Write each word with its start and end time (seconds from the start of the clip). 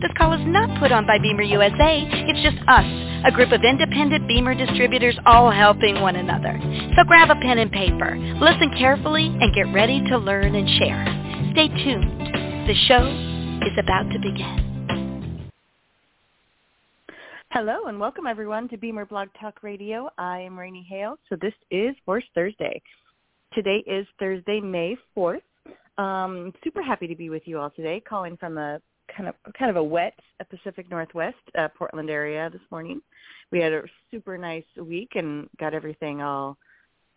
This 0.00 0.12
call 0.16 0.32
is 0.32 0.46
not 0.46 0.78
put 0.78 0.92
on 0.92 1.08
by 1.08 1.18
BEMER 1.18 1.42
USA. 1.42 2.06
It's 2.06 2.38
just 2.38 2.56
us, 2.68 2.86
a 3.26 3.32
group 3.32 3.50
of 3.50 3.64
independent 3.64 4.28
BEMER 4.28 4.54
distributors 4.54 5.18
all 5.26 5.50
helping 5.50 6.00
one 6.00 6.14
another. 6.14 6.54
So 6.94 7.02
grab 7.02 7.30
a 7.30 7.34
pen 7.34 7.58
and 7.58 7.72
paper, 7.72 8.16
listen 8.38 8.70
carefully, 8.78 9.26
and 9.26 9.52
get 9.52 9.66
ready 9.74 10.00
to 10.06 10.16
learn 10.16 10.54
and 10.54 10.68
share. 10.78 11.02
Stay 11.50 11.66
tuned. 11.82 12.14
The 12.68 12.74
show 12.86 13.10
is 13.66 13.74
about 13.76 14.06
to 14.12 14.20
begin. 14.20 15.50
Hello 17.50 17.86
and 17.86 17.98
welcome 17.98 18.28
everyone 18.28 18.68
to 18.68 18.76
BEMER 18.76 19.06
Blog 19.06 19.30
Talk 19.40 19.64
Radio. 19.64 20.08
I 20.16 20.38
am 20.38 20.52
Raini 20.52 20.86
Hale. 20.86 21.18
So 21.28 21.34
this 21.42 21.54
is 21.72 21.96
Horse 22.06 22.26
Thursday. 22.36 22.80
Today 23.52 23.82
is 23.84 24.06
Thursday, 24.20 24.60
May 24.60 24.96
4th. 25.16 25.42
Um, 26.00 26.52
super 26.62 26.84
happy 26.84 27.08
to 27.08 27.16
be 27.16 27.30
with 27.30 27.42
you 27.46 27.58
all 27.58 27.70
today, 27.70 28.00
calling 28.08 28.36
from 28.36 28.58
a 28.58 28.80
kind 29.14 29.28
of 29.28 29.34
kind 29.58 29.70
of 29.70 29.76
a 29.76 29.82
wet 29.82 30.14
Pacific 30.50 30.90
Northwest 30.90 31.36
uh, 31.58 31.68
Portland 31.76 32.10
area 32.10 32.48
this 32.50 32.60
morning. 32.70 33.00
We 33.50 33.60
had 33.60 33.72
a 33.72 33.82
super 34.10 34.38
nice 34.38 34.64
week 34.80 35.12
and 35.14 35.48
got 35.58 35.74
everything 35.74 36.22
all, 36.22 36.56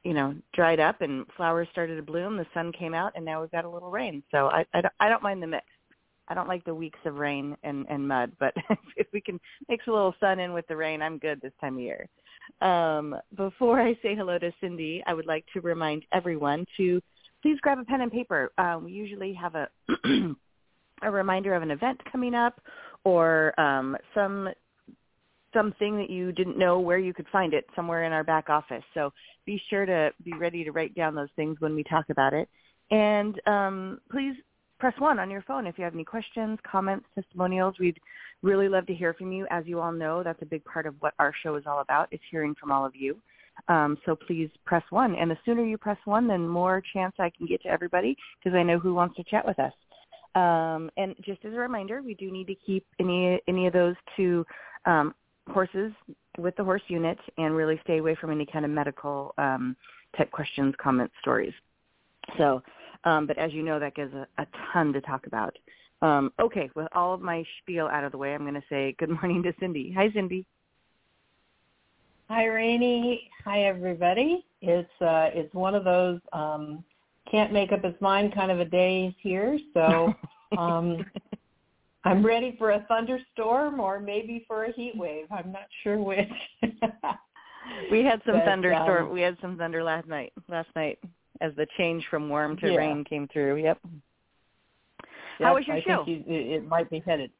you 0.03 0.13
know, 0.13 0.35
dried 0.53 0.79
up 0.79 1.01
and 1.01 1.25
flowers 1.35 1.67
started 1.71 1.95
to 1.97 2.01
bloom. 2.01 2.37
The 2.37 2.45
sun 2.53 2.71
came 2.71 2.93
out 2.93 3.13
and 3.15 3.25
now 3.25 3.41
we've 3.41 3.51
got 3.51 3.65
a 3.65 3.69
little 3.69 3.91
rain. 3.91 4.23
So 4.31 4.47
I 4.47 4.65
I 4.73 4.81
don't, 4.81 4.93
I 4.99 5.09
don't 5.09 5.23
mind 5.23 5.41
the 5.43 5.47
mix. 5.47 5.65
I 6.27 6.33
don't 6.33 6.47
like 6.47 6.63
the 6.63 6.75
weeks 6.75 6.99
of 7.05 7.15
rain 7.15 7.57
and 7.63 7.85
and 7.89 8.07
mud, 8.07 8.31
but 8.39 8.53
if 8.95 9.07
we 9.13 9.21
can 9.21 9.39
mix 9.69 9.87
a 9.87 9.91
little 9.91 10.15
sun 10.19 10.39
in 10.39 10.53
with 10.53 10.67
the 10.67 10.75
rain, 10.77 11.01
I'm 11.01 11.17
good 11.17 11.41
this 11.41 11.53
time 11.59 11.75
of 11.75 11.81
year. 11.81 12.07
Um, 12.61 13.15
before 13.35 13.81
I 13.81 13.93
say 14.01 14.15
hello 14.15 14.37
to 14.37 14.51
Cindy, 14.61 15.03
I 15.05 15.13
would 15.13 15.25
like 15.25 15.45
to 15.53 15.61
remind 15.61 16.05
everyone 16.11 16.65
to 16.77 17.01
please 17.41 17.59
grab 17.61 17.79
a 17.79 17.83
pen 17.83 18.01
and 18.01 18.11
paper. 18.11 18.51
Um, 18.57 18.85
we 18.85 18.91
usually 18.91 19.33
have 19.33 19.55
a 19.55 19.67
a 21.01 21.11
reminder 21.11 21.53
of 21.53 21.63
an 21.63 21.71
event 21.71 21.99
coming 22.11 22.35
up 22.35 22.61
or 23.03 23.59
um, 23.59 23.97
some 24.13 24.49
something 25.53 25.97
that 25.97 26.09
you 26.09 26.31
didn't 26.31 26.57
know 26.57 26.79
where 26.79 26.97
you 26.97 27.13
could 27.13 27.27
find 27.31 27.53
it 27.53 27.65
somewhere 27.75 28.05
in 28.05 28.13
our 28.13 28.23
back 28.23 28.49
office. 28.49 28.83
So 28.93 29.11
be 29.45 29.61
sure 29.69 29.85
to 29.85 30.11
be 30.23 30.33
ready 30.33 30.63
to 30.63 30.71
write 30.71 30.95
down 30.95 31.13
those 31.13 31.29
things 31.35 31.57
when 31.59 31.75
we 31.75 31.83
talk 31.83 32.05
about 32.09 32.33
it. 32.33 32.47
And 32.89 33.39
um, 33.47 33.99
please 34.09 34.35
press 34.79 34.93
one 34.97 35.19
on 35.19 35.29
your 35.29 35.41
phone 35.43 35.67
if 35.67 35.77
you 35.77 35.83
have 35.83 35.93
any 35.93 36.03
questions, 36.03 36.57
comments, 36.69 37.05
testimonials. 37.15 37.75
We'd 37.79 37.99
really 38.41 38.69
love 38.69 38.85
to 38.87 38.93
hear 38.93 39.13
from 39.13 39.31
you. 39.31 39.45
As 39.51 39.65
you 39.67 39.79
all 39.79 39.91
know, 39.91 40.23
that's 40.23 40.41
a 40.41 40.45
big 40.45 40.63
part 40.65 40.85
of 40.85 40.95
what 40.99 41.13
our 41.19 41.33
show 41.43 41.55
is 41.55 41.63
all 41.67 41.81
about, 41.81 42.07
is 42.11 42.19
hearing 42.29 42.55
from 42.59 42.71
all 42.71 42.85
of 42.85 42.95
you. 42.95 43.17
Um, 43.67 43.97
so 44.05 44.15
please 44.15 44.49
press 44.65 44.83
one. 44.89 45.15
And 45.15 45.29
the 45.29 45.37
sooner 45.45 45.63
you 45.63 45.77
press 45.77 45.97
one, 46.05 46.27
the 46.27 46.37
more 46.37 46.81
chance 46.93 47.13
I 47.19 47.29
can 47.29 47.45
get 47.45 47.61
to 47.63 47.69
everybody 47.69 48.15
because 48.39 48.55
I 48.57 48.63
know 48.63 48.79
who 48.79 48.93
wants 48.93 49.15
to 49.17 49.23
chat 49.23 49.45
with 49.45 49.59
us. 49.59 49.73
Um, 50.35 50.89
and 50.97 51.15
just 51.21 51.43
as 51.43 51.53
a 51.53 51.57
reminder, 51.57 52.01
we 52.01 52.13
do 52.13 52.31
need 52.31 52.47
to 52.47 52.55
keep 52.55 52.85
any 52.99 53.39
any 53.47 53.67
of 53.67 53.73
those 53.73 53.95
two 54.15 54.45
um, 54.85 55.13
horses 55.49 55.91
with 56.37 56.55
the 56.55 56.63
horse 56.63 56.81
unit 56.87 57.17
and 57.37 57.55
really 57.55 57.79
stay 57.83 57.97
away 57.97 58.15
from 58.15 58.31
any 58.31 58.45
kind 58.45 58.63
of 58.63 58.71
medical 58.71 59.33
um, 59.37 59.75
type 60.17 60.31
questions, 60.31 60.73
comments, 60.81 61.13
stories. 61.21 61.53
So, 62.37 62.61
um, 63.03 63.27
but 63.27 63.37
as 63.37 63.51
you 63.51 63.63
know, 63.63 63.79
that 63.79 63.95
gives 63.95 64.13
a, 64.13 64.27
a 64.37 64.47
ton 64.71 64.93
to 64.93 65.01
talk 65.01 65.27
about. 65.27 65.57
Um, 66.01 66.31
okay, 66.39 66.69
with 66.75 66.87
all 66.93 67.13
of 67.13 67.21
my 67.21 67.43
spiel 67.61 67.87
out 67.87 68.03
of 68.03 68.11
the 68.11 68.17
way, 68.17 68.33
I'm 68.33 68.41
going 68.41 68.53
to 68.55 68.63
say 68.69 68.95
good 68.97 69.09
morning 69.09 69.43
to 69.43 69.53
Cindy. 69.59 69.91
Hi, 69.95 70.09
Cindy. 70.13 70.45
Hi, 72.29 72.45
Raini. 72.45 73.19
Hi, 73.43 73.63
everybody. 73.63 74.45
It's 74.61 75.01
uh, 75.01 75.29
it's 75.33 75.53
one 75.53 75.75
of 75.75 75.83
those 75.83 76.19
um, 76.31 76.83
can't 77.31 77.53
make 77.53 77.71
up 77.71 77.83
his 77.83 77.95
mind 78.01 78.35
kind 78.35 78.51
of 78.51 78.59
a 78.59 78.65
day 78.65 79.15
here. 79.19 79.57
So 79.73 80.13
um, 80.57 81.05
I'm 82.03 82.25
ready 82.25 82.55
for 82.57 82.71
a 82.71 82.85
thunderstorm 82.87 83.79
or 83.79 83.99
maybe 83.99 84.43
for 84.47 84.65
a 84.65 84.71
heat 84.73 84.93
wave. 84.95 85.25
I'm 85.31 85.51
not 85.51 85.67
sure 85.83 85.97
which. 85.99 86.29
we 87.91 88.03
had 88.03 88.21
some 88.25 88.35
but, 88.35 88.45
thunderstorm. 88.45 89.07
Um, 89.07 89.13
we 89.13 89.21
had 89.21 89.37
some 89.41 89.57
thunder 89.57 89.83
last 89.83 90.07
night. 90.07 90.33
Last 90.49 90.69
night, 90.75 90.99
as 91.39 91.53
the 91.55 91.67
change 91.77 92.05
from 92.09 92.29
warm 92.29 92.57
to 92.57 92.71
Yeah. 92.71 92.77
rain 92.77 93.03
came 93.03 93.27
through. 93.27 93.57
Yep. 93.57 93.79
Yep, 95.39 95.47
How 95.47 95.55
was 95.55 95.65
your 95.65 95.77
I 95.77 95.81
show? 95.81 96.05
Think 96.05 96.27
you, 96.27 96.33
it 96.33 96.47
it 96.53 96.67
might 96.67 96.89
be 96.89 96.99
headed. 96.99 97.31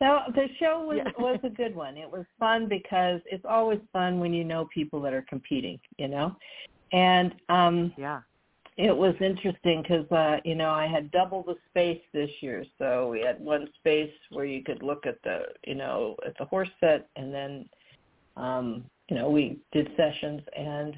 No, 0.00 0.22
the 0.34 0.48
show 0.58 0.84
was 0.84 0.98
Yeah. 0.98 1.10
was 1.18 1.38
a 1.42 1.50
good 1.50 1.74
one. 1.74 1.96
It 1.96 2.10
was 2.10 2.24
fun 2.38 2.68
because 2.68 3.20
it's 3.26 3.44
always 3.44 3.80
fun 3.92 4.20
when 4.20 4.32
you 4.32 4.44
know 4.44 4.68
people 4.72 5.00
that 5.02 5.12
are 5.12 5.24
competing, 5.28 5.80
you 5.98 6.08
know. 6.08 6.36
And 6.92 7.34
um 7.48 7.92
Yeah. 7.96 8.20
It 8.80 8.96
was 8.96 9.14
interesting 9.20 9.82
because 9.82 10.10
uh, 10.10 10.38
you 10.44 10.54
know 10.54 10.70
I 10.70 10.86
had 10.86 11.10
double 11.10 11.42
the 11.42 11.56
space 11.68 12.00
this 12.14 12.30
year, 12.40 12.64
so 12.78 13.08
we 13.08 13.20
had 13.20 13.38
one 13.38 13.68
space 13.78 14.12
where 14.30 14.46
you 14.46 14.64
could 14.64 14.82
look 14.82 15.06
at 15.06 15.22
the 15.22 15.40
you 15.66 15.74
know 15.74 16.16
at 16.26 16.36
the 16.38 16.46
horse 16.46 16.70
set, 16.80 17.08
and 17.16 17.32
then 17.32 17.68
um, 18.36 18.84
you 19.08 19.16
know 19.16 19.28
we 19.28 19.58
did 19.72 19.90
sessions, 19.96 20.40
and 20.56 20.96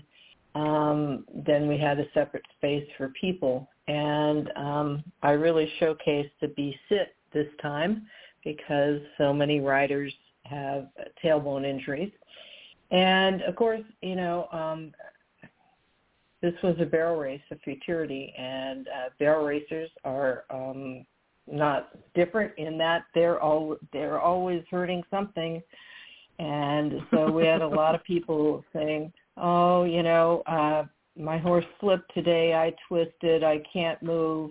um, 0.55 1.25
then 1.45 1.67
we 1.67 1.77
had 1.77 1.99
a 1.99 2.07
separate 2.15 2.45
space 2.57 2.87
for 2.97 3.09
people, 3.21 3.69
and 3.89 4.51
um, 4.55 5.03
I 5.23 5.33
really 5.33 5.71
showcased 5.81 6.31
the 6.41 6.49
B 6.49 6.77
sit 6.89 7.17
this 7.33 7.49
time 7.61 8.07
because 8.45 9.01
so 9.19 9.33
many 9.33 9.61
riders 9.61 10.13
have 10.45 10.87
tailbone 11.23 11.65
injuries, 11.65 12.13
and 12.93 13.43
of 13.43 13.57
course 13.57 13.83
you 14.03 14.15
know 14.15 14.47
um, 14.53 14.93
this 16.43 16.55
was 16.63 16.75
a 16.81 16.85
barrel 16.85 17.17
race 17.17 17.41
of 17.53 17.61
futurity, 17.63 18.35
and 18.37 18.89
uh, 18.89 19.09
barrel 19.19 19.47
racers 19.47 19.89
are 20.05 20.45
um, 20.51 21.07
not 21.51 21.91
different 22.15 22.53
in 22.59 22.77
that 22.79 23.05
they're 23.15 23.41
all 23.41 23.77
they're 23.93 24.21
always 24.21 24.63
hurting 24.69 25.03
something, 25.09 25.63
and 26.41 26.95
so 27.13 27.31
we 27.31 27.47
had 27.47 27.63
a 27.63 27.69
lot 27.83 27.95
of 27.95 28.03
people 28.03 28.65
saying, 28.73 29.13
"Oh, 29.37 29.85
you 29.85 30.03
know, 30.03 30.43
uh, 30.47 30.85
my 31.17 31.39
horse 31.39 31.65
slipped 31.81 32.13
today. 32.13 32.55
I 32.55 32.75
twisted. 32.89 33.45
I 33.45 33.63
can't 33.73 34.03
move." 34.03 34.51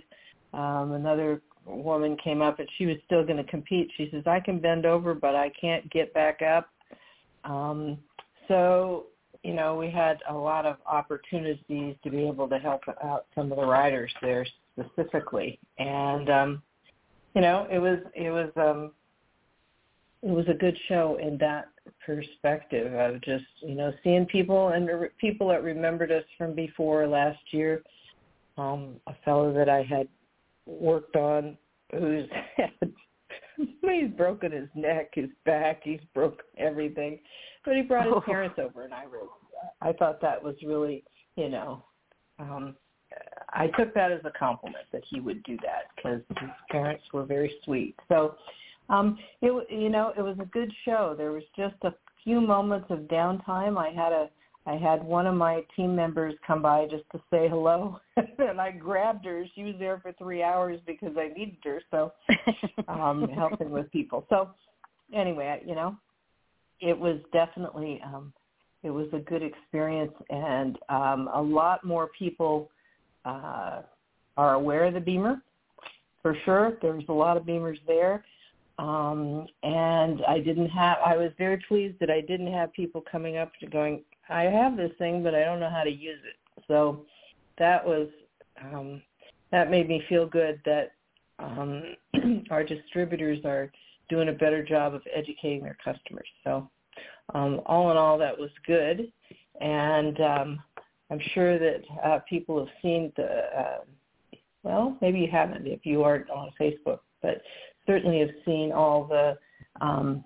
Um, 0.53 0.94
another 0.94 1.41
woman 1.66 2.18
came 2.24 2.41
up 2.41 2.59
and 2.59 2.68
she 2.78 2.85
was 2.85 2.97
still 3.06 3.24
going 3.24 3.38
to 3.38 3.51
compete. 3.51 3.91
She 3.97 4.09
says, 4.12 4.24
"I 4.25 4.40
can 4.40 4.59
bend 4.59 4.85
over, 4.85 5.13
but 5.13 5.35
I 5.35 5.51
can't 5.59 5.90
get 5.91 6.13
back 6.13 6.41
up." 6.41 6.69
Um, 7.44 7.97
so 8.47 9.07
you 9.44 9.53
know, 9.53 9.75
we 9.75 9.90
had 9.90 10.19
a 10.29 10.34
lot 10.34 10.66
of 10.66 10.78
opportunities 10.85 11.96
to 12.03 12.09
be 12.09 12.28
able 12.28 12.47
to 12.47 12.60
help 12.60 12.81
out 13.04 13.25
some 13.33 13.51
of 13.51 13.57
the 13.57 13.65
riders 13.65 14.12
there 14.21 14.45
specifically. 14.80 15.60
And 15.80 16.30
um, 16.30 16.62
you 17.36 17.42
know, 17.42 17.68
it 17.71 17.80
was 17.80 18.00
it 18.15 18.30
was 18.30 18.51
um 18.56 18.92
it 20.24 20.30
was 20.30 20.45
a 20.48 20.54
good 20.54 20.77
show 20.88 21.18
in 21.19 21.38
that 21.39 21.69
perspective 22.06 22.94
of 22.94 23.21
just, 23.21 23.45
you 23.62 23.74
know, 23.74 23.92
seeing 24.04 24.25
people 24.25 24.69
and 24.69 24.88
people 25.18 25.48
that 25.48 25.63
remembered 25.63 26.12
us 26.12 26.24
from 26.38 26.54
before 26.54 27.07
last 27.07 27.39
year. 27.51 27.81
Um, 28.57 28.98
a 29.07 29.15
fellow 29.25 29.51
that 29.54 29.69
I 29.69 29.81
had 29.81 30.07
worked 30.68 31.15
on 31.15 31.57
who's 31.92 32.30
had 32.57 32.94
he's 33.57 34.12
broken 34.15 34.51
his 34.51 34.68
neck, 34.75 35.12
his 35.13 35.30
back, 35.45 35.81
he's 35.83 36.00
broken 36.13 36.45
everything. 36.57 37.19
But 37.65 37.75
he 37.75 37.81
brought 37.81 38.06
his 38.06 38.13
Oh. 38.15 38.21
parents 38.21 38.57
over, 38.60 38.83
and 38.83 38.94
I 38.94 39.04
really, 39.04 39.27
I 39.81 39.94
thought 39.94 40.22
that 40.22 40.42
was 40.42 40.56
really, 40.66 41.04
you 41.36 41.50
know, 41.50 41.84
um, 42.40 42.75
I 43.54 43.68
took 43.78 43.94
that 43.94 44.12
as 44.12 44.22
a 44.24 44.31
compliment 44.31 44.86
that 44.92 45.04
he 45.10 45.19
would 45.19 45.44
do 45.44 45.58
that 45.58 45.88
because 45.96 46.22
his 46.40 46.50
parents 46.69 47.04
were 47.13 47.25
very 47.25 47.54
sweet. 47.63 47.96
So, 48.08 48.36
um, 48.90 49.18
it 49.42 49.52
you 49.69 49.90
know, 49.90 50.13
it 50.18 50.22
was 50.22 50.38
a 50.40 50.46
good 50.46 50.72
show. 50.86 51.16
There 51.18 51.31
was 51.31 51.44
just 51.56 51.75
a 51.84 51.94
few 52.24 52.40
moments 52.40 52.88
of 52.90 53.00
downtime. 53.00 53.78
I 53.78 53.90
had 53.90 54.12
a 54.12 54.30
I 54.66 54.75
had 54.75 55.04
one 55.04 55.25
of 55.25 55.34
my 55.34 55.63
team 55.75 55.96
members 55.96 56.36
come 56.46 56.62
by 56.62 56.86
just 56.86 57.04
to 57.13 57.22
say 57.31 57.50
hello, 57.50 58.00
and 58.16 58.62
I 58.62 58.72
grabbed 58.72 59.25
her. 59.25 59.44
She 59.56 59.63
was 59.63 59.74
there 59.80 60.00
for 60.00 60.13
three 60.13 60.44
hours 60.44 60.80
because 60.86 61.13
I 61.18 61.30
needed 61.30 61.58
her, 61.63 61.81
so 61.90 62.13
um, 62.88 63.28
helping 63.36 63.72
with 63.72 63.92
people. 63.92 64.25
So 64.30 64.52
anyway, 65.13 65.62
you 65.66 65.74
know, 65.74 65.98
it 66.80 66.98
was 66.98 67.18
definitely 67.34 68.02
um, 68.06 68.34
it 68.83 68.89
was 68.89 69.07
a 69.13 69.19
good 69.19 69.44
experience, 69.44 70.13
and 70.30 70.78
um, 70.89 71.30
a 71.33 71.42
lot 71.42 71.83
more 71.83 72.10
people 72.18 72.69
uh, 73.25 73.81
are 74.38 74.54
aware 74.56 74.86
of 74.86 74.94
the 74.94 75.00
BEMER 75.00 75.42
for 76.22 76.36
sure. 76.45 76.78
There's 76.81 77.04
a 77.10 77.13
lot 77.13 77.38
of 77.38 77.44
BEMERs 77.44 77.80
there. 77.88 78.24
Um, 78.80 79.48
and 79.63 80.22
I 80.28 80.39
didn't 80.39 80.69
have, 80.69 80.98
I 81.06 81.16
was 81.16 81.31
very 81.38 81.63
pleased 81.68 81.98
that 82.00 82.10
I 82.10 82.22
didn't 82.22 82.51
have 82.51 82.74
people 82.74 83.04
coming 83.12 83.38
up 83.38 83.51
to 83.60 83.68
going, 83.68 84.04
I 84.30 84.44
have 84.44 84.78
this 84.78 84.92
thing, 84.98 85.22
but 85.22 85.36
I 85.36 85.44
don't 85.44 85.60
know 85.60 85.69
how 85.69 85.84
to 85.84 85.92
use 85.92 86.19
it. 86.25 86.63
So 86.68 87.06
that 87.60 87.86
was, 87.86 88.07
um, 88.63 89.01
that 89.51 89.69
made 89.69 89.88
me 89.88 90.01
feel 90.10 90.25
good 90.25 90.60
that 90.66 90.94
um, 91.38 91.95
our 92.50 92.63
distributors 92.63 93.39
are 93.45 93.72
doing 94.10 94.30
a 94.30 94.34
better 94.34 94.63
job 94.63 94.94
of 94.94 95.01
educating 95.13 95.63
their 95.63 95.77
customers. 95.84 96.27
So 96.44 96.69
um, 97.33 97.62
all 97.66 97.92
in 97.92 97.98
all, 97.98 98.18
that 98.18 98.38
was 98.38 98.50
good. 98.66 99.12
And 99.60 100.19
um, 100.22 100.60
I'm 101.10 101.19
sure 101.33 101.60
that 101.60 101.81
uh, 102.04 102.19
people 102.28 102.57
have 102.60 102.74
seen 102.81 103.12
the, 103.16 103.25
uh, 103.25 103.80
well, 104.63 104.98
maybe 105.01 105.19
you 105.19 105.30
haven't 105.31 105.68
if 105.68 105.86
you 105.86 106.04
aren't 106.04 106.30
on 106.30 106.51
Facebook, 106.60 107.00
but 107.22 107.42
certainly 107.86 108.19
have 108.19 108.30
seen 108.45 108.72
all 108.72 109.06
the 109.06 109.38
um, 109.81 110.24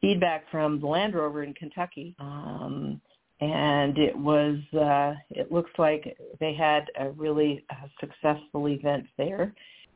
feedback 0.00 0.44
from 0.50 0.80
the 0.80 0.86
Land 0.86 1.14
Rover 1.14 1.42
in 1.42 1.54
Kentucky. 1.54 2.14
Um, 2.18 3.00
and 3.40 3.98
it 3.98 4.16
was, 4.16 4.58
uh, 4.74 5.14
it 5.30 5.52
looks 5.52 5.70
like 5.78 6.16
they 6.40 6.54
had 6.54 6.86
a 6.98 7.10
really 7.10 7.64
uh, 7.70 7.86
successful 8.00 8.68
event 8.68 9.06
there 9.18 9.52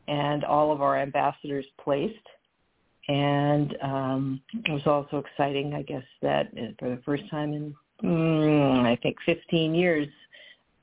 and 0.08 0.44
all 0.44 0.72
of 0.72 0.82
our 0.82 0.98
ambassadors 0.98 1.64
placed. 1.82 2.14
And 3.08 3.76
um, 3.82 4.40
it 4.52 4.70
was 4.70 4.86
also 4.86 5.18
exciting, 5.18 5.74
I 5.74 5.82
guess, 5.82 6.04
that 6.22 6.52
for 6.78 6.90
the 6.90 7.00
first 7.04 7.28
time 7.30 7.52
in, 7.52 7.74
mm, 8.02 8.86
I 8.86 8.96
think, 9.02 9.16
15 9.26 9.74
years, 9.74 10.08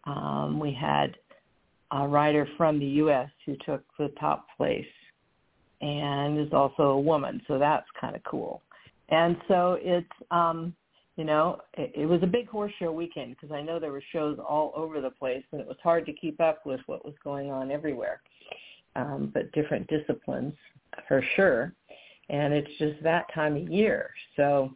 um, 0.05 0.59
we 0.59 0.73
had 0.73 1.15
a 1.91 2.07
rider 2.07 2.47
from 2.57 2.79
the 2.79 2.85
U.S. 2.85 3.29
who 3.45 3.55
took 3.65 3.83
the 3.97 4.09
top 4.19 4.47
place 4.57 4.85
and 5.81 6.39
is 6.39 6.53
also 6.53 6.83
a 6.83 6.99
woman, 6.99 7.41
so 7.47 7.59
that's 7.59 7.85
kind 7.99 8.15
of 8.15 8.23
cool. 8.23 8.61
And 9.09 9.37
so 9.47 9.77
it's, 9.79 10.07
um, 10.31 10.73
you 11.15 11.23
know, 11.23 11.61
it, 11.75 11.91
it 11.95 12.05
was 12.05 12.21
a 12.23 12.27
big 12.27 12.47
horse 12.49 12.73
show 12.79 12.91
weekend 12.91 13.35
because 13.35 13.53
I 13.53 13.61
know 13.61 13.79
there 13.79 13.91
were 13.91 14.03
shows 14.11 14.37
all 14.39 14.73
over 14.75 15.01
the 15.01 15.11
place, 15.11 15.43
and 15.51 15.61
it 15.61 15.67
was 15.67 15.77
hard 15.83 16.05
to 16.07 16.13
keep 16.13 16.41
up 16.41 16.65
with 16.65 16.79
what 16.87 17.05
was 17.05 17.13
going 17.23 17.51
on 17.51 17.71
everywhere. 17.71 18.21
Um, 18.95 19.31
but 19.33 19.51
different 19.51 19.87
disciplines 19.87 20.55
for 21.07 21.23
sure, 21.35 21.73
and 22.29 22.53
it's 22.53 22.69
just 22.77 23.01
that 23.03 23.25
time 23.33 23.56
of 23.56 23.69
year. 23.69 24.12
So, 24.35 24.75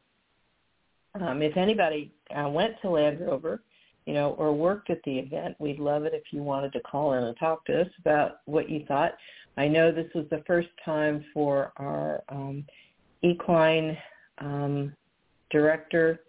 um, 1.20 1.42
if 1.42 1.58
anybody 1.58 2.14
uh, 2.36 2.48
went 2.50 2.76
to 2.82 2.90
Land 2.90 3.20
Rover, 3.20 3.62
you 4.06 4.14
know, 4.14 4.32
or 4.32 4.54
worked 4.54 4.90
at 4.90 5.02
the 5.04 5.20
event, 5.20 5.56
we'd 5.60 5.80
love 5.80 6.06
it 6.06 6.14
if 6.14 6.24
you 6.32 6.42
wanted 6.42 6.74
to 6.74 6.80
call 6.82 7.14
in 7.14 7.24
and 7.24 7.38
talk 7.38 7.66
to 7.66 7.82
us 7.82 7.88
about 8.00 8.38
what 8.46 8.70
you 8.70 8.86
thought. 8.88 9.14
I 9.58 9.68
know 9.68 9.92
this 9.92 10.10
was 10.16 10.26
the 10.32 10.44
first 10.48 10.70
time 10.84 11.26
for 11.34 11.74
our 11.78 12.24
um, 12.30 12.66
equine 13.22 13.98
um, 14.40 14.94
director, 15.52 16.22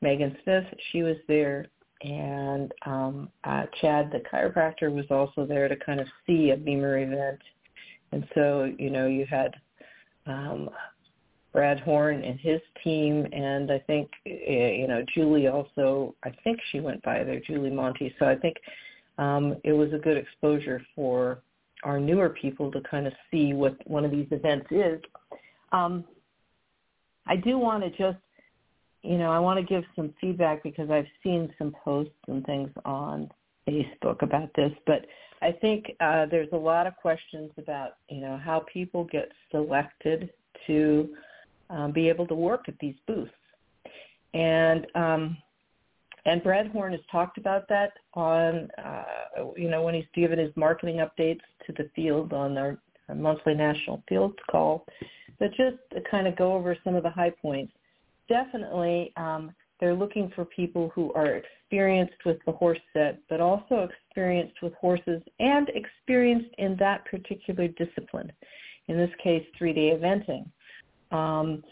Megan 0.00 0.36
Smith. 0.42 0.64
She 0.90 1.02
was 1.02 1.16
there, 1.28 1.66
and 2.00 2.72
um, 2.86 3.28
uh, 3.44 3.64
Chad, 3.80 4.10
the 4.10 4.22
chiropractor, 4.32 4.92
was 4.92 5.04
also 5.10 5.46
there 5.46 5.68
to 5.68 5.76
kind 5.76 6.00
of 6.00 6.06
see 6.26 6.50
a 6.50 6.56
BEMER 6.56 6.98
event. 6.98 7.40
And 8.10 8.26
so, 8.34 8.72
you 8.78 8.90
know, 8.90 9.06
you 9.06 9.26
had 9.26 9.54
um, 10.26 10.70
Brad 11.52 11.80
Horn 11.80 12.22
and 12.24 12.40
his 12.40 12.60
team, 12.82 13.26
and 13.32 13.70
I 13.70 13.78
think 13.80 14.10
eh, 14.26 14.70
you 14.72 14.88
know 14.88 15.04
Julie 15.14 15.48
also. 15.48 16.14
I 16.24 16.30
think 16.44 16.58
she 16.70 16.80
went 16.80 17.02
by 17.02 17.22
there, 17.24 17.40
Julie 17.40 17.70
Monty. 17.70 18.14
So 18.18 18.26
I 18.26 18.36
think 18.36 18.56
um, 19.18 19.56
it 19.64 19.72
was 19.72 19.92
a 19.92 19.98
good 19.98 20.16
exposure 20.16 20.82
for 20.94 21.42
our 21.84 21.98
newer 21.98 22.30
people 22.30 22.70
to 22.72 22.80
kind 22.82 23.06
of 23.06 23.12
see 23.30 23.52
what 23.52 23.76
one 23.88 24.04
of 24.04 24.10
these 24.10 24.28
events 24.30 24.66
is. 24.70 25.00
Um, 25.72 26.04
I 27.26 27.36
do 27.36 27.58
want 27.58 27.82
to 27.82 27.90
just, 27.90 28.22
you 29.02 29.18
know, 29.18 29.30
I 29.30 29.38
want 29.38 29.58
to 29.58 29.64
give 29.64 29.84
some 29.96 30.14
feedback 30.20 30.62
because 30.62 30.90
I've 30.90 31.06
seen 31.22 31.52
some 31.58 31.74
posts 31.84 32.14
and 32.28 32.44
things 32.44 32.70
on 32.84 33.30
Facebook 33.68 34.22
about 34.22 34.50
this, 34.54 34.72
but 34.86 35.06
I 35.42 35.52
think 35.52 35.92
uh, 36.00 36.26
there's 36.26 36.48
a 36.52 36.56
lot 36.56 36.86
of 36.86 36.94
questions 36.96 37.50
about, 37.58 37.96
you 38.08 38.20
know, 38.20 38.40
how 38.42 38.64
people 38.72 39.04
get 39.04 39.28
selected 39.50 40.30
to 40.68 41.14
um, 41.68 41.92
be 41.92 42.08
able 42.08 42.26
to 42.28 42.34
work 42.34 42.68
at 42.68 42.78
these 42.80 42.94
booths. 43.06 43.32
And 44.34 44.86
um, 44.94 45.36
and 46.24 46.42
Brad 46.42 46.68
Horn 46.68 46.92
has 46.92 47.00
talked 47.10 47.36
about 47.36 47.68
that 47.68 47.94
on, 48.14 48.70
uh, 48.78 49.04
you 49.56 49.68
know, 49.68 49.82
when 49.82 49.94
he's 49.94 50.04
given 50.14 50.38
his 50.38 50.52
marketing 50.54 50.98
updates 50.98 51.40
to 51.66 51.72
the 51.72 51.90
field 51.96 52.32
on 52.32 52.56
our, 52.56 52.78
monthly 53.14 53.52
national 53.52 54.02
field 54.08 54.32
call. 54.50 54.86
But 55.38 55.48
just 55.48 55.76
to 55.92 56.00
kind 56.10 56.26
of 56.26 56.36
go 56.36 56.54
over 56.54 56.76
some 56.82 56.94
of 56.94 57.02
the 57.02 57.10
high 57.10 57.32
points, 57.42 57.72
definitely 58.26 59.12
um, 59.16 59.52
they're 59.82 59.94
looking 59.94 60.30
for 60.36 60.44
people 60.44 60.92
who 60.94 61.12
are 61.14 61.42
experienced 61.42 62.14
with 62.24 62.38
the 62.46 62.52
horse 62.52 62.78
set, 62.92 63.18
but 63.28 63.40
also 63.40 63.88
experienced 63.90 64.54
with 64.62 64.72
horses 64.74 65.20
and 65.40 65.68
experienced 65.70 66.54
in 66.58 66.76
that 66.76 67.04
particular 67.04 67.66
discipline. 67.66 68.30
In 68.86 68.96
this 68.96 69.10
case, 69.20 69.44
three-day 69.58 69.90
eventing 69.90 70.46
um, 71.10 71.64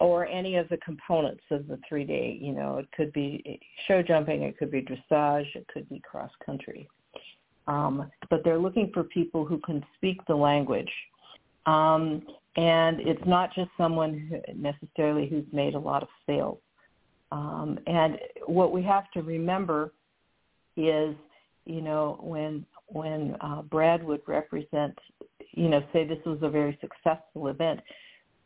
or 0.00 0.26
any 0.26 0.56
of 0.56 0.68
the 0.68 0.76
components 0.78 1.44
of 1.50 1.66
the 1.66 1.78
three 1.88 2.04
day. 2.04 2.38
You 2.38 2.52
know, 2.52 2.76
it 2.76 2.88
could 2.94 3.10
be 3.14 3.58
show 3.88 4.02
jumping, 4.02 4.42
it 4.42 4.58
could 4.58 4.70
be 4.70 4.82
dressage, 4.82 5.46
it 5.54 5.66
could 5.72 5.88
be 5.88 5.98
cross 6.00 6.30
country. 6.44 6.86
Um, 7.66 8.10
but 8.28 8.44
they're 8.44 8.58
looking 8.58 8.90
for 8.92 9.02
people 9.02 9.46
who 9.46 9.60
can 9.60 9.82
speak 9.96 10.18
the 10.28 10.36
language. 10.36 10.92
Um, 11.64 12.22
and 12.56 13.00
it's 13.00 13.26
not 13.26 13.54
just 13.54 13.70
someone 13.78 14.28
who, 14.28 14.54
necessarily 14.54 15.26
who's 15.26 15.46
made 15.52 15.74
a 15.74 15.78
lot 15.78 16.02
of 16.02 16.08
sales. 16.26 16.58
Um, 17.36 17.78
and 17.86 18.18
what 18.46 18.72
we 18.72 18.82
have 18.84 19.10
to 19.12 19.22
remember 19.22 19.92
is, 20.76 21.14
you 21.66 21.82
know, 21.82 22.18
when 22.22 22.64
when 22.88 23.36
uh, 23.40 23.62
Brad 23.62 24.02
would 24.04 24.22
represent, 24.26 24.96
you 25.52 25.68
know, 25.68 25.82
say 25.92 26.06
this 26.06 26.24
was 26.24 26.38
a 26.42 26.48
very 26.48 26.78
successful 26.80 27.48
event, 27.48 27.80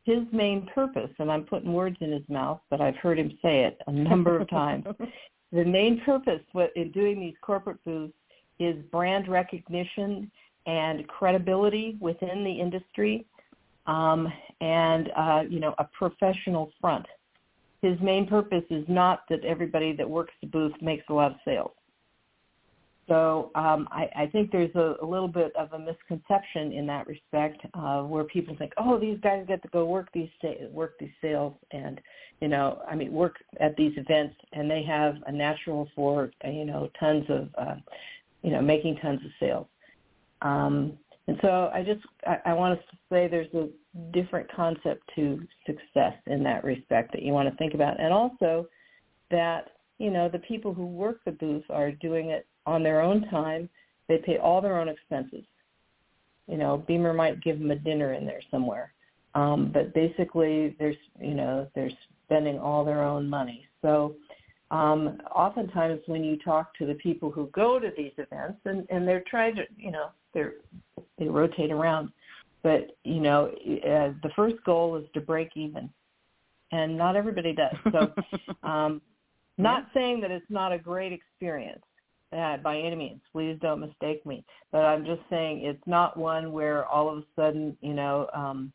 his 0.04 0.20
main 0.32 0.66
purpose, 0.74 1.10
and 1.18 1.30
I'm 1.30 1.44
putting 1.44 1.72
words 1.74 1.98
in 2.00 2.10
his 2.10 2.26
mouth, 2.28 2.60
but 2.70 2.80
I've 2.80 2.96
heard 2.96 3.18
him 3.18 3.38
say 3.42 3.64
it 3.64 3.78
a 3.86 3.92
number 3.92 4.40
of 4.40 4.48
times. 4.48 4.86
the 5.52 5.64
main 5.64 6.00
purpose 6.04 6.40
in 6.74 6.90
doing 6.90 7.20
these 7.20 7.34
corporate 7.42 7.84
booths 7.84 8.14
is 8.58 8.76
brand 8.90 9.28
recognition 9.28 10.30
and 10.66 11.06
credibility 11.06 11.96
within 12.00 12.42
the 12.44 12.52
industry, 12.52 13.26
um, 13.86 14.26
and 14.60 15.10
uh, 15.16 15.42
you 15.48 15.60
know 15.60 15.74
a 15.78 15.84
professional 15.96 16.72
front. 16.80 17.06
His 17.82 17.98
main 18.00 18.26
purpose 18.26 18.64
is 18.70 18.84
not 18.88 19.24
that 19.30 19.44
everybody 19.44 19.92
that 19.96 20.08
works 20.08 20.32
the 20.40 20.46
booth 20.46 20.74
makes 20.82 21.04
a 21.08 21.14
lot 21.14 21.32
of 21.32 21.38
sales. 21.44 21.72
So 23.10 23.50
um, 23.56 23.88
I, 23.90 24.08
I 24.14 24.26
think 24.26 24.52
there's 24.52 24.74
a, 24.76 24.94
a 25.02 25.04
little 25.04 25.26
bit 25.26 25.52
of 25.56 25.72
a 25.72 25.78
misconception 25.80 26.72
in 26.72 26.86
that 26.86 27.08
respect, 27.08 27.58
uh, 27.74 28.02
where 28.02 28.22
people 28.22 28.54
think, 28.56 28.72
oh, 28.78 29.00
these 29.00 29.18
guys 29.20 29.44
get 29.48 29.62
to 29.62 29.68
go 29.68 29.84
work 29.84 30.10
these 30.14 30.28
work 30.70 30.96
these 31.00 31.10
sales, 31.20 31.54
and 31.72 32.00
you 32.40 32.46
know, 32.46 32.80
I 32.88 32.94
mean, 32.94 33.12
work 33.12 33.34
at 33.58 33.76
these 33.76 33.92
events, 33.96 34.36
and 34.52 34.70
they 34.70 34.84
have 34.84 35.16
a 35.26 35.32
natural 35.32 35.88
for 35.96 36.30
you 36.44 36.64
know 36.64 36.88
tons 37.00 37.24
of 37.28 37.48
uh, 37.58 37.74
you 38.42 38.52
know 38.52 38.62
making 38.62 38.96
tons 39.02 39.20
of 39.24 39.32
sales. 39.40 39.66
Um, 40.42 40.96
and 41.30 41.38
so 41.42 41.70
I 41.72 41.84
just 41.84 42.00
I, 42.26 42.38
I 42.50 42.52
want 42.54 42.76
us 42.76 42.84
to 42.90 42.96
say 43.08 43.28
there's 43.28 43.54
a 43.54 43.68
different 44.12 44.50
concept 44.50 45.08
to 45.14 45.40
success 45.64 46.14
in 46.26 46.42
that 46.42 46.64
respect 46.64 47.12
that 47.12 47.22
you 47.22 47.32
want 47.32 47.48
to 47.48 47.54
think 47.54 47.72
about, 47.72 48.00
and 48.00 48.12
also 48.12 48.66
that 49.30 49.68
you 49.98 50.10
know 50.10 50.28
the 50.28 50.40
people 50.40 50.74
who 50.74 50.84
work 50.86 51.20
the 51.24 51.30
booth 51.30 51.62
are 51.70 51.92
doing 51.92 52.30
it 52.30 52.48
on 52.66 52.82
their 52.82 53.00
own 53.00 53.28
time. 53.30 53.68
They 54.08 54.18
pay 54.18 54.38
all 54.38 54.60
their 54.60 54.80
own 54.80 54.88
expenses. 54.88 55.44
You 56.48 56.56
know, 56.56 56.84
BEMER 56.88 57.12
might 57.12 57.40
give 57.44 57.60
them 57.60 57.70
a 57.70 57.76
dinner 57.76 58.14
in 58.14 58.26
there 58.26 58.42
somewhere, 58.50 58.92
um, 59.36 59.70
but 59.72 59.94
basically, 59.94 60.74
there's 60.80 60.96
you 61.20 61.34
know 61.34 61.68
they're 61.76 61.92
spending 62.26 62.58
all 62.58 62.84
their 62.84 63.04
own 63.04 63.30
money. 63.30 63.68
So 63.82 64.16
um, 64.72 65.22
oftentimes, 65.32 66.00
when 66.06 66.24
you 66.24 66.36
talk 66.38 66.76
to 66.78 66.86
the 66.86 66.94
people 66.94 67.30
who 67.30 67.46
go 67.54 67.78
to 67.78 67.92
these 67.96 68.14
events, 68.18 68.58
and, 68.64 68.84
and 68.90 69.06
they're 69.06 69.22
trying 69.30 69.54
to 69.54 69.62
you 69.76 69.92
know 69.92 70.08
they're 70.34 70.54
they 71.18 71.28
rotate 71.28 71.70
around, 71.70 72.10
but 72.62 72.96
you 73.04 73.20
know 73.20 73.46
uh, 73.46 74.12
the 74.22 74.30
first 74.36 74.56
goal 74.64 74.96
is 74.96 75.04
to 75.14 75.20
break 75.20 75.50
even, 75.54 75.90
and 76.72 76.96
not 76.96 77.16
everybody 77.16 77.54
does. 77.54 77.76
So 77.92 78.12
um, 78.68 79.00
Not 79.60 79.86
saying 79.92 80.20
that 80.22 80.30
it's 80.30 80.46
not 80.48 80.72
a 80.72 80.78
great 80.78 81.12
experience 81.12 81.82
uh, 82.32 82.56
by 82.58 82.78
any 82.78 82.96
means. 82.96 83.20
Please 83.32 83.58
don't 83.60 83.80
mistake 83.80 84.24
me. 84.24 84.42
But 84.72 84.84
I'm 84.84 85.04
just 85.04 85.20
saying 85.28 85.64
it's 85.64 85.86
not 85.86 86.16
one 86.16 86.52
where 86.52 86.86
all 86.86 87.10
of 87.10 87.18
a 87.18 87.24
sudden, 87.36 87.76
you 87.82 87.92
know, 87.92 88.28
um, 88.34 88.72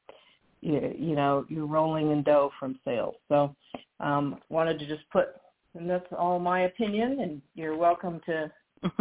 you, 0.62 0.94
you 0.98 1.16
know, 1.16 1.46
you're 1.50 1.66
rolling 1.66 2.12
in 2.12 2.22
dough 2.24 2.52
from 2.60 2.80
sales. 2.86 3.16
So 3.30 3.56
um, 4.00 4.40
wanted 4.50 4.78
to 4.80 4.86
just 4.86 5.10
put, 5.12 5.30
and 5.74 5.90
that's 5.90 6.06
all 6.18 6.40
my 6.40 6.62
opinion, 6.62 7.20
and 7.20 7.42
you're 7.56 7.78
welcome 7.78 8.22
to, 8.28 8.52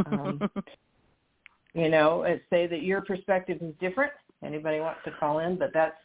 um, 0.06 0.40
you 1.75 1.88
know, 1.88 2.25
say 2.50 2.66
that 2.66 2.83
your 2.83 3.02
perspective 3.02 3.59
is 3.61 3.75
different. 3.81 4.12
Anybody 4.45 4.81
wants 4.81 5.00
to 5.04 5.11
call 5.12 5.38
in, 5.38 5.57
but 5.57 5.71
that's 5.73 5.97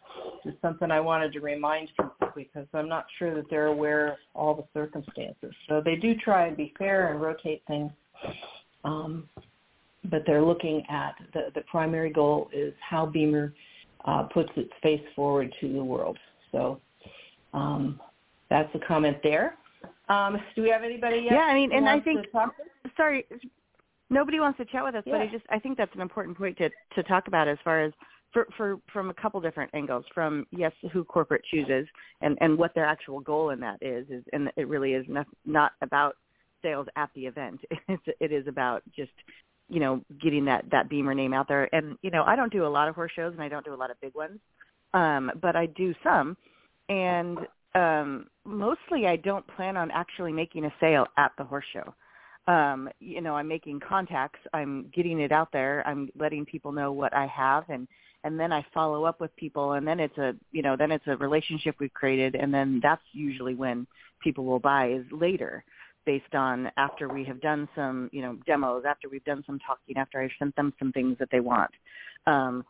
just 0.45 0.57
something 0.61 0.91
I 0.91 0.99
wanted 0.99 1.33
to 1.33 1.39
remind 1.41 1.89
people 1.89 2.13
because 2.35 2.67
I'm 2.73 2.87
not 2.87 3.05
sure 3.17 3.35
that 3.35 3.49
they're 3.49 3.67
aware 3.67 4.13
of 4.13 4.17
all 4.33 4.55
the 4.55 4.65
circumstances. 4.73 5.53
So 5.67 5.81
they 5.83 5.95
do 5.95 6.15
try 6.15 6.47
and 6.47 6.55
be 6.55 6.73
fair 6.77 7.11
and 7.11 7.21
rotate 7.21 7.63
things 7.67 7.91
um, 8.83 9.27
but 10.09 10.23
they're 10.25 10.43
looking 10.43 10.83
at 10.89 11.15
the, 11.33 11.51
the 11.55 11.61
primary 11.61 12.11
goal 12.11 12.49
is 12.53 12.73
how 12.87 13.05
BEMER 13.05 13.53
uh, 14.05 14.23
puts 14.23 14.49
its 14.55 14.71
face 14.81 15.01
forward 15.15 15.53
to 15.59 15.73
the 15.73 15.83
world. 15.83 16.17
So 16.51 16.79
um, 17.53 17.99
that's 18.49 18.73
a 18.75 18.79
comment 18.87 19.17
there. 19.23 19.55
Um, 20.07 20.37
do 20.55 20.63
we 20.63 20.69
have 20.69 20.83
anybody 20.83 21.17
yet? 21.17 21.33
Yeah, 21.33 21.39
I 21.39 21.53
mean, 21.53 21.71
and 21.71 21.87
I 21.87 21.99
think 21.99 22.25
sorry, 22.97 23.25
nobody 24.09 24.39
wants 24.39 24.57
to 24.57 24.65
chat 24.65 24.83
with 24.83 24.95
us, 24.95 25.03
yeah. 25.05 25.13
but 25.13 25.21
I 25.21 25.27
just 25.27 25.45
I 25.49 25.59
think 25.59 25.77
that's 25.77 25.93
an 25.95 26.01
important 26.01 26.37
point 26.37 26.57
to 26.57 26.69
to 26.95 27.03
talk 27.03 27.27
about 27.27 27.47
as 27.47 27.57
far 27.63 27.83
as 27.83 27.93
for, 28.33 28.47
for 28.57 28.77
from 28.91 29.09
a 29.09 29.13
couple 29.13 29.39
different 29.41 29.71
angles. 29.73 30.05
From 30.13 30.45
yes, 30.51 30.71
who 30.91 31.03
corporate 31.03 31.43
chooses 31.51 31.87
and 32.21 32.37
and 32.41 32.57
what 32.57 32.73
their 32.75 32.85
actual 32.85 33.19
goal 33.19 33.51
in 33.51 33.59
that 33.61 33.77
is 33.81 34.05
is, 34.09 34.23
and 34.33 34.51
it 34.55 34.67
really 34.67 34.93
is 34.93 35.05
not 35.07 35.27
not 35.45 35.71
about 35.81 36.15
sales 36.61 36.87
at 36.95 37.09
the 37.15 37.25
event. 37.25 37.59
It's, 37.87 38.03
it 38.19 38.31
is 38.31 38.47
about 38.47 38.83
just 38.95 39.11
you 39.67 39.79
know 39.79 40.01
getting 40.21 40.45
that 40.45 40.65
that 40.71 40.89
BEMER 40.89 41.15
name 41.15 41.33
out 41.33 41.47
there. 41.47 41.73
And 41.73 41.97
you 42.01 42.11
know 42.11 42.23
I 42.23 42.35
don't 42.35 42.51
do 42.51 42.65
a 42.65 42.67
lot 42.67 42.87
of 42.87 42.95
horse 42.95 43.11
shows 43.15 43.33
and 43.33 43.41
I 43.41 43.49
don't 43.49 43.65
do 43.65 43.73
a 43.73 43.75
lot 43.75 43.91
of 43.91 43.99
big 44.01 44.15
ones, 44.15 44.39
um, 44.93 45.31
but 45.41 45.55
I 45.55 45.67
do 45.67 45.93
some. 46.03 46.37
And 46.87 47.39
um, 47.75 48.27
mostly 48.45 49.05
I 49.05 49.15
don't 49.15 49.45
plan 49.55 49.77
on 49.77 49.91
actually 49.91 50.33
making 50.33 50.65
a 50.65 50.73
sale 50.79 51.05
at 51.17 51.31
the 51.37 51.43
horse 51.43 51.65
show. 51.71 51.93
Um, 52.49 52.89
you 52.99 53.21
know, 53.21 53.35
I'm 53.35 53.47
making 53.47 53.79
contacts, 53.79 54.39
I'm 54.53 54.89
getting 54.91 55.19
it 55.19 55.31
out 55.31 55.51
there, 55.53 55.87
I'm 55.87 56.09
letting 56.17 56.45
people 56.45 56.71
know 56.71 56.91
what 56.91 57.13
I 57.13 57.27
have 57.27 57.65
and 57.69 57.87
and 58.23 58.37
then 58.37 58.51
I 58.51 58.65
follow 58.73 59.05
up 59.05 59.21
with 59.21 59.33
people 59.35 59.73
and 59.73 59.87
then 59.87 59.99
it's 59.99 60.17
a 60.17 60.33
you 60.51 60.63
know, 60.63 60.75
then 60.75 60.91
it's 60.91 61.05
a 61.05 61.15
relationship 61.17 61.75
we've 61.79 61.93
created 61.93 62.33
and 62.33 62.51
then 62.51 62.79
that's 62.81 63.03
usually 63.11 63.53
when 63.53 63.85
people 64.23 64.45
will 64.45 64.59
buy 64.59 64.89
is 64.89 65.05
later 65.11 65.63
based 66.07 66.33
on 66.33 66.71
after 66.75 67.07
we 67.07 67.23
have 67.23 67.39
done 67.39 67.69
some, 67.75 68.09
you 68.11 68.23
know, 68.23 68.35
demos, 68.47 68.83
after 68.83 69.07
we've 69.09 69.23
done 69.25 69.43
some 69.45 69.59
talking, 69.59 69.95
after 69.97 70.19
I've 70.19 70.31
sent 70.39 70.55
them 70.55 70.73
some 70.79 70.91
things 70.91 71.17
that 71.19 71.29
they 71.31 71.41
want. 71.41 71.69
Um, 72.25 72.65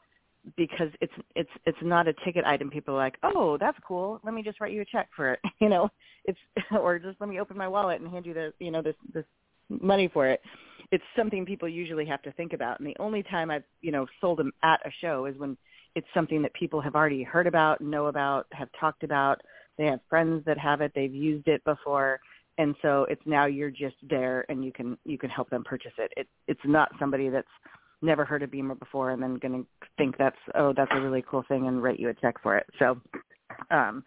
because 0.58 0.90
it's 1.00 1.14
it's 1.36 1.50
it's 1.66 1.78
not 1.82 2.10
a 2.10 2.14
ticket 2.26 2.44
item 2.44 2.70
people 2.70 2.96
are 2.96 2.98
like, 2.98 3.18
"Oh, 3.24 3.58
that's 3.58 3.78
cool. 3.88 4.20
Let 4.24 4.34
me 4.34 4.44
just 4.44 4.60
write 4.60 4.74
you 4.74 4.82
a 4.82 4.86
check 4.86 5.08
for 5.16 5.34
it." 5.34 5.40
You 5.62 5.70
know, 5.70 5.90
it's 6.26 6.40
or 6.72 7.00
just 7.00 7.20
let 7.22 7.30
me 7.30 7.40
open 7.40 7.58
my 7.58 7.68
wallet 7.68 8.02
and 8.02 8.10
hand 8.12 8.26
you 8.26 8.34
the, 8.34 8.54
you 8.60 8.72
know, 8.72 8.82
this 8.82 8.96
this 9.14 9.26
money 9.70 10.10
for 10.12 10.28
it. 10.28 10.42
It's 10.92 11.04
something 11.16 11.46
people 11.46 11.70
usually 11.70 12.06
have 12.06 12.22
to 12.24 12.32
think 12.34 12.54
about. 12.54 12.80
And 12.80 12.88
the 12.88 12.96
only 13.00 13.24
time 13.24 13.52
I've, 13.52 13.64
you 13.82 13.92
know, 13.92 14.08
sold 14.20 14.40
them 14.40 14.52
at 14.64 14.80
a 14.86 14.92
show 15.02 15.26
is 15.26 15.38
when 15.38 15.56
it's 15.96 16.08
something 16.14 16.42
that 16.42 16.54
people 16.54 16.82
have 16.82 16.96
already 16.96 17.24
heard 17.24 17.48
about, 17.48 17.82
know 17.82 18.08
about, 18.08 18.48
have 18.52 18.70
talked 18.80 19.04
about. 19.04 19.42
They 19.78 19.86
have 19.86 20.00
friends 20.10 20.44
that 20.46 20.58
have 20.58 20.82
it, 20.82 20.92
they've 20.96 21.14
used 21.14 21.48
it 21.48 21.64
before 21.64 22.20
and 22.60 22.76
so 22.82 23.06
it's 23.10 23.22
now 23.26 23.46
you're 23.46 23.72
just 23.72 23.96
there 24.10 24.46
and 24.50 24.64
you 24.64 24.72
can 24.72 24.98
you 25.06 25.18
can 25.18 25.30
help 25.30 25.50
them 25.50 25.64
purchase 25.64 25.94
it. 25.98 26.12
It 26.18 26.28
it's 26.48 26.60
not 26.66 26.92
somebody 27.00 27.30
that's 27.30 27.48
never 28.02 28.26
heard 28.26 28.44
of 28.44 28.52
BEMER 28.52 28.76
before 28.76 29.12
and 29.12 29.24
then 29.24 29.36
going 29.36 29.64
to 29.64 29.88
think 29.98 30.18
that's 30.18 30.38
oh 30.56 30.74
that's 30.76 30.92
a 30.94 31.02
really 31.02 31.24
cool 31.28 31.44
thing 31.48 31.68
and 31.68 31.82
write 31.82 32.00
you 32.00 32.10
a 32.10 32.14
check 32.14 32.36
for 32.44 32.58
it. 32.58 32.68
So 32.78 33.00
um 33.72 34.04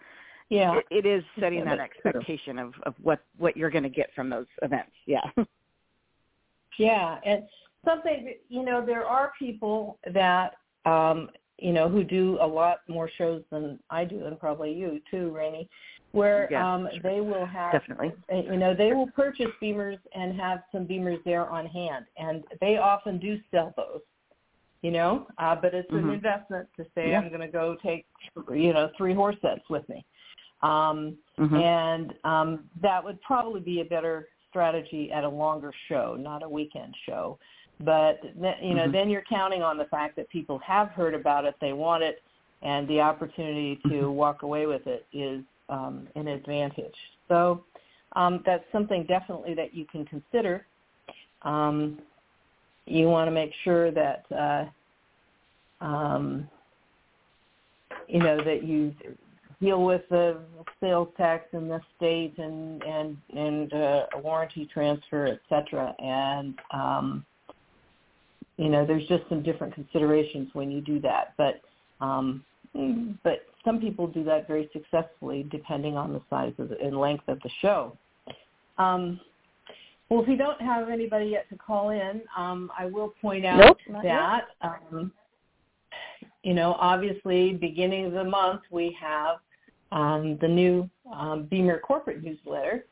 yeah, 0.52 0.78
it, 0.90 1.04
it 1.04 1.06
is 1.06 1.24
setting 1.40 1.60
yeah, 1.60 1.76
that 1.76 1.80
expectation 1.80 2.58
of 2.58 2.74
of 2.84 2.94
what 3.02 3.20
what 3.38 3.56
you're 3.56 3.70
going 3.70 3.82
to 3.84 3.88
get 3.88 4.10
from 4.14 4.28
those 4.28 4.46
events. 4.62 4.92
Yeah. 5.06 5.24
yeah, 6.78 7.18
and 7.24 7.44
something 7.84 8.34
you 8.48 8.64
know 8.64 8.84
there 8.84 9.06
are 9.06 9.32
people 9.38 9.98
that 10.12 10.56
um 10.84 11.30
you 11.58 11.72
know 11.72 11.88
who 11.88 12.04
do 12.04 12.38
a 12.40 12.46
lot 12.46 12.78
more 12.88 13.08
shows 13.16 13.42
than 13.50 13.78
I 13.90 14.04
do 14.04 14.26
and 14.26 14.38
probably 14.38 14.72
you 14.72 15.00
too, 15.10 15.32
Raini 15.34 15.68
where 16.12 16.46
yeah, 16.50 16.74
um, 16.74 16.88
sure. 16.92 17.00
they 17.02 17.20
will 17.20 17.46
have 17.46 17.72
definitely 17.72 18.12
uh, 18.32 18.36
you 18.36 18.58
know 18.58 18.74
they 18.74 18.92
will 18.92 19.08
purchase 19.08 19.46
BEMERs 19.60 19.98
and 20.14 20.38
have 20.38 20.62
some 20.70 20.86
BEMERs 20.86 21.24
there 21.24 21.48
on 21.48 21.66
hand 21.66 22.04
and 22.18 22.44
they 22.60 22.76
often 22.76 23.18
do 23.18 23.38
sell 23.50 23.72
those 23.76 24.00
you 24.82 24.90
know 24.90 25.26
uh, 25.38 25.56
but 25.56 25.74
it's 25.74 25.90
mm-hmm. 25.90 26.10
an 26.10 26.14
investment 26.14 26.68
to 26.76 26.84
say 26.94 27.10
yeah. 27.10 27.20
i'm 27.20 27.28
going 27.28 27.40
to 27.40 27.48
go 27.48 27.76
take 27.82 28.06
you 28.52 28.72
know 28.72 28.90
three 28.96 29.14
horse 29.14 29.36
sets 29.40 29.62
with 29.70 29.88
me 29.88 30.04
um, 30.62 31.16
mm-hmm. 31.38 31.56
and 31.56 32.14
um, 32.24 32.64
that 32.80 33.02
would 33.02 33.20
probably 33.22 33.60
be 33.60 33.80
a 33.80 33.84
better 33.84 34.28
strategy 34.50 35.10
at 35.12 35.24
a 35.24 35.28
longer 35.28 35.72
show 35.88 36.16
not 36.18 36.42
a 36.42 36.48
weekend 36.48 36.94
show 37.06 37.38
but 37.80 38.20
th- 38.22 38.56
you 38.62 38.74
know 38.74 38.82
mm-hmm. 38.82 38.92
then 38.92 39.10
you're 39.10 39.24
counting 39.28 39.62
on 39.62 39.78
the 39.78 39.86
fact 39.86 40.16
that 40.16 40.28
people 40.28 40.58
have 40.58 40.88
heard 40.88 41.14
about 41.14 41.44
it 41.44 41.54
they 41.60 41.72
want 41.72 42.02
it 42.02 42.22
and 42.62 42.86
the 42.88 43.00
opportunity 43.00 43.80
to 43.84 43.88
Mm-hmm. 43.88 44.12
walk 44.14 44.42
away 44.42 44.66
with 44.66 44.86
it 44.86 45.06
is 45.12 45.42
um, 45.68 46.08
an 46.14 46.28
advantage. 46.28 46.94
So 47.28 47.64
um, 48.14 48.42
that's 48.44 48.64
something 48.72 49.04
definitely 49.04 49.54
that 49.54 49.74
you 49.74 49.84
can 49.90 50.04
consider. 50.04 50.66
Um, 51.42 51.98
you 52.86 53.06
want 53.06 53.26
to 53.28 53.32
make 53.32 53.52
sure 53.64 53.90
that 53.90 54.24
uh, 54.30 55.84
um, 55.84 56.48
you 58.08 58.18
know 58.18 58.36
that 58.44 58.64
you 58.64 58.94
deal 59.62 59.84
with 59.84 60.02
the 60.10 60.40
sales 60.80 61.08
tax 61.16 61.46
in 61.52 61.68
the 61.68 61.80
state 61.96 62.34
and 62.38 62.82
and 62.82 63.16
and 63.34 63.72
uh, 63.72 64.06
a 64.14 64.18
warranty 64.18 64.68
transfer, 64.72 65.26
et 65.26 65.40
cetera. 65.48 65.94
And 65.98 66.54
um, 66.72 67.24
you 68.56 68.68
know, 68.68 68.84
there's 68.84 69.06
just 69.06 69.22
some 69.28 69.42
different 69.42 69.74
considerations 69.74 70.48
when 70.52 70.70
you 70.70 70.80
do 70.80 71.00
that. 71.00 71.34
But 71.38 71.60
um, 72.04 72.44
but 73.22 73.46
some 73.64 73.80
people 73.80 74.06
do 74.06 74.24
that 74.24 74.48
very 74.48 74.68
successfully 74.72 75.46
depending 75.50 75.96
on 75.96 76.12
the 76.12 76.20
size 76.28 76.52
of 76.58 76.68
the, 76.70 76.80
and 76.80 76.98
length 76.98 77.28
of 77.28 77.38
the 77.40 77.50
show. 77.60 77.96
Um, 78.78 79.20
well, 80.08 80.22
if 80.22 80.28
we 80.28 80.36
don't 80.36 80.60
have 80.60 80.88
anybody 80.88 81.26
yet 81.26 81.48
to 81.50 81.56
call 81.56 81.90
in, 81.90 82.22
um, 82.36 82.70
I 82.78 82.86
will 82.86 83.14
point 83.22 83.46
out 83.46 83.58
nope, 83.88 84.02
that, 84.02 84.42
um, 84.60 85.12
you 86.42 86.54
know, 86.54 86.76
obviously 86.78 87.54
beginning 87.54 88.06
of 88.06 88.12
the 88.12 88.24
month 88.24 88.62
we 88.70 88.96
have 89.00 89.36
um, 89.92 90.38
the 90.40 90.48
new 90.48 90.88
um, 91.14 91.46
BEMER 91.50 91.78
corporate 91.78 92.24
newsletter, 92.24 92.84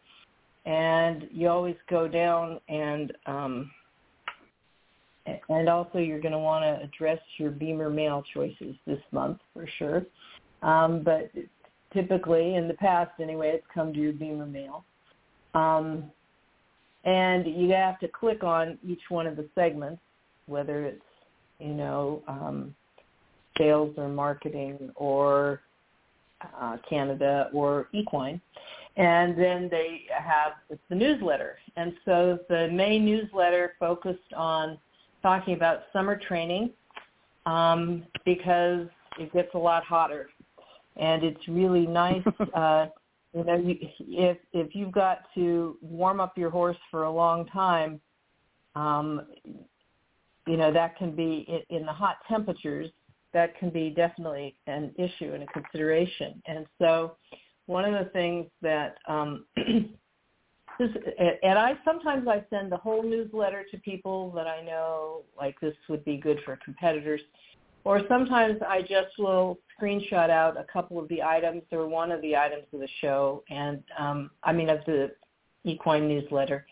and 0.66 1.26
you 1.32 1.48
always 1.48 1.76
go 1.88 2.06
down 2.06 2.60
and 2.68 3.12
um, 3.26 3.70
and 5.48 5.68
also 5.68 5.98
you're 5.98 6.20
going 6.20 6.32
to 6.32 6.38
want 6.38 6.64
to 6.64 6.84
address 6.84 7.20
your 7.38 7.50
BEMER 7.50 7.90
mail 7.90 8.22
choices 8.34 8.74
this 8.86 9.00
month 9.12 9.38
for 9.52 9.66
sure. 9.78 10.04
Um, 10.62 11.02
but 11.02 11.30
typically, 11.92 12.54
in 12.56 12.68
the 12.68 12.74
past 12.74 13.12
anyway, 13.20 13.52
it's 13.54 13.66
come 13.72 13.92
to 13.92 13.98
your 13.98 14.12
BEMER 14.12 14.46
mail. 14.46 14.84
Um, 15.54 16.04
and 17.04 17.46
you 17.46 17.70
have 17.70 17.98
to 18.00 18.08
click 18.08 18.44
on 18.44 18.78
each 18.86 19.00
one 19.08 19.26
of 19.26 19.36
the 19.36 19.48
segments, 19.54 20.02
whether 20.46 20.84
it's, 20.84 21.02
you 21.58 21.74
know, 21.74 22.22
um, 22.28 22.74
sales 23.56 23.94
or 23.96 24.08
marketing 24.08 24.90
or 24.96 25.60
uh, 26.58 26.76
Canada 26.88 27.50
or 27.52 27.88
equine. 27.92 28.40
And 28.96 29.38
then 29.38 29.68
they 29.70 30.02
have 30.12 30.52
the 30.88 30.94
newsletter. 30.94 31.56
And 31.76 31.94
so 32.04 32.38
the 32.48 32.68
May 32.68 32.98
newsletter 32.98 33.74
focused 33.78 34.32
on 34.36 34.78
talking 35.22 35.54
about 35.54 35.82
summer 35.92 36.16
training 36.16 36.70
um, 37.46 38.04
because 38.24 38.86
it 39.18 39.32
gets 39.32 39.48
a 39.54 39.58
lot 39.58 39.84
hotter, 39.84 40.28
and 40.96 41.22
it's 41.22 41.48
really 41.48 41.86
nice. 41.86 42.22
uh, 42.54 42.86
you 43.34 43.44
know, 43.44 43.56
you, 43.56 43.76
if 44.00 44.38
if 44.52 44.74
you've 44.74 44.92
got 44.92 45.20
to 45.34 45.76
warm 45.80 46.20
up 46.20 46.36
your 46.36 46.50
horse 46.50 46.76
for 46.90 47.04
a 47.04 47.10
long 47.10 47.46
time, 47.46 48.00
um, 48.74 49.26
you 50.46 50.56
know 50.56 50.72
that 50.72 50.96
can 50.96 51.14
be 51.14 51.46
in, 51.48 51.78
in 51.78 51.86
the 51.86 51.92
hot 51.92 52.16
temperatures. 52.28 52.90
That 53.32 53.58
can 53.58 53.70
be 53.70 53.90
definitely 53.90 54.56
an 54.66 54.92
issue 54.96 55.32
and 55.32 55.42
a 55.42 55.46
consideration. 55.46 56.42
And 56.46 56.66
so, 56.80 57.16
one 57.66 57.84
of 57.84 58.04
the 58.04 58.10
things 58.10 58.46
that 58.62 58.96
um, 59.06 59.44
and 59.56 61.58
I 61.58 61.74
sometimes 61.84 62.26
I 62.26 62.44
send 62.50 62.72
the 62.72 62.76
whole 62.76 63.02
newsletter 63.02 63.64
to 63.70 63.78
people 63.78 64.30
that 64.32 64.46
I 64.46 64.62
know 64.62 65.22
like 65.38 65.58
this 65.60 65.74
would 65.88 66.04
be 66.04 66.16
good 66.16 66.40
for 66.44 66.58
competitors, 66.64 67.20
or 67.84 68.00
sometimes 68.08 68.60
I 68.66 68.82
just 68.82 69.18
will 69.18 69.58
screenshot 69.80 70.30
out 70.30 70.58
a 70.58 70.64
couple 70.64 70.98
of 70.98 71.08
the 71.08 71.22
items 71.22 71.62
or 71.72 71.86
one 71.86 72.10
of 72.10 72.20
the 72.22 72.36
items 72.36 72.64
of 72.72 72.80
the 72.80 72.88
show, 73.00 73.44
and 73.50 73.82
um, 73.98 74.30
I 74.42 74.52
mean 74.52 74.70
of 74.70 74.80
the 74.86 75.12
equine 75.64 76.08
newsletter 76.08 76.66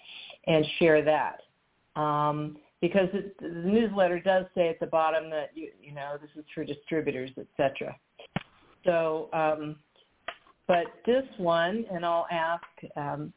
and 0.46 0.64
share 0.78 1.02
that. 1.02 1.42
Um, 2.00 2.56
because 2.80 3.08
it, 3.12 3.36
the 3.40 3.48
newsletter 3.48 4.20
does 4.20 4.46
say 4.54 4.68
at 4.68 4.78
the 4.80 4.86
bottom 4.86 5.30
that 5.30 5.50
you 5.54 5.70
you 5.82 5.92
know 5.92 6.16
this 6.20 6.30
is 6.36 6.44
for 6.54 6.64
distributors, 6.64 7.30
etc. 7.38 7.96
So, 8.84 9.28
um, 9.32 9.76
but 10.66 10.86
this 11.06 11.24
one, 11.38 11.84
and 11.90 12.04
I'll 12.04 12.26
ask. 12.30 12.64
Um, 12.96 13.32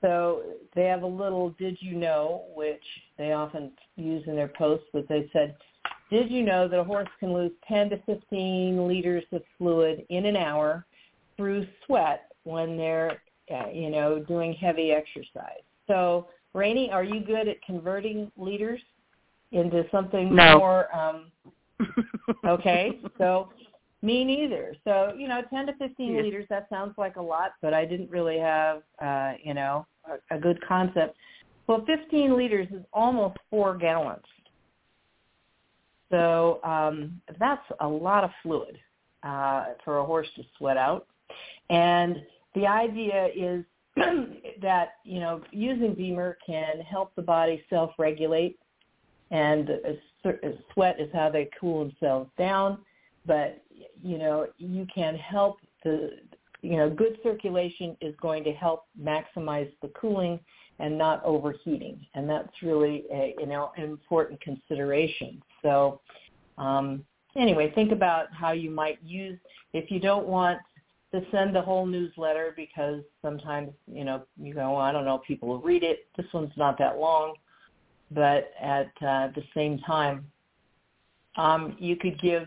so 0.00 0.42
they 0.74 0.84
have 0.84 1.02
a 1.02 1.06
little 1.06 1.50
"Did 1.58 1.78
you 1.80 1.94
know?" 1.94 2.44
which 2.54 2.82
they 3.18 3.32
often 3.32 3.72
use 3.96 4.22
in 4.26 4.36
their 4.36 4.48
posts, 4.48 4.86
but 4.92 5.08
they 5.08 5.28
said, 5.32 5.56
"Did 6.10 6.30
you 6.30 6.42
know 6.42 6.68
that 6.68 6.78
a 6.78 6.84
horse 6.84 7.08
can 7.20 7.32
lose 7.32 7.52
10 7.68 7.90
to 7.90 7.98
15 8.02 8.86
liters 8.86 9.24
of 9.32 9.42
fluid 9.58 10.06
in 10.08 10.26
an 10.26 10.36
hour 10.36 10.86
through 11.36 11.66
sweat 11.84 12.32
when 12.44 12.76
they're, 12.76 13.20
uh, 13.50 13.68
you 13.72 13.90
know, 13.90 14.18
doing 14.18 14.54
heavy 14.54 14.92
exercise?" 14.92 15.62
So 15.86 16.28
Rainey, 16.56 16.90
are 16.90 17.04
you 17.04 17.20
good 17.20 17.48
at 17.48 17.62
converting 17.62 18.32
liters 18.36 18.80
into 19.52 19.84
something 19.92 20.34
no. 20.34 20.58
more? 20.58 20.96
Um, 20.96 21.30
okay, 22.46 22.98
so 23.18 23.50
me 24.00 24.24
neither. 24.24 24.74
So 24.84 25.12
you 25.16 25.28
know, 25.28 25.42
ten 25.50 25.66
to 25.66 25.74
fifteen 25.74 26.14
yeah. 26.14 26.22
liters. 26.22 26.46
That 26.48 26.66
sounds 26.70 26.94
like 26.96 27.16
a 27.16 27.22
lot, 27.22 27.52
but 27.60 27.74
I 27.74 27.84
didn't 27.84 28.10
really 28.10 28.38
have 28.38 28.82
uh, 29.02 29.34
you 29.42 29.52
know 29.52 29.86
a, 30.10 30.36
a 30.36 30.40
good 30.40 30.58
concept. 30.66 31.16
Well, 31.66 31.84
fifteen 31.86 32.36
liters 32.36 32.68
is 32.70 32.82
almost 32.92 33.36
four 33.50 33.76
gallons. 33.76 34.24
So 36.10 36.60
um, 36.64 37.20
that's 37.38 37.64
a 37.80 37.86
lot 37.86 38.24
of 38.24 38.30
fluid 38.42 38.78
uh, 39.22 39.66
for 39.84 39.98
a 39.98 40.04
horse 40.04 40.28
to 40.36 40.42
sweat 40.56 40.78
out. 40.78 41.06
And 41.68 42.22
the 42.54 42.66
idea 42.66 43.28
is 43.36 43.64
that 44.60 44.94
you 45.04 45.20
know 45.20 45.42
using 45.50 45.94
BEMER 45.94 46.38
can 46.46 46.80
help 46.80 47.14
the 47.14 47.22
body 47.22 47.62
self-regulate, 47.70 48.58
and 49.30 49.70
sweat 50.72 51.00
is 51.00 51.08
how 51.12 51.30
they 51.30 51.48
cool 51.58 51.84
themselves 51.84 52.30
down. 52.38 52.78
But 53.24 53.62
you 54.02 54.18
know 54.18 54.46
you 54.58 54.86
can 54.94 55.16
help 55.16 55.58
the 55.82 56.18
you 56.62 56.76
know 56.76 56.90
good 56.90 57.18
circulation 57.22 57.96
is 58.00 58.14
going 58.20 58.44
to 58.44 58.52
help 58.52 58.84
maximize 59.00 59.70
the 59.82 59.88
cooling 59.88 60.40
and 60.78 60.98
not 60.98 61.24
overheating, 61.24 62.06
and 62.14 62.28
that's 62.28 62.62
really 62.62 63.04
a 63.12 63.34
you 63.38 63.46
know 63.46 63.72
an 63.76 63.84
important 63.84 64.40
consideration. 64.40 65.42
So 65.62 66.00
um, 66.58 67.04
anyway, 67.34 67.72
think 67.74 67.92
about 67.92 68.26
how 68.32 68.52
you 68.52 68.70
might 68.70 68.98
use 69.02 69.38
if 69.72 69.90
you 69.90 70.00
don't 70.00 70.26
want 70.26 70.58
to 71.18 71.30
send 71.30 71.54
the 71.54 71.62
whole 71.62 71.86
newsletter 71.86 72.52
because 72.56 73.02
sometimes, 73.22 73.70
you 73.90 74.04
know, 74.04 74.22
you 74.40 74.54
go, 74.54 74.72
well, 74.72 74.80
I 74.80 74.92
don't 74.92 75.04
know, 75.04 75.18
people 75.18 75.48
will 75.48 75.60
read 75.60 75.82
it. 75.82 76.06
This 76.16 76.26
one's 76.32 76.52
not 76.56 76.78
that 76.78 76.98
long. 76.98 77.34
But 78.10 78.52
at 78.60 78.90
uh, 79.00 79.28
the 79.34 79.42
same 79.54 79.78
time, 79.80 80.26
um, 81.36 81.76
you 81.78 81.96
could 81.96 82.20
give, 82.20 82.46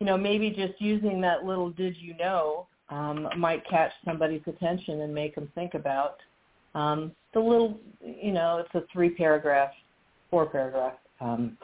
you 0.00 0.06
know, 0.06 0.16
maybe 0.16 0.50
just 0.50 0.80
using 0.80 1.20
that 1.22 1.44
little 1.44 1.70
did 1.70 1.96
you 1.96 2.14
know 2.16 2.66
um, 2.90 3.28
might 3.36 3.66
catch 3.68 3.92
somebody's 4.04 4.42
attention 4.46 5.02
and 5.02 5.14
make 5.14 5.34
them 5.34 5.50
think 5.54 5.74
about 5.74 6.16
um, 6.74 7.12
the 7.34 7.40
little, 7.40 7.78
you 8.04 8.32
know, 8.32 8.58
it's 8.58 8.74
a 8.74 8.86
three 8.92 9.10
paragraph, 9.10 9.70
four 10.30 10.46
paragraph 10.46 10.94
um, 11.20 11.56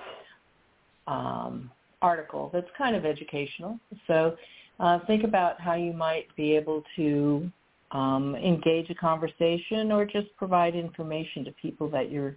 um, 1.07 1.71
article 2.03 2.51
that's 2.53 2.69
kind 2.77 2.97
of 2.97 3.05
educational. 3.05 3.79
So 4.07 4.37
uh, 4.81 4.99
think 5.07 5.25
about 5.25 5.61
how 5.61 5.75
you 5.75 5.93
might 5.93 6.35
be 6.37 6.55
able 6.57 6.83
to 6.97 7.51
um, 7.93 8.35
engage 8.35 8.91
a 8.91 8.95
conversation 8.95 9.93
or 9.93 10.05
just 10.05 10.27
provide 10.37 10.75
information 10.75 11.45
to 11.45 11.53
people 11.53 11.89
that 11.91 12.11
you're 12.11 12.37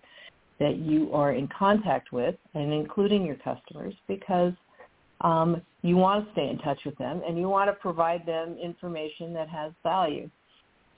that 0.59 0.77
you 0.77 1.13
are 1.13 1.33
in 1.33 1.47
contact 1.47 2.11
with, 2.11 2.33
and 2.55 2.73
including 2.73 3.23
your 3.23 3.35
customers, 3.35 3.93
because 4.07 4.53
um, 5.21 5.61
you 5.83 5.95
want 5.95 6.25
to 6.25 6.31
stay 6.31 6.49
in 6.49 6.57
touch 6.59 6.79
with 6.83 6.97
them 6.97 7.21
and 7.27 7.37
you 7.37 7.47
want 7.47 7.69
to 7.69 7.73
provide 7.73 8.25
them 8.25 8.57
information 8.61 9.33
that 9.33 9.47
has 9.49 9.71
value. 9.83 10.27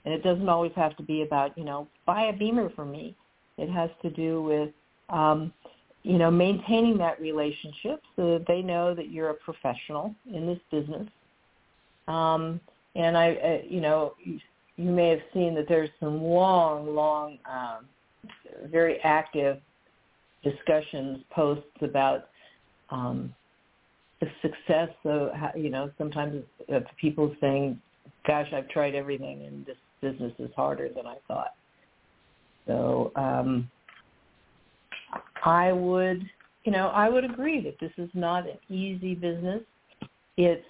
And 0.05 0.13
it 0.13 0.23
doesn't 0.23 0.47
always 0.47 0.71
have 0.77 0.95
to 0.95 1.03
be 1.03 1.23
about, 1.23 1.57
you 1.57 1.65
know, 1.65 1.89
buy 2.05 2.27
a 2.27 2.33
BEMER 2.33 2.69
for 2.73 2.85
me. 2.85 3.17
It 3.57 3.69
has 3.69 3.89
to 4.01 4.09
do 4.09 4.41
with, 4.41 4.69
um, 5.09 5.51
you 6.03 6.17
know, 6.17 6.31
maintaining 6.31 6.97
that 6.99 7.19
relationship 7.19 8.01
so 8.15 8.37
that 8.37 8.45
they 8.47 8.61
know 8.61 8.95
that 8.95 9.11
you're 9.11 9.31
a 9.31 9.33
professional 9.33 10.15
in 10.33 10.45
this 10.47 10.59
business 10.71 11.07
um, 12.09 12.59
and 12.95 13.17
I, 13.17 13.33
uh, 13.33 13.67
you 13.69 13.81
know, 13.81 14.13
you, 14.23 14.39
you 14.77 14.91
may 14.91 15.09
have 15.09 15.19
seen 15.33 15.53
that 15.55 15.67
there's 15.67 15.89
some 15.99 16.21
long, 16.21 16.95
long, 16.95 17.37
um, 17.49 17.85
very 18.69 18.99
active 19.03 19.59
discussions, 20.43 21.19
posts 21.31 21.67
about 21.81 22.29
um, 22.89 23.33
the 24.21 24.27
success 24.41 24.89
of, 25.05 25.29
you 25.55 25.69
know, 25.69 25.91
sometimes 25.97 26.43
of 26.69 26.83
people 26.99 27.33
saying, 27.39 27.79
gosh, 28.25 28.47
I've 28.53 28.69
tried 28.69 28.95
everything 28.95 29.43
and 29.45 29.65
this 29.65 29.77
business 30.01 30.33
is 30.39 30.49
harder 30.55 30.89
than 30.89 31.05
I 31.05 31.17
thought. 31.27 31.53
So 32.67 33.11
um, 33.15 33.69
I 35.45 35.71
would, 35.71 36.21
you 36.63 36.71
know, 36.71 36.87
I 36.87 37.09
would 37.09 37.23
agree 37.23 37.61
that 37.61 37.79
this 37.79 37.91
is 37.97 38.09
not 38.13 38.45
an 38.47 38.57
easy 38.75 39.13
business. 39.15 39.61
It's 40.37 40.65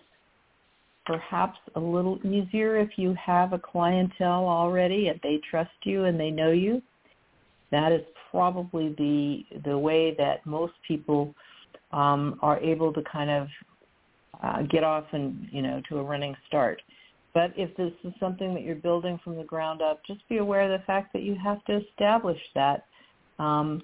perhaps 1.10 1.58
a 1.76 1.80
little 1.80 2.20
easier 2.24 2.78
if 2.78 2.90
you 2.96 3.16
have 3.16 3.52
a 3.52 3.58
clientele 3.58 4.46
already 4.48 5.08
and 5.08 5.20
they 5.24 5.42
trust 5.50 5.72
you 5.82 6.06
and 6.06 6.20
they 6.20 6.30
know 6.30 6.52
you. 6.52 6.84
That 7.72 7.92
is 7.92 8.02
probably 8.30 8.94
the 8.98 9.60
the 9.66 9.78
way 9.78 10.16
that 10.20 10.46
most 10.46 10.74
people 10.88 11.34
um, 11.92 12.38
are 12.44 12.60
able 12.60 12.94
to 12.94 13.02
kind 13.12 13.32
of 13.32 13.48
uh, 14.44 14.62
get 14.70 14.84
off 14.84 15.06
and 15.12 15.48
you 15.52 15.64
know 15.64 15.82
to 15.90 15.98
a 15.98 16.04
running 16.04 16.36
start. 16.48 16.80
But 17.34 17.54
if 17.58 17.76
this 17.76 17.92
is 18.04 18.14
something 18.20 18.54
that 18.54 18.62
you're 18.62 18.76
building 18.76 19.20
from 19.24 19.36
the 19.36 19.44
ground 19.44 19.82
up, 19.82 20.02
just 20.06 20.28
be 20.30 20.38
aware 20.38 20.72
of 20.72 20.80
the 20.80 20.86
fact 20.86 21.12
that 21.14 21.24
you 21.24 21.36
have 21.44 21.64
to 21.66 21.82
establish 21.90 22.40
that. 22.54 22.86
Um, 23.40 23.82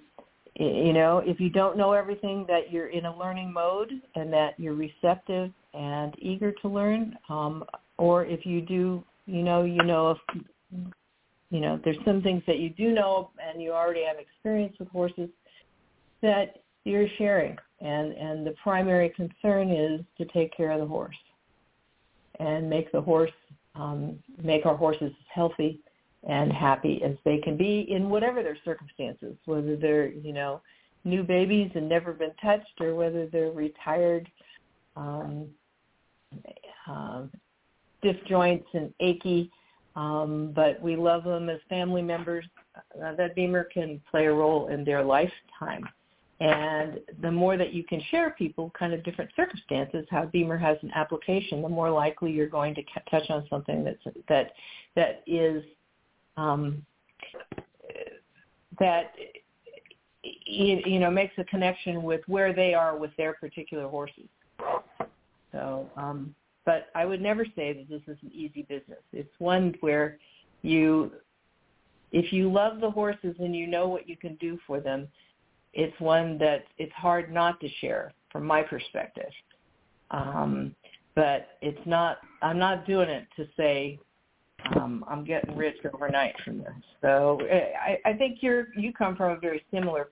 you 0.57 0.93
know, 0.93 1.21
if 1.25 1.39
you 1.39 1.49
don't 1.49 1.77
know 1.77 1.91
everything, 1.91 2.45
that 2.47 2.71
you're 2.71 2.87
in 2.87 3.05
a 3.05 3.17
learning 3.17 3.51
mode 3.51 3.91
and 4.15 4.31
that 4.31 4.57
you're 4.57 4.73
receptive 4.73 5.51
and 5.73 6.15
eager 6.17 6.53
to 6.61 6.69
learn, 6.69 7.17
um, 7.29 7.65
or 7.97 8.25
if 8.25 8.45
you 8.45 8.61
do, 8.61 9.03
you 9.25 9.43
know, 9.43 9.63
you 9.63 9.83
know 9.83 10.11
if 10.11 10.17
you 11.49 11.59
know 11.59 11.79
there's 11.83 11.97
some 12.05 12.21
things 12.21 12.41
that 12.47 12.59
you 12.59 12.69
do 12.69 12.91
know 12.91 13.31
and 13.45 13.61
you 13.61 13.71
already 13.71 14.03
have 14.03 14.17
experience 14.17 14.75
with 14.79 14.87
horses 14.89 15.29
that 16.21 16.61
you're 16.85 17.07
sharing, 17.17 17.57
and 17.81 18.13
and 18.13 18.47
the 18.47 18.55
primary 18.63 19.09
concern 19.09 19.69
is 19.69 20.01
to 20.17 20.25
take 20.33 20.55
care 20.55 20.71
of 20.71 20.79
the 20.79 20.87
horse 20.87 21.15
and 22.39 22.69
make 22.69 22.91
the 22.93 23.01
horse 23.01 23.31
um, 23.75 24.17
make 24.41 24.65
our 24.65 24.75
horses 24.75 25.11
healthy 25.33 25.81
and 26.25 26.51
happy 26.51 27.01
as 27.03 27.15
they 27.23 27.37
can 27.37 27.55
be 27.55 27.85
in 27.89 28.09
whatever 28.09 28.41
their 28.41 28.57
circumstances, 28.65 29.35
whether 29.45 29.75
they're 29.75 30.07
you 30.07 30.33
know 30.33 30.61
new 31.03 31.23
babies 31.23 31.71
and 31.75 31.87
never 31.87 32.13
been 32.13 32.33
touched, 32.41 32.81
or 32.81 32.95
whether 32.95 33.27
they're 33.27 33.51
retired 33.51 34.29
um, 34.95 35.47
um, 36.87 37.31
stiff 37.99 38.17
joints 38.27 38.67
and 38.73 38.93
achy, 38.99 39.51
um, 39.95 40.51
but 40.55 40.81
we 40.81 40.95
love 40.95 41.23
them 41.23 41.49
as 41.49 41.59
family 41.69 42.01
members. 42.01 42.45
Uh, 43.01 43.15
that 43.15 43.33
BEMER 43.35 43.69
can 43.73 44.01
play 44.11 44.25
a 44.25 44.33
role 44.33 44.67
in 44.67 44.83
their 44.83 45.01
lifetime. 45.01 45.87
And 46.41 46.99
the 47.21 47.31
more 47.31 47.55
that 47.55 47.71
you 47.71 47.85
can 47.85 48.01
share 48.11 48.31
people, 48.31 48.69
kind 48.77 48.93
of 48.93 49.01
different 49.05 49.31
circumstances, 49.37 50.05
how 50.11 50.25
BEMER 50.25 50.57
has 50.57 50.77
an 50.81 50.91
application, 50.93 51.61
the 51.61 51.69
more 51.69 51.89
likely 51.89 52.31
you're 52.31 52.47
going 52.47 52.75
to 52.75 52.83
touch 53.09 53.29
on 53.29 53.47
something 53.49 53.85
that's 53.85 54.17
that 54.27 54.51
that 54.95 55.23
is 55.25 55.63
um, 56.37 56.85
that 58.79 59.13
you 60.23 60.99
know 60.99 61.11
makes 61.11 61.33
a 61.37 61.43
connection 61.45 62.03
with 62.03 62.21
where 62.27 62.53
they 62.53 62.73
are 62.73 62.97
with 62.97 63.11
their 63.17 63.33
particular 63.33 63.87
horses. 63.87 64.27
So, 65.51 65.89
um, 65.95 66.35
but 66.65 66.87
I 66.95 67.05
would 67.05 67.21
never 67.21 67.45
say 67.55 67.73
that 67.73 67.87
this 67.89 68.01
is 68.07 68.17
an 68.23 68.31
easy 68.33 68.63
business. 68.63 68.99
It's 69.13 69.31
one 69.39 69.75
where 69.79 70.17
you, 70.63 71.11
if 72.11 72.33
you 72.33 72.51
love 72.51 72.81
the 72.81 72.89
horses 72.89 73.35
and 73.39 73.55
you 73.55 73.67
know 73.67 73.87
what 73.87 74.09
you 74.09 74.17
can 74.17 74.35
do 74.35 74.57
for 74.67 74.79
them, 74.79 75.07
it's 75.73 75.97
one 75.99 76.37
that 76.39 76.65
it's 76.77 76.93
hard 76.93 77.31
not 77.31 77.59
to 77.61 77.69
share 77.79 78.13
from 78.31 78.45
my 78.45 78.63
perspective. 78.63 79.31
Um, 80.11 80.75
but 81.15 81.49
it's 81.61 81.85
not, 81.85 82.17
I'm 82.41 82.57
not 82.57 82.85
doing 82.85 83.09
it 83.09 83.27
to 83.37 83.47
say 83.55 83.99
um, 84.75 85.05
I'm 85.07 85.23
getting 85.23 85.55
rich 85.55 85.77
overnight 85.93 86.35
from 86.43 86.59
this. 86.59 86.73
So 87.01 87.39
I, 87.51 87.99
I 88.05 88.13
think 88.13 88.39
you're, 88.41 88.67
you 88.75 88.93
come 88.93 89.15
from 89.15 89.31
a 89.31 89.39
very 89.39 89.63
similar 89.71 90.09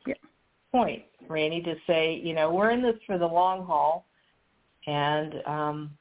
point, 0.72 1.04
Raini, 1.30 1.64
to 1.64 1.76
say, 1.88 2.20
you 2.24 2.34
know, 2.34 2.52
we're 2.52 2.72
in 2.72 2.82
this 2.82 2.96
for 3.06 3.18
the 3.18 3.26
long 3.26 3.66
haul 3.66 4.06
and, 4.88 5.36
um, 5.46 5.92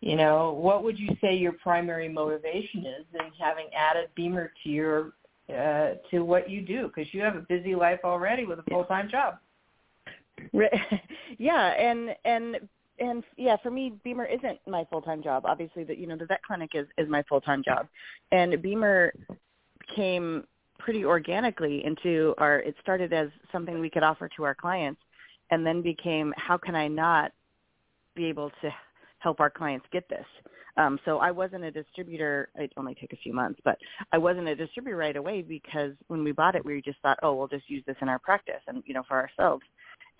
you 0.00 0.16
know, 0.16 0.52
what 0.52 0.84
would 0.84 0.98
you 0.98 1.16
say 1.20 1.34
your 1.34 1.52
primary 1.52 2.08
motivation 2.08 2.80
is 2.80 3.06
in 3.14 3.30
having 3.38 3.66
added 3.74 4.10
BEMER 4.14 4.52
to 4.62 4.68
your 4.68 5.12
uh, 5.48 5.94
to 6.10 6.20
what 6.20 6.48
you 6.48 6.62
do 6.62 6.88
because 6.88 7.12
you 7.12 7.20
have 7.20 7.36
a 7.36 7.40
busy 7.40 7.74
life 7.74 8.00
already 8.04 8.44
with 8.44 8.58
a 8.58 8.62
full 8.64 8.84
time 8.84 9.08
job. 9.10 9.38
yeah, 11.38 11.68
and 11.68 12.14
and 12.24 12.68
and 12.98 13.24
yeah, 13.36 13.56
for 13.62 13.70
me, 13.70 13.92
BEMER 14.04 14.26
isn't 14.26 14.58
my 14.66 14.86
full 14.90 15.02
time 15.02 15.22
job. 15.22 15.44
Obviously, 15.46 15.84
that 15.84 15.98
you 15.98 16.06
know 16.06 16.16
the 16.16 16.26
vet 16.26 16.42
clinic 16.42 16.70
is 16.74 16.86
is 16.98 17.08
my 17.08 17.22
full 17.28 17.40
time 17.40 17.62
job, 17.64 17.88
and 18.32 18.60
BEMER 18.62 19.12
came 19.94 20.44
pretty 20.78 21.04
organically 21.04 21.84
into 21.84 22.34
our. 22.38 22.60
It 22.60 22.74
started 22.80 23.12
as 23.12 23.28
something 23.50 23.80
we 23.80 23.90
could 23.90 24.02
offer 24.02 24.28
to 24.36 24.44
our 24.44 24.54
clients, 24.54 25.00
and 25.50 25.66
then 25.66 25.82
became 25.82 26.32
how 26.36 26.56
can 26.56 26.74
I 26.74 26.88
not 26.88 27.32
be 28.14 28.26
able 28.26 28.50
to 28.62 28.70
help 29.18 29.40
our 29.40 29.50
clients 29.50 29.86
get 29.92 30.08
this. 30.08 30.26
Um, 30.76 30.98
so 31.04 31.18
I 31.18 31.30
wasn't 31.30 31.64
a 31.64 31.70
distributor. 31.70 32.48
It 32.56 32.72
only 32.76 32.94
took 32.94 33.12
a 33.12 33.16
few 33.16 33.32
months, 33.32 33.60
but 33.64 33.78
I 34.12 34.18
wasn't 34.18 34.48
a 34.48 34.56
distributor 34.56 34.96
right 34.96 35.16
away 35.16 35.42
because 35.42 35.92
when 36.08 36.24
we 36.24 36.32
bought 36.32 36.56
it, 36.56 36.64
we 36.64 36.82
just 36.82 36.98
thought, 37.00 37.18
oh, 37.22 37.34
we'll 37.34 37.48
just 37.48 37.70
use 37.70 37.84
this 37.86 37.96
in 38.02 38.08
our 38.08 38.18
practice 38.18 38.60
and 38.66 38.82
you 38.86 38.94
know 38.94 39.02
for 39.08 39.20
ourselves. 39.20 39.64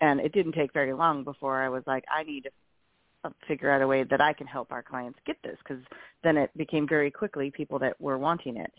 And 0.01 0.19
it 0.19 0.33
didn't 0.33 0.53
take 0.53 0.73
very 0.73 0.93
long 0.93 1.23
before 1.23 1.61
I 1.61 1.69
was 1.69 1.83
like, 1.87 2.03
I 2.13 2.23
need 2.23 2.49
figure 3.47 3.71
out 3.71 3.81
a 3.81 3.87
way 3.87 4.03
that 4.03 4.21
I 4.21 4.33
can 4.33 4.47
help 4.47 4.71
our 4.71 4.83
clients 4.83 5.19
get 5.25 5.37
this 5.43 5.57
because 5.59 5.83
then 6.23 6.37
it 6.37 6.55
became 6.57 6.87
very 6.87 7.11
quickly 7.11 7.51
people 7.51 7.79
that 7.79 7.99
were 7.99 8.17
wanting 8.17 8.57
it. 8.57 8.71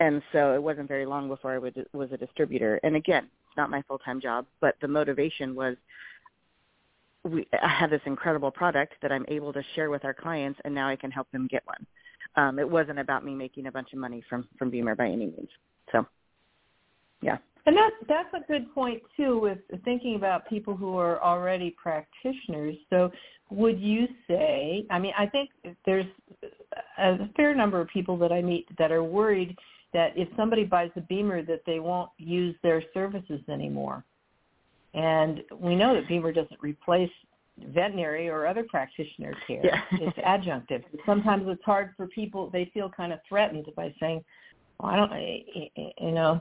And 0.00 0.22
so 0.32 0.54
it 0.54 0.62
wasn't 0.62 0.88
very 0.88 1.06
long 1.06 1.28
before 1.28 1.54
I 1.54 1.58
was 1.96 2.12
a 2.12 2.16
distributor. 2.16 2.80
And 2.82 2.96
again, 2.96 3.24
it's 3.24 3.56
not 3.56 3.70
my 3.70 3.82
full-time 3.82 4.20
job, 4.20 4.46
but 4.60 4.76
the 4.80 4.88
motivation 4.88 5.54
was 5.54 5.76
we, 7.24 7.46
I 7.62 7.68
have 7.68 7.90
this 7.90 8.02
incredible 8.04 8.50
product 8.50 8.94
that 9.02 9.10
I'm 9.10 9.24
able 9.28 9.52
to 9.52 9.62
share 9.74 9.90
with 9.90 10.04
our 10.04 10.14
clients, 10.14 10.60
and 10.64 10.74
now 10.74 10.88
I 10.88 10.96
can 10.96 11.10
help 11.10 11.30
them 11.32 11.48
get 11.50 11.62
one. 11.66 11.86
Um, 12.36 12.58
it 12.58 12.68
wasn't 12.68 12.98
about 12.98 13.24
me 13.24 13.34
making 13.34 13.66
a 13.66 13.72
bunch 13.72 13.92
of 13.92 13.98
money 13.98 14.22
from 14.28 14.46
from 14.58 14.70
BEMER 14.70 14.94
by 14.94 15.06
any 15.06 15.26
means. 15.26 15.48
So, 15.92 16.06
yeah. 17.22 17.38
And 17.66 17.76
that's 17.76 17.96
that's 18.08 18.34
a 18.34 18.46
good 18.46 18.72
point 18.74 19.02
too, 19.16 19.38
with 19.38 19.58
thinking 19.84 20.16
about 20.16 20.48
people 20.48 20.76
who 20.76 20.96
are 20.98 21.22
already 21.22 21.74
practitioners. 21.82 22.76
So, 22.90 23.10
would 23.50 23.80
you 23.80 24.06
say? 24.28 24.84
I 24.90 24.98
mean, 24.98 25.12
I 25.18 25.26
think 25.26 25.50
there's 25.86 26.06
a 26.98 27.28
fair 27.36 27.54
number 27.54 27.80
of 27.80 27.88
people 27.88 28.18
that 28.18 28.32
I 28.32 28.42
meet 28.42 28.66
that 28.76 28.92
are 28.92 29.02
worried 29.02 29.56
that 29.94 30.12
if 30.16 30.28
somebody 30.36 30.64
buys 30.64 30.90
a 30.96 31.00
BEMER 31.00 31.42
that 31.44 31.62
they 31.64 31.78
won't 31.78 32.10
use 32.18 32.54
their 32.62 32.82
services 32.92 33.40
anymore. 33.48 34.04
And 34.92 35.42
we 35.58 35.74
know 35.74 35.94
that 35.94 36.06
BEMER 36.08 36.32
doesn't 36.32 36.60
replace 36.60 37.10
veterinary 37.72 38.28
or 38.28 38.46
other 38.46 38.64
practitioner 38.64 39.34
care. 39.46 39.64
Yeah. 39.64 39.82
it's 39.92 40.18
adjunctive. 40.18 40.82
Sometimes 41.06 41.44
it's 41.46 41.62
hard 41.64 41.92
for 41.96 42.08
people. 42.08 42.50
They 42.50 42.70
feel 42.74 42.90
kind 42.90 43.12
of 43.12 43.20
threatened 43.28 43.66
by 43.76 43.94
saying, 44.00 44.24
well, 44.78 44.90
"I 44.90 44.96
don't," 44.96 45.12
eh, 45.12 45.38
eh, 45.54 45.68
eh, 45.76 45.90
you 46.00 46.12
know. 46.12 46.40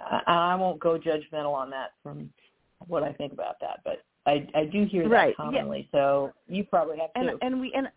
I, 0.00 0.22
I 0.26 0.54
won't 0.54 0.80
go 0.80 0.98
judgmental 0.98 1.52
on 1.52 1.70
that 1.70 1.92
from 2.02 2.30
what 2.86 3.02
I 3.02 3.12
think 3.12 3.32
about 3.32 3.56
that, 3.60 3.80
but 3.84 4.02
I 4.26 4.46
I 4.54 4.64
do 4.64 4.84
hear 4.84 5.04
that 5.04 5.10
right. 5.10 5.36
commonly. 5.36 5.88
Yeah. 5.92 5.98
So 6.00 6.32
you 6.48 6.64
probably 6.64 6.98
have 6.98 7.12
to. 7.14 7.20
and. 7.20 7.38
And 7.42 7.60
we 7.60 7.72
and 7.74 7.88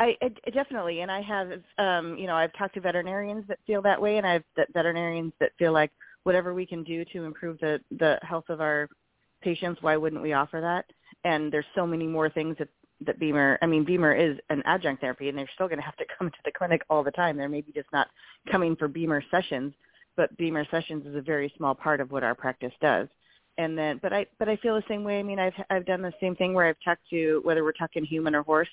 I, 0.00 0.16
I 0.22 0.50
definitely, 0.50 1.02
and 1.02 1.10
I 1.10 1.20
have, 1.20 1.52
um, 1.76 2.16
you 2.16 2.26
know, 2.26 2.34
I've 2.34 2.54
talked 2.54 2.72
to 2.74 2.80
veterinarians 2.80 3.44
that 3.48 3.58
feel 3.66 3.82
that 3.82 4.00
way, 4.00 4.16
and 4.16 4.26
I 4.26 4.32
have 4.32 4.44
veterinarians 4.72 5.34
that 5.40 5.52
feel 5.58 5.72
like 5.72 5.90
whatever 6.22 6.54
we 6.54 6.64
can 6.64 6.82
do 6.84 7.04
to 7.12 7.24
improve 7.24 7.58
the 7.60 7.80
the 7.98 8.18
health 8.22 8.46
of 8.48 8.62
our 8.62 8.88
patients, 9.42 9.82
why 9.82 9.98
wouldn't 9.98 10.22
we 10.22 10.32
offer 10.32 10.60
that? 10.62 10.86
And 11.24 11.52
there's 11.52 11.66
so 11.74 11.86
many 11.86 12.06
more 12.06 12.30
things 12.30 12.56
that 12.58 12.68
that 13.06 13.18
BEMER, 13.18 13.58
I 13.62 13.66
mean, 13.66 13.84
BEMER 13.84 14.14
is 14.14 14.38
an 14.48 14.62
adjunct 14.64 15.02
therapy, 15.02 15.28
and 15.28 15.36
they're 15.36 15.48
still 15.54 15.68
going 15.68 15.78
to 15.78 15.84
have 15.84 15.96
to 15.96 16.04
come 16.18 16.30
to 16.30 16.36
the 16.44 16.52
clinic 16.52 16.82
all 16.88 17.04
the 17.04 17.10
time. 17.10 17.36
They're 17.36 17.48
maybe 17.48 17.72
just 17.72 17.88
not 17.92 18.08
coming 18.50 18.76
for 18.76 18.88
BEMER 18.88 19.22
sessions, 19.30 19.74
but 20.20 20.36
BEMER 20.36 20.66
sessions 20.70 21.06
is 21.06 21.16
a 21.16 21.22
very 21.22 21.50
small 21.56 21.74
part 21.74 21.98
of 21.98 22.10
what 22.10 22.22
our 22.22 22.34
practice 22.34 22.74
does. 22.82 23.08
And 23.56 23.76
then, 23.76 23.98
but 24.02 24.12
I, 24.12 24.26
but 24.38 24.50
I 24.50 24.56
feel 24.56 24.74
the 24.74 24.84
same 24.86 25.02
way. 25.02 25.18
I 25.18 25.22
mean, 25.22 25.38
I've 25.38 25.54
I've 25.70 25.86
done 25.86 26.02
the 26.02 26.12
same 26.20 26.36
thing 26.36 26.52
where 26.52 26.66
I've 26.66 26.76
talked 26.84 27.08
to 27.08 27.40
whether 27.42 27.64
we're 27.64 27.72
talking 27.72 28.04
human 28.04 28.34
or 28.34 28.42
horse, 28.42 28.68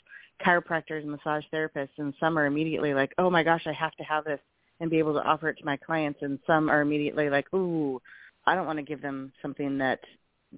chiropractors, 0.45 1.03
and 1.03 1.11
massage 1.11 1.45
therapists, 1.53 1.99
and 1.99 2.13
some 2.19 2.37
are 2.37 2.47
immediately 2.47 2.93
like, 2.93 3.13
oh 3.17 3.29
my 3.29 3.43
gosh, 3.43 3.65
I 3.65 3.71
have 3.71 3.95
to 3.95 4.03
have 4.03 4.25
this 4.25 4.41
and 4.81 4.89
be 4.89 4.99
able 4.99 5.13
to 5.13 5.23
offer 5.23 5.47
it 5.47 5.57
to 5.59 5.65
my 5.65 5.77
clients, 5.77 6.19
and 6.21 6.37
some 6.45 6.69
are 6.69 6.81
immediately 6.81 7.29
like, 7.29 7.45
ooh, 7.53 8.01
I 8.45 8.53
don't 8.53 8.65
want 8.65 8.79
to 8.79 8.83
give 8.83 9.01
them 9.01 9.31
something 9.41 9.77
that 9.77 10.01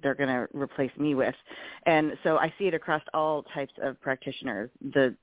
they're 0.02 0.16
going 0.16 0.28
to 0.28 0.48
replace 0.52 0.92
me 0.98 1.14
with. 1.14 1.36
And 1.86 2.14
so 2.24 2.36
I 2.36 2.52
see 2.58 2.66
it 2.66 2.74
across 2.74 3.02
all 3.14 3.44
types 3.54 3.74
of 3.80 4.00
practitioners. 4.00 4.70
The 4.92 5.14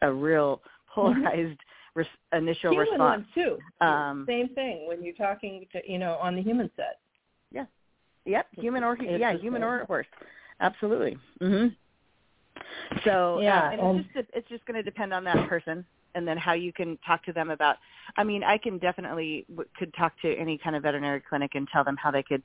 a 0.00 0.12
real 0.12 0.58
mm-hmm. 0.58 0.94
polarized. 0.94 1.58
Res, 1.94 2.06
initial 2.32 2.72
human 2.72 2.88
response. 2.90 3.26
Too. 3.34 3.58
Um, 3.80 4.24
Same 4.26 4.48
thing 4.50 4.86
when 4.86 5.02
you're 5.02 5.14
talking 5.14 5.66
to 5.72 5.80
you 5.86 5.98
know 5.98 6.14
on 6.14 6.36
the 6.36 6.42
human 6.42 6.70
set. 6.76 6.98
Yeah. 7.50 7.66
Yep. 8.24 8.46
Human 8.58 8.84
or 8.84 8.96
yeah, 8.96 9.36
human 9.36 9.62
or 9.62 9.84
horse. 9.84 10.06
Absolutely. 10.60 11.18
Mhm. 11.40 11.74
So 13.04 13.40
yeah, 13.40 13.68
uh, 13.68 13.70
and 13.72 14.00
it's 14.00 14.14
just 14.14 14.28
it's 14.32 14.48
just 14.48 14.64
going 14.64 14.76
to 14.76 14.82
depend 14.82 15.12
on 15.12 15.24
that 15.24 15.48
person 15.48 15.84
and 16.14 16.26
then 16.26 16.36
how 16.36 16.52
you 16.52 16.72
can 16.72 16.98
talk 17.06 17.24
to 17.24 17.32
them 17.32 17.50
about 17.50 17.76
i 18.16 18.24
mean 18.24 18.42
i 18.44 18.58
can 18.58 18.78
definitely 18.78 19.46
could 19.78 19.92
talk 19.94 20.12
to 20.20 20.34
any 20.36 20.58
kind 20.58 20.76
of 20.76 20.82
veterinary 20.82 21.22
clinic 21.26 21.52
and 21.54 21.68
tell 21.72 21.84
them 21.84 21.96
how 21.96 22.10
they 22.10 22.22
could 22.22 22.42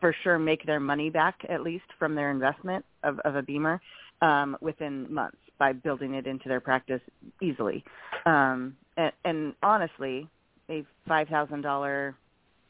for 0.00 0.14
sure 0.22 0.38
make 0.38 0.64
their 0.66 0.80
money 0.80 1.10
back 1.10 1.36
at 1.48 1.62
least 1.62 1.84
from 1.98 2.14
their 2.14 2.30
investment 2.30 2.84
of, 3.02 3.18
of 3.20 3.34
a 3.36 3.42
BEMER 3.42 3.80
um, 4.22 4.56
within 4.60 5.12
months 5.12 5.38
by 5.58 5.72
building 5.72 6.14
it 6.14 6.26
into 6.26 6.48
their 6.48 6.60
practice 6.60 7.00
easily. 7.42 7.84
Um, 8.24 8.76
and, 8.96 9.12
and 9.24 9.54
honestly, 9.62 10.28
a 10.70 10.84
five 11.06 11.28
thousand 11.28 11.62
dollar 11.62 12.14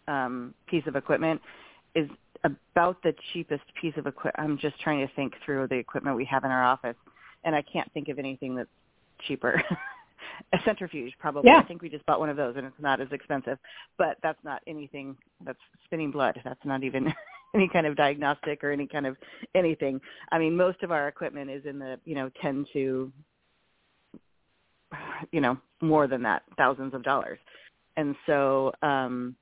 um, 0.08 0.54
piece 0.66 0.84
of 0.86 0.96
equipment 0.96 1.40
is 1.94 2.08
about 2.44 3.02
the 3.02 3.14
cheapest 3.32 3.64
piece 3.80 3.94
of 3.96 4.06
equipment. 4.06 4.34
I'm 4.38 4.58
just 4.58 4.78
trying 4.80 5.06
to 5.06 5.12
think 5.14 5.32
through 5.44 5.66
the 5.68 5.76
equipment 5.76 6.16
we 6.16 6.24
have 6.26 6.44
in 6.44 6.50
our 6.50 6.64
office, 6.64 6.96
and 7.44 7.54
I 7.54 7.62
can't 7.62 7.90
think 7.92 8.08
of 8.08 8.18
anything 8.18 8.54
that's 8.54 8.68
cheaper. 9.26 9.62
a 10.52 10.58
centrifuge 10.64 11.14
probably. 11.18 11.50
Yeah. 11.50 11.58
I 11.58 11.64
think 11.64 11.82
we 11.82 11.88
just 11.88 12.04
bought 12.06 12.20
one 12.20 12.28
of 12.28 12.36
those 12.36 12.56
and 12.56 12.66
it's 12.66 12.76
not 12.78 13.00
as 13.00 13.08
expensive. 13.12 13.58
But 13.98 14.16
that's 14.22 14.42
not 14.44 14.62
anything 14.66 15.16
that's 15.44 15.58
spinning 15.84 16.10
blood. 16.10 16.40
That's 16.44 16.64
not 16.64 16.82
even 16.84 17.12
any 17.56 17.68
kind 17.72 17.86
of 17.86 17.96
diagnostic 17.96 18.62
or 18.62 18.70
any 18.70 18.86
kind 18.86 19.06
of 19.06 19.16
anything. 19.54 20.00
I 20.32 20.38
mean, 20.38 20.56
most 20.56 20.82
of 20.82 20.92
our 20.92 21.08
equipment 21.08 21.50
is 21.50 21.64
in 21.66 21.78
the, 21.78 21.98
you 22.04 22.14
know, 22.14 22.30
10 22.42 22.66
to 22.74 23.12
you 25.32 25.40
know, 25.40 25.58
more 25.82 26.06
than 26.06 26.22
that, 26.22 26.42
thousands 26.56 26.94
of 26.94 27.02
dollars. 27.02 27.38
And 27.96 28.14
so 28.26 28.72
um 28.82 29.36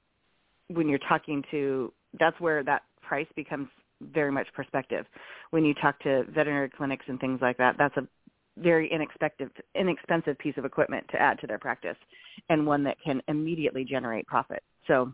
when 0.68 0.88
you're 0.88 0.98
talking 1.08 1.42
to 1.50 1.92
that's 2.18 2.38
where 2.40 2.62
that 2.64 2.82
price 3.02 3.26
becomes 3.36 3.68
very 4.00 4.32
much 4.32 4.46
perspective. 4.54 5.06
When 5.50 5.64
you 5.64 5.74
talk 5.74 5.98
to 6.00 6.24
veterinary 6.34 6.70
clinics 6.70 7.04
and 7.08 7.20
things 7.20 7.40
like 7.42 7.58
that, 7.58 7.76
that's 7.78 7.96
a 7.96 8.06
very 8.58 8.90
inexpensive 8.92 9.50
inexpensive 9.74 10.38
piece 10.38 10.54
of 10.56 10.64
equipment 10.64 11.06
to 11.10 11.20
add 11.20 11.40
to 11.40 11.46
their 11.46 11.58
practice 11.58 11.96
and 12.48 12.66
one 12.66 12.84
that 12.84 12.96
can 13.04 13.22
immediately 13.28 13.84
generate 13.84 14.26
profit. 14.26 14.62
So 14.86 15.12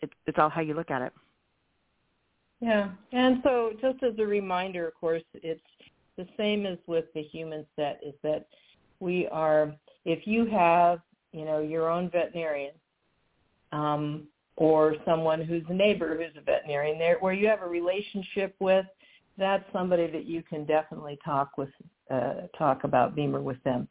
it, 0.00 0.10
it's 0.26 0.38
all 0.40 0.50
how 0.50 0.60
you 0.62 0.74
look 0.74 0.90
at 0.90 1.02
it. 1.02 1.12
Yeah. 2.60 2.90
And 3.12 3.40
so 3.42 3.72
just 3.80 4.02
as 4.02 4.14
a 4.18 4.26
reminder, 4.26 4.88
of 4.88 4.94
course, 4.94 5.22
it's 5.34 5.60
the 6.16 6.26
same 6.36 6.64
as 6.64 6.78
with 6.86 7.04
the 7.14 7.22
human 7.22 7.66
set 7.76 8.00
is 8.04 8.14
that 8.22 8.46
we 9.00 9.28
are, 9.28 9.74
if 10.04 10.26
you 10.26 10.46
have, 10.46 11.00
you 11.32 11.44
know, 11.44 11.60
your 11.60 11.90
own 11.90 12.10
veterinarian 12.10 12.72
um, 13.72 14.26
or 14.56 14.96
someone 15.04 15.42
who's 15.42 15.64
a 15.68 15.74
neighbor 15.74 16.16
who's 16.16 16.34
a 16.40 16.44
veterinarian 16.44 16.98
there, 16.98 17.18
where 17.20 17.34
you 17.34 17.46
have 17.46 17.62
a 17.62 17.68
relationship 17.68 18.54
with, 18.58 18.86
that's 19.36 19.64
somebody 19.70 20.06
that 20.06 20.24
you 20.24 20.42
can 20.42 20.64
definitely 20.64 21.18
talk 21.22 21.58
with 21.58 21.68
uh, 22.10 22.46
talk 22.56 22.84
about 22.84 23.14
BEMER 23.14 23.42
with 23.42 23.62
them. 23.64 23.86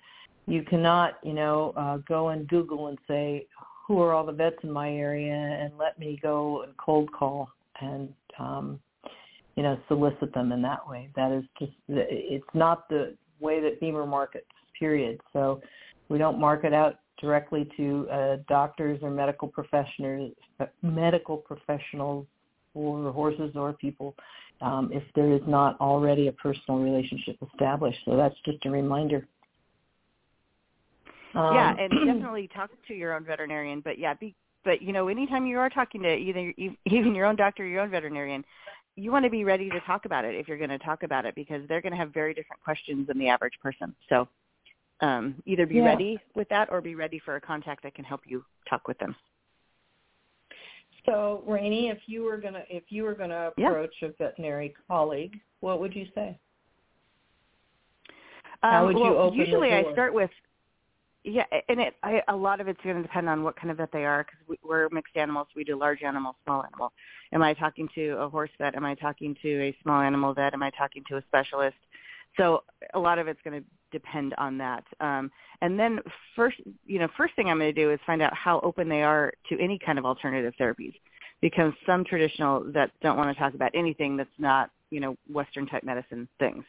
You 0.47 0.63
cannot, 0.63 1.19
you 1.21 1.34
know, 1.34 1.73
uh, 1.75 1.97
go 2.08 2.30
and 2.30 2.47
Google 2.47 2.88
and 2.88 2.97
say, 3.08 3.45
who 3.88 4.01
are 4.01 4.13
all 4.13 4.25
the 4.25 4.32
vets 4.32 4.56
in 4.63 4.71
my 4.71 4.89
area 4.89 5.34
and 5.34 5.78
let 5.78 5.99
me 5.99 6.17
go 6.21 6.63
and 6.63 6.75
cold 6.78 7.12
call 7.12 7.49
and, 7.82 8.14
um, 8.40 8.80
you 9.56 9.64
know, 9.64 9.80
solicit 9.88 10.34
them 10.34 10.52
in 10.52 10.62
that 10.62 10.88
way. 10.88 11.10
That 11.16 11.32
is 11.32 11.44
just, 11.60 11.72
it's 11.88 12.46
not 12.54 12.90
the 12.90 13.16
way 13.40 13.62
that 13.62 13.80
BEMER 13.80 14.06
markets, 14.06 14.48
period. 14.78 15.20
So 15.34 15.62
we 16.10 16.18
don't 16.18 16.40
market 16.40 16.74
out 16.74 17.00
directly 17.22 17.70
to 17.78 18.08
uh, 18.12 18.38
doctors 18.50 19.00
or 19.02 19.10
medical 19.10 19.48
professionals, 19.48 20.34
medical 20.82 21.38
professionals 21.38 22.28
or 22.74 23.12
horses 23.12 23.52
or 23.56 23.74
people 23.74 24.16
um, 24.62 24.90
if 24.92 25.04
there 25.16 25.32
is 25.32 25.42
not 25.48 25.80
already 25.80 26.28
a 26.28 26.32
personal 26.32 26.80
relationship 26.80 27.38
established. 27.54 28.00
So 28.06 28.16
that's 28.16 28.36
just 28.46 28.66
a 28.66 28.70
reminder. 28.70 29.28
Um, 31.34 31.56
yeah, 31.56 31.76
and 31.78 31.92
definitely 32.06 32.50
talk 32.54 32.70
to 32.88 32.94
your 32.94 33.14
own 33.14 33.26
veterinarian. 33.26 33.82
But 33.82 34.00
yeah, 34.00 34.14
be, 34.14 34.34
but 34.65 34.82
you 34.82 34.91
know, 34.91 35.08
anytime 35.08 35.45
you 35.45 35.58
are 35.60 35.69
talking 35.69 36.01
to 36.01 36.13
either 36.13 36.54
even 36.86 37.15
your 37.15 37.28
own 37.28 37.38
doctor 37.38 37.63
or 37.63 37.67
your 37.67 37.82
own 37.82 37.91
veterinarian, 37.91 38.43
you 38.97 39.12
want 39.12 39.23
to 39.23 39.30
be 39.32 39.43
ready 39.43 39.69
to 39.69 39.80
talk 39.82 40.06
about 40.06 40.25
it 40.25 40.36
if 40.36 40.47
you're 40.47 40.58
going 40.58 40.69
to 40.69 40.80
talk 40.80 41.04
about 41.04 41.25
it 41.25 41.36
because 41.36 41.62
they're 41.67 41.82
going 41.82 41.91
to 41.91 41.97
have 41.97 42.13
very 42.13 42.34
different 42.34 42.62
questions 42.63 43.08
than 43.08 43.19
the 43.19 43.28
average 43.28 43.54
person. 43.62 43.95
So 44.10 44.28
um, 45.01 45.36
either 45.45 45.65
be 45.65 45.75
yeah. 45.75 45.86
ready 45.86 46.19
with 46.34 46.49
that 46.49 46.69
or 46.71 46.82
be 46.82 46.95
ready 46.95 47.19
for 47.23 47.36
a 47.36 47.41
contact 47.41 47.84
that 47.84 47.93
can 47.93 48.06
help 48.06 48.21
you 48.25 48.43
talk 48.69 48.88
with 48.88 48.97
them. 48.99 49.15
So, 51.06 51.43
Raini, 51.47 51.91
if 51.91 51.99
you 52.08 52.23
were 52.23 52.38
gonna 52.38 52.63
if 52.69 52.84
you 52.89 53.04
were 53.04 53.13
gonna 53.13 53.51
Yeah. 53.58 53.69
approach 53.69 53.93
a 54.01 54.10
veterinary 54.17 54.73
colleague, 54.88 55.39
what 55.60 55.80
would 55.80 55.95
you 55.95 56.08
say? 56.15 56.39
How 58.63 58.86
would 58.86 58.95
Um, 58.95 59.04
you 59.04 59.10
well, 59.13 59.23
open 59.23 59.38
the 59.38 59.45
usually 59.45 59.73
I 59.73 59.91
start 59.91 60.13
with 60.13 60.32
yeah, 61.26 61.44
and 61.68 61.82
it 61.82 61.96
I, 62.04 62.22
a 62.28 62.36
lot 62.36 62.62
of 62.62 62.68
it's 62.68 62.80
going 62.84 62.98
to 62.98 63.02
depend 63.02 63.28
on 63.28 63.44
what 63.44 63.56
kind 63.56 63.72
of 63.72 63.78
vet 63.78 63.92
they 63.92 64.06
are 64.06 64.24
because 64.24 64.40
we, 64.48 64.58
we're 64.64 64.88
mixed 64.92 65.18
animals. 65.18 65.48
We 65.56 65.64
do 65.64 65.76
large 65.78 66.04
animal, 66.04 66.36
small 66.46 66.64
animal. 66.64 66.94
Am 67.34 67.42
I 67.42 67.54
talking 67.54 67.90
to 67.96 68.12
a 68.20 68.30
horse 68.30 68.52
vet? 68.60 68.76
Am 68.76 68.86
I 68.86 68.94
talking 68.94 69.36
to 69.42 69.62
a 69.64 69.76
small 69.82 70.02
animal 70.02 70.34
vet? 70.34 70.54
Am 70.54 70.64
I 70.64 70.70
talking 70.70 71.04
to 71.10 71.18
a 71.18 71.24
specialist? 71.24 71.76
So 72.38 72.64
a 72.94 73.00
lot 73.00 73.18
of 73.18 73.28
it's 73.28 73.40
going 73.44 73.62
to 73.62 73.68
depend 73.92 74.36
on 74.38 74.58
that. 74.60 74.84
Um, 75.00 75.32
and 75.62 75.80
then 75.80 76.00
first, 76.36 76.58
you 76.86 77.00
know, 77.00 77.08
first 77.18 77.36
thing 77.36 77.50
I'm 77.50 77.58
going 77.58 77.74
to 77.74 77.82
do 77.82 77.92
is 77.92 78.00
find 78.06 78.22
out 78.22 78.34
how 78.34 78.60
open 78.60 78.88
they 78.88 79.04
are 79.04 79.34
to 79.50 79.60
any 79.60 79.80
kind 79.80 79.98
of 79.98 80.06
alternative 80.06 80.54
therapies, 80.60 80.94
because 81.42 81.74
some 81.86 82.04
traditional 82.04 82.64
vets 82.72 82.92
don't 83.02 83.18
want 83.18 83.36
to 83.36 83.42
talk 83.42 83.54
about 83.56 83.72
anything 83.74 84.16
that's 84.18 84.30
not, 84.38 84.70
you 84.92 85.00
know, 85.00 85.16
Western 85.32 85.66
type 85.66 85.84
medicine 85.84 86.28
things. 86.40 86.64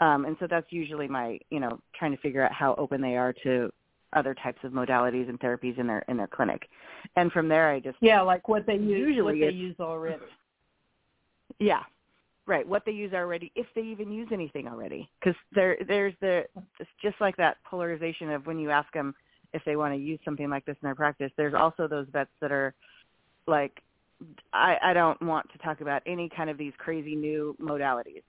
Um, 0.00 0.24
and 0.24 0.36
so 0.40 0.48
that's 0.48 0.66
usually 0.70 1.06
my, 1.06 1.38
you 1.50 1.60
know, 1.60 1.78
trying 1.96 2.10
to 2.10 2.18
figure 2.18 2.42
out 2.42 2.52
how 2.52 2.74
open 2.74 3.00
they 3.00 3.16
are 3.16 3.32
to 3.44 3.70
other 4.12 4.34
types 4.34 4.58
of 4.64 4.72
modalities 4.72 5.28
and 5.28 5.38
therapies 5.40 5.78
in 5.78 5.86
their 5.86 6.04
in 6.08 6.16
their 6.16 6.26
clinic. 6.26 6.68
And 7.16 7.30
from 7.32 7.48
there, 7.48 7.70
I 7.70 7.80
just 7.80 7.98
Yeah, 8.00 8.22
like 8.22 8.48
what 8.48 8.66
they 8.66 8.76
use 8.76 8.98
Usually 8.98 9.22
what 9.22 9.50
they 9.50 9.54
use 9.54 9.76
already. 9.80 10.22
yeah, 11.58 11.82
right. 12.46 12.66
What 12.66 12.84
they 12.84 12.92
use 12.92 13.12
already, 13.12 13.52
if 13.54 13.66
they 13.74 13.82
even 13.82 14.10
use 14.10 14.28
anything 14.32 14.68
already, 14.68 15.08
because 15.20 15.36
there 15.52 15.76
there's 15.86 16.14
the 16.20 16.44
it's 16.80 16.90
just 17.02 17.20
like 17.20 17.36
that 17.36 17.56
polarization 17.64 18.30
of 18.30 18.46
when 18.46 18.58
you 18.58 18.70
ask 18.70 18.92
them 18.92 19.14
if 19.52 19.62
they 19.64 19.76
want 19.76 19.94
to 19.94 20.00
use 20.00 20.20
something 20.24 20.50
like 20.50 20.64
this 20.64 20.76
in 20.82 20.86
their 20.86 20.94
practice. 20.94 21.32
There's 21.36 21.54
also 21.54 21.88
those 21.88 22.06
vets 22.12 22.30
that 22.40 22.52
are 22.52 22.74
like, 23.46 23.82
I 24.52 24.76
I 24.82 24.92
don't 24.92 25.20
want 25.22 25.50
to 25.52 25.58
talk 25.58 25.80
about 25.80 26.02
any 26.06 26.28
kind 26.28 26.50
of 26.50 26.58
these 26.58 26.72
crazy 26.78 27.16
new 27.16 27.56
modalities. 27.60 28.22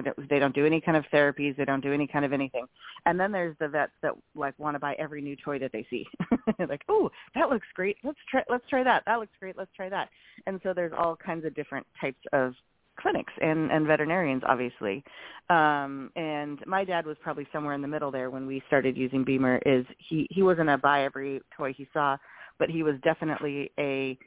Don't, 0.00 0.28
they 0.28 0.38
don't 0.38 0.54
do 0.54 0.66
any 0.66 0.80
kind 0.80 0.96
of 0.96 1.04
therapies. 1.12 1.56
They 1.56 1.64
don't 1.64 1.82
do 1.82 1.92
any 1.92 2.06
kind 2.06 2.24
of 2.24 2.32
anything. 2.32 2.66
And 3.06 3.18
then 3.18 3.32
there's 3.32 3.56
the 3.60 3.68
vets 3.68 3.92
that 4.02 4.12
like 4.34 4.58
want 4.58 4.74
to 4.74 4.78
buy 4.80 4.94
every 4.98 5.22
new 5.22 5.36
toy 5.36 5.58
that 5.58 5.72
they 5.72 5.86
see. 5.90 6.06
like, 6.58 6.82
oh, 6.88 7.10
that 7.34 7.48
looks 7.48 7.66
great. 7.74 7.96
Let's 8.02 8.18
try. 8.30 8.42
Let's 8.48 8.68
try 8.68 8.82
that. 8.82 9.02
That 9.06 9.16
looks 9.20 9.32
great. 9.38 9.56
Let's 9.56 9.70
try 9.76 9.88
that. 9.88 10.08
And 10.46 10.60
so 10.62 10.72
there's 10.74 10.92
all 10.96 11.16
kinds 11.16 11.44
of 11.44 11.54
different 11.54 11.86
types 12.00 12.20
of 12.32 12.54
clinics 12.98 13.32
and 13.40 13.70
and 13.70 13.86
veterinarians, 13.86 14.42
obviously. 14.46 15.04
Um, 15.50 16.10
and 16.16 16.60
my 16.66 16.84
dad 16.84 17.06
was 17.06 17.16
probably 17.22 17.46
somewhere 17.52 17.74
in 17.74 17.82
the 17.82 17.88
middle 17.88 18.10
there 18.10 18.30
when 18.30 18.46
we 18.46 18.62
started 18.66 18.96
using 18.96 19.24
BEMER. 19.24 19.60
Is 19.66 19.86
he 19.98 20.26
he 20.30 20.42
wasn't 20.42 20.70
a 20.70 20.78
buy 20.78 21.04
every 21.04 21.40
toy 21.56 21.72
he 21.72 21.88
saw, 21.92 22.16
but 22.58 22.70
he 22.70 22.82
was 22.82 22.94
definitely 23.02 23.70
a 23.78 24.18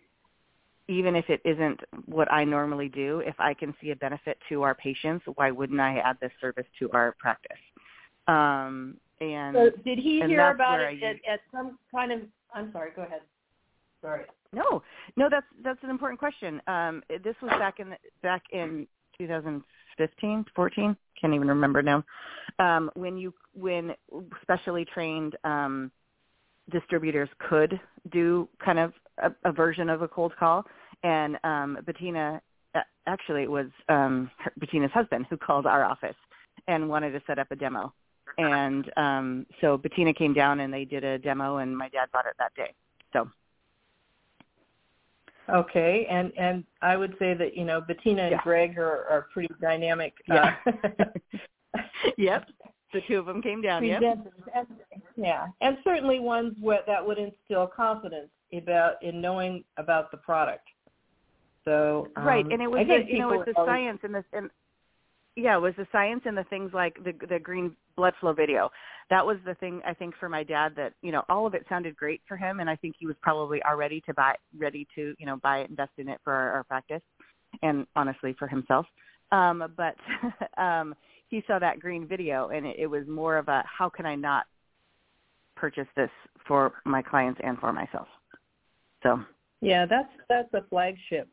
even 0.87 1.15
if 1.15 1.29
it 1.29 1.41
isn't 1.43 1.79
what 2.05 2.31
I 2.31 2.43
normally 2.43 2.89
do, 2.89 3.19
if 3.25 3.35
I 3.39 3.53
can 3.53 3.73
see 3.81 3.91
a 3.91 3.95
benefit 3.95 4.37
to 4.49 4.63
our 4.63 4.73
patients, 4.73 5.25
why 5.35 5.51
wouldn't 5.51 5.79
I 5.79 5.97
add 5.97 6.17
this 6.21 6.31
service 6.39 6.65
to 6.79 6.89
our 6.91 7.15
practice? 7.19 7.57
Um, 8.27 8.97
and 9.19 9.55
So 9.55 9.69
did 9.83 9.99
he 9.99 10.21
hear 10.25 10.51
about 10.51 10.79
it 10.79 11.03
at, 11.03 11.15
at 11.31 11.39
some 11.51 11.77
kind 11.93 12.11
of 12.11 12.21
I'm 12.53 12.71
sorry, 12.71 12.91
go 12.95 13.03
ahead. 13.03 13.21
Sorry. 14.01 14.23
no, 14.53 14.81
no, 15.15 15.27
that's 15.29 15.45
that's 15.63 15.79
an 15.83 15.89
important 15.89 16.19
question. 16.19 16.61
Um, 16.67 17.03
this 17.09 17.35
was 17.41 17.51
back 17.59 17.79
in 17.79 17.95
back 18.21 18.43
in 18.51 18.87
2015, 19.17 20.45
14, 20.55 20.97
can't 21.19 21.33
even 21.33 21.47
remember 21.47 21.81
now. 21.81 22.03
Um, 22.59 22.91
when 22.95 23.17
you 23.17 23.33
when 23.53 23.93
specially 24.41 24.85
trained 24.85 25.35
um, 25.43 25.91
distributors 26.71 27.29
could 27.49 27.79
do 28.11 28.47
kind 28.63 28.79
of 28.79 28.93
a, 29.21 29.31
a 29.45 29.51
version 29.51 29.89
of 29.89 30.01
a 30.01 30.07
cold 30.07 30.33
call, 30.37 30.65
and 31.03 31.37
um, 31.43 31.77
Bettina 31.85 32.41
uh, 32.75 32.81
actually 33.05 33.43
it 33.43 33.51
was 33.51 33.67
um, 33.89 34.29
her, 34.39 34.51
Bettina's 34.57 34.91
husband 34.91 35.25
who 35.29 35.37
called 35.37 35.65
our 35.65 35.83
office 35.83 36.15
and 36.67 36.89
wanted 36.89 37.11
to 37.11 37.21
set 37.27 37.39
up 37.39 37.47
a 37.51 37.55
demo. 37.55 37.93
And 38.37 38.91
um, 38.97 39.45
so 39.61 39.77
Bettina 39.77 40.13
came 40.13 40.33
down 40.33 40.59
and 40.59 40.71
they 40.71 40.85
did 40.85 41.03
a 41.03 41.17
demo, 41.17 41.57
and 41.57 41.75
my 41.75 41.89
dad 41.89 42.09
bought 42.11 42.25
it 42.25 42.33
that 42.37 42.53
day. 42.55 42.73
So 43.13 43.29
Okay, 45.49 46.05
and 46.09 46.31
and 46.37 46.65
I 46.81 46.97
would 46.97 47.15
say 47.19 47.33
that 47.33 47.55
you 47.55 47.63
know 47.63 47.79
Bettina 47.79 48.23
and 48.23 48.31
Yeah. 48.31 48.41
Greg 48.43 48.77
are 48.77 49.05
are 49.09 49.27
pretty 49.33 49.53
dynamic. 49.61 50.13
Yeah. 50.27 50.55
Uh, 50.65 51.05
yep, 52.17 52.47
the 52.93 53.01
two 53.07 53.17
of 53.17 53.25
them 53.25 53.41
came 53.41 53.61
down. 53.61 53.85
Yep. 53.85 54.01
And, 54.03 54.67
yeah, 55.15 55.47
and 55.61 55.77
certainly 55.85 56.19
ones 56.19 56.55
where 56.59 56.81
that 56.85 57.05
would 57.05 57.17
instill 57.17 57.65
confidence 57.67 58.29
about 58.53 59.01
in 59.01 59.21
knowing 59.21 59.63
about 59.77 60.11
the 60.11 60.17
product. 60.17 60.67
So 61.65 62.07
um, 62.15 62.25
right, 62.25 62.45
and 62.45 62.61
it 62.61 62.67
was 62.67 62.87
the, 62.87 63.11
you 63.11 63.19
know 63.19 63.29
people 63.29 63.41
it's 63.41 63.51
the 63.51 63.59
always- 63.59 63.69
science 63.69 63.99
and 64.03 64.15
the 64.15 64.23
and 64.33 64.49
yeah, 65.35 65.55
it 65.55 65.61
was 65.61 65.73
the 65.77 65.87
science 65.91 66.23
and 66.25 66.35
the 66.35 66.45
things 66.45 66.71
like 66.73 66.95
the 67.03 67.13
the 67.27 67.39
green 67.39 67.75
blood 67.95 68.13
flow 68.19 68.33
video. 68.33 68.69
That 69.09 69.25
was 69.25 69.37
the 69.45 69.53
thing 69.55 69.81
I 69.85 69.93
think 69.93 70.15
for 70.19 70.29
my 70.29 70.43
dad 70.43 70.73
that 70.77 70.93
you 71.01 71.11
know 71.11 71.23
all 71.29 71.45
of 71.45 71.53
it 71.53 71.65
sounded 71.69 71.95
great 71.95 72.21
for 72.27 72.37
him, 72.37 72.59
and 72.59 72.69
I 72.69 72.75
think 72.75 72.95
he 72.97 73.05
was 73.05 73.15
probably 73.21 73.61
already 73.63 74.01
to 74.01 74.13
buy 74.13 74.35
ready 74.57 74.87
to 74.95 75.13
you 75.19 75.25
know 75.25 75.37
buy 75.37 75.59
it, 75.59 75.69
invest 75.69 75.91
in 75.97 76.09
it 76.09 76.19
for 76.23 76.33
our, 76.33 76.51
our 76.53 76.63
practice, 76.63 77.01
and 77.61 77.85
honestly 77.95 78.35
for 78.39 78.47
himself. 78.47 78.85
Um, 79.31 79.73
but 79.75 79.95
um, 80.61 80.95
he 81.27 81.43
saw 81.45 81.59
that 81.59 81.79
green 81.79 82.07
video, 82.07 82.49
and 82.49 82.65
it, 82.65 82.77
it 82.79 82.87
was 82.87 83.05
more 83.07 83.37
of 83.37 83.47
a 83.47 83.63
how 83.65 83.89
can 83.89 84.05
I 84.05 84.15
not 84.15 84.45
purchase 85.55 85.87
this 85.95 86.09
for 86.47 86.73
my 86.85 87.01
clients 87.01 87.39
and 87.43 87.57
for 87.59 87.73
myself. 87.73 88.07
So 89.03 89.19
Yeah, 89.61 89.85
that's 89.85 90.09
that's 90.29 90.53
a 90.53 90.61
flagship. 90.69 91.27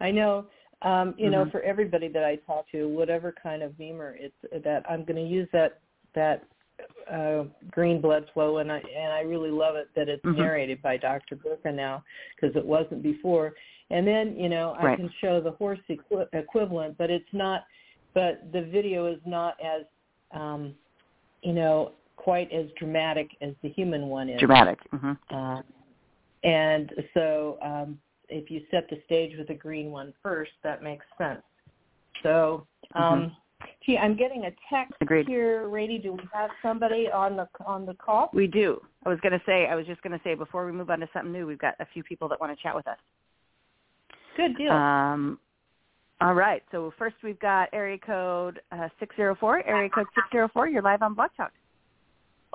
I 0.00 0.10
know, 0.10 0.46
um, 0.82 1.14
you 1.18 1.30
know, 1.30 1.44
Mhm. 1.44 1.50
for 1.50 1.62
everybody 1.62 2.08
that 2.08 2.24
I 2.24 2.36
talk 2.36 2.68
to, 2.70 2.88
whatever 2.88 3.32
kind 3.32 3.62
of 3.62 3.76
BEMER, 3.76 4.16
it's 4.18 4.64
that 4.64 4.88
I'm 4.88 5.04
going 5.04 5.16
to 5.16 5.22
use 5.28 5.48
that 5.52 5.80
that 6.14 6.44
uh, 7.08 7.44
green 7.70 8.00
blood 8.00 8.28
flow, 8.32 8.58
and 8.58 8.70
I 8.70 8.78
and 8.78 9.12
I 9.12 9.20
really 9.20 9.50
love 9.50 9.76
it 9.76 9.88
that 9.94 10.08
it's 10.08 10.24
Mhm. 10.24 10.36
narrated 10.36 10.82
by 10.82 10.96
Dr. 10.96 11.36
Burka 11.36 11.70
now 11.72 12.04
because 12.34 12.54
it 12.56 12.64
wasn't 12.64 13.02
before. 13.02 13.54
And 13.90 14.06
then 14.06 14.36
you 14.36 14.48
know 14.48 14.74
I 14.78 14.84
Right. 14.84 14.96
can 14.96 15.08
show 15.20 15.40
the 15.40 15.52
horse 15.52 15.80
equi- 15.88 16.26
equivalent, 16.32 16.96
but 16.98 17.10
it's 17.10 17.32
not. 17.32 17.64
But 18.12 18.52
the 18.52 18.62
video 18.62 19.06
is 19.06 19.20
not 19.26 19.60
as, 19.60 19.84
um, 20.30 20.76
you 21.42 21.52
know, 21.52 21.92
quite 22.16 22.52
as 22.52 22.70
dramatic 22.72 23.36
as 23.40 23.56
the 23.62 23.68
human 23.70 24.08
one 24.08 24.28
is. 24.28 24.38
dramatic. 24.38 24.78
hmm 24.90 25.14
Uh, 25.30 25.62
and 26.44 26.92
so 27.14 27.58
um, 27.62 27.98
if 28.28 28.50
you 28.50 28.62
set 28.70 28.88
the 28.90 29.00
stage 29.06 29.36
with 29.38 29.50
a 29.50 29.54
green 29.54 29.90
one 29.90 30.12
first, 30.22 30.52
that 30.62 30.82
makes 30.82 31.04
sense. 31.18 31.42
So, 32.22 32.66
um, 32.94 33.34
gee, 33.84 33.98
I'm 33.98 34.16
getting 34.16 34.44
a 34.44 34.50
text 34.70 34.94
Agreed. 35.00 35.26
here. 35.26 35.64
Raini, 35.68 36.02
do 36.02 36.12
we 36.12 36.22
have 36.32 36.50
somebody 36.62 37.08
on 37.12 37.36
the 37.36 37.48
on 37.66 37.86
the 37.86 37.94
call? 37.94 38.30
We 38.32 38.46
do. 38.46 38.80
I 39.04 39.08
was 39.08 39.18
going 39.20 39.32
to 39.32 39.42
say, 39.44 39.66
I 39.66 39.74
was 39.74 39.86
just 39.86 40.02
going 40.02 40.12
to 40.12 40.20
say, 40.24 40.34
before 40.34 40.64
we 40.64 40.72
move 40.72 40.90
on 40.90 41.00
to 41.00 41.08
something 41.12 41.32
new, 41.32 41.46
we've 41.46 41.58
got 41.58 41.74
a 41.80 41.86
few 41.92 42.02
people 42.02 42.28
that 42.28 42.40
want 42.40 42.56
to 42.56 42.62
chat 42.62 42.74
with 42.74 42.86
us. 42.86 42.98
Good 44.36 44.56
deal. 44.56 44.72
Um, 44.72 45.38
all 46.20 46.34
right. 46.34 46.62
So 46.72 46.92
first 46.98 47.16
we've 47.22 47.38
got 47.40 47.68
area 47.72 47.98
code 47.98 48.60
uh, 48.72 48.88
604. 49.00 49.66
Area 49.66 49.90
code 49.90 50.06
604. 50.14 50.68
You're 50.68 50.82
live 50.82 51.02
on 51.02 51.14
Blog 51.14 51.30
Talk. 51.36 51.52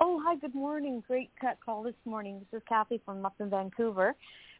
Oh, 0.02 0.18
hi, 0.24 0.34
good 0.36 0.54
morning. 0.54 1.04
Great 1.06 1.28
cut 1.38 1.58
call 1.62 1.82
this 1.82 1.94
morning. 2.06 2.40
This 2.50 2.60
is 2.60 2.66
Kathy 2.66 3.02
from 3.04 3.26
up 3.26 3.34
in 3.38 3.50
Vancouver, 3.50 4.14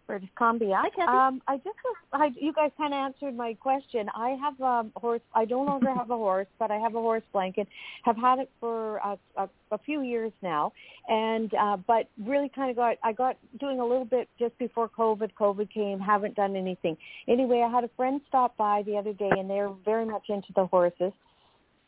British 0.06 0.28
Columbia. 0.36 0.78
Hi, 0.78 0.90
Kathy. 0.90 1.16
Um, 1.16 1.40
I 1.48 1.56
just 1.56 1.76
I, 2.12 2.28
you 2.38 2.52
guys 2.52 2.70
kind 2.76 2.92
of 2.92 2.98
answered 2.98 3.34
my 3.34 3.54
question. 3.54 4.10
I 4.14 4.36
have 4.38 4.60
a 4.60 4.84
horse. 5.00 5.22
I 5.34 5.46
no 5.46 5.62
longer 5.62 5.94
have 5.94 6.10
a 6.10 6.16
horse, 6.16 6.46
but 6.58 6.70
I 6.70 6.76
have 6.76 6.94
a 6.94 6.98
horse 6.98 7.22
blanket. 7.32 7.68
Have 8.04 8.18
had 8.18 8.38
it 8.38 8.50
for 8.60 8.98
a, 8.98 9.18
a, 9.38 9.48
a 9.70 9.78
few 9.78 10.02
years 10.02 10.30
now, 10.42 10.74
and 11.08 11.54
uh, 11.54 11.78
but 11.86 12.10
really 12.22 12.50
kind 12.54 12.68
of 12.68 12.76
got 12.76 12.98
I 13.02 13.14
got 13.14 13.38
doing 13.58 13.80
a 13.80 13.86
little 13.86 14.04
bit 14.04 14.28
just 14.38 14.58
before 14.58 14.90
COVID. 14.90 15.30
COVID 15.40 15.72
came. 15.72 16.00
Haven't 16.00 16.34
done 16.34 16.54
anything. 16.54 16.98
Anyway, 17.28 17.64
I 17.66 17.70
had 17.70 17.84
a 17.84 17.90
friend 17.96 18.20
stop 18.28 18.58
by 18.58 18.82
the 18.82 18.98
other 18.98 19.14
day, 19.14 19.30
and 19.30 19.48
they're 19.48 19.72
very 19.86 20.04
much 20.04 20.24
into 20.28 20.52
the 20.54 20.66
horses. 20.66 21.12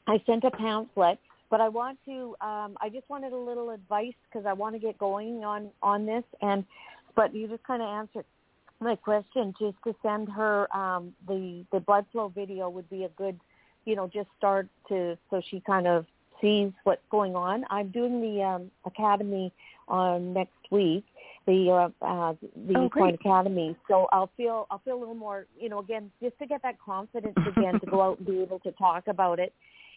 I 0.06 0.22
sent 0.26 0.44
a 0.44 0.50
pamphlet 0.50 1.18
but 1.52 1.60
I 1.60 1.68
want 1.68 1.98
to 2.06 2.34
um 2.40 2.76
I 2.80 2.88
just 2.88 3.08
wanted 3.08 3.32
a 3.32 3.36
little 3.36 3.70
advice 3.70 4.14
because 4.24 4.46
I 4.46 4.54
want 4.54 4.74
to 4.74 4.80
get 4.80 4.98
going 4.98 5.44
on 5.44 5.70
on 5.82 6.06
this 6.06 6.24
and 6.40 6.64
but 7.14 7.32
you 7.32 7.46
just 7.46 7.62
kind 7.62 7.82
of 7.82 7.88
answered 7.88 8.24
my 8.80 8.96
question 8.96 9.54
just 9.60 9.76
to 9.84 9.94
send 10.02 10.28
her 10.30 10.74
um 10.74 11.12
the 11.28 11.64
the 11.70 11.78
blood 11.78 12.06
flow 12.10 12.28
video 12.28 12.68
would 12.70 12.88
be 12.88 13.04
a 13.04 13.10
good 13.10 13.38
you 13.84 13.94
know 13.94 14.08
just 14.08 14.28
start 14.36 14.66
to 14.88 15.16
so 15.30 15.42
she 15.50 15.60
kind 15.60 15.86
of 15.86 16.06
sees 16.40 16.72
what's 16.82 17.06
going 17.08 17.36
on. 17.36 17.64
I'm 17.70 17.90
doing 17.90 18.20
the 18.20 18.42
um 18.42 18.70
academy 18.86 19.52
on 19.88 20.32
next 20.32 20.64
week 20.70 21.04
the 21.46 21.90
uh, 22.02 22.04
uh 22.04 22.34
the 22.66 22.76
Oh, 22.76 22.88
great. 22.88 23.14
Academy. 23.14 23.76
So 23.88 24.08
I'll 24.10 24.30
feel 24.38 24.66
I'll 24.70 24.78
feel 24.78 24.96
a 24.96 25.00
little 25.00 25.14
more, 25.14 25.46
you 25.60 25.68
know, 25.68 25.80
again 25.80 26.10
just 26.22 26.38
to 26.38 26.46
get 26.46 26.62
that 26.62 26.80
confidence 26.80 27.36
again 27.46 27.78
to 27.80 27.86
go 27.86 28.00
out 28.00 28.18
and 28.18 28.26
be 28.26 28.40
able 28.40 28.58
to 28.60 28.72
talk 28.72 29.06
about 29.06 29.38
it 29.38 29.52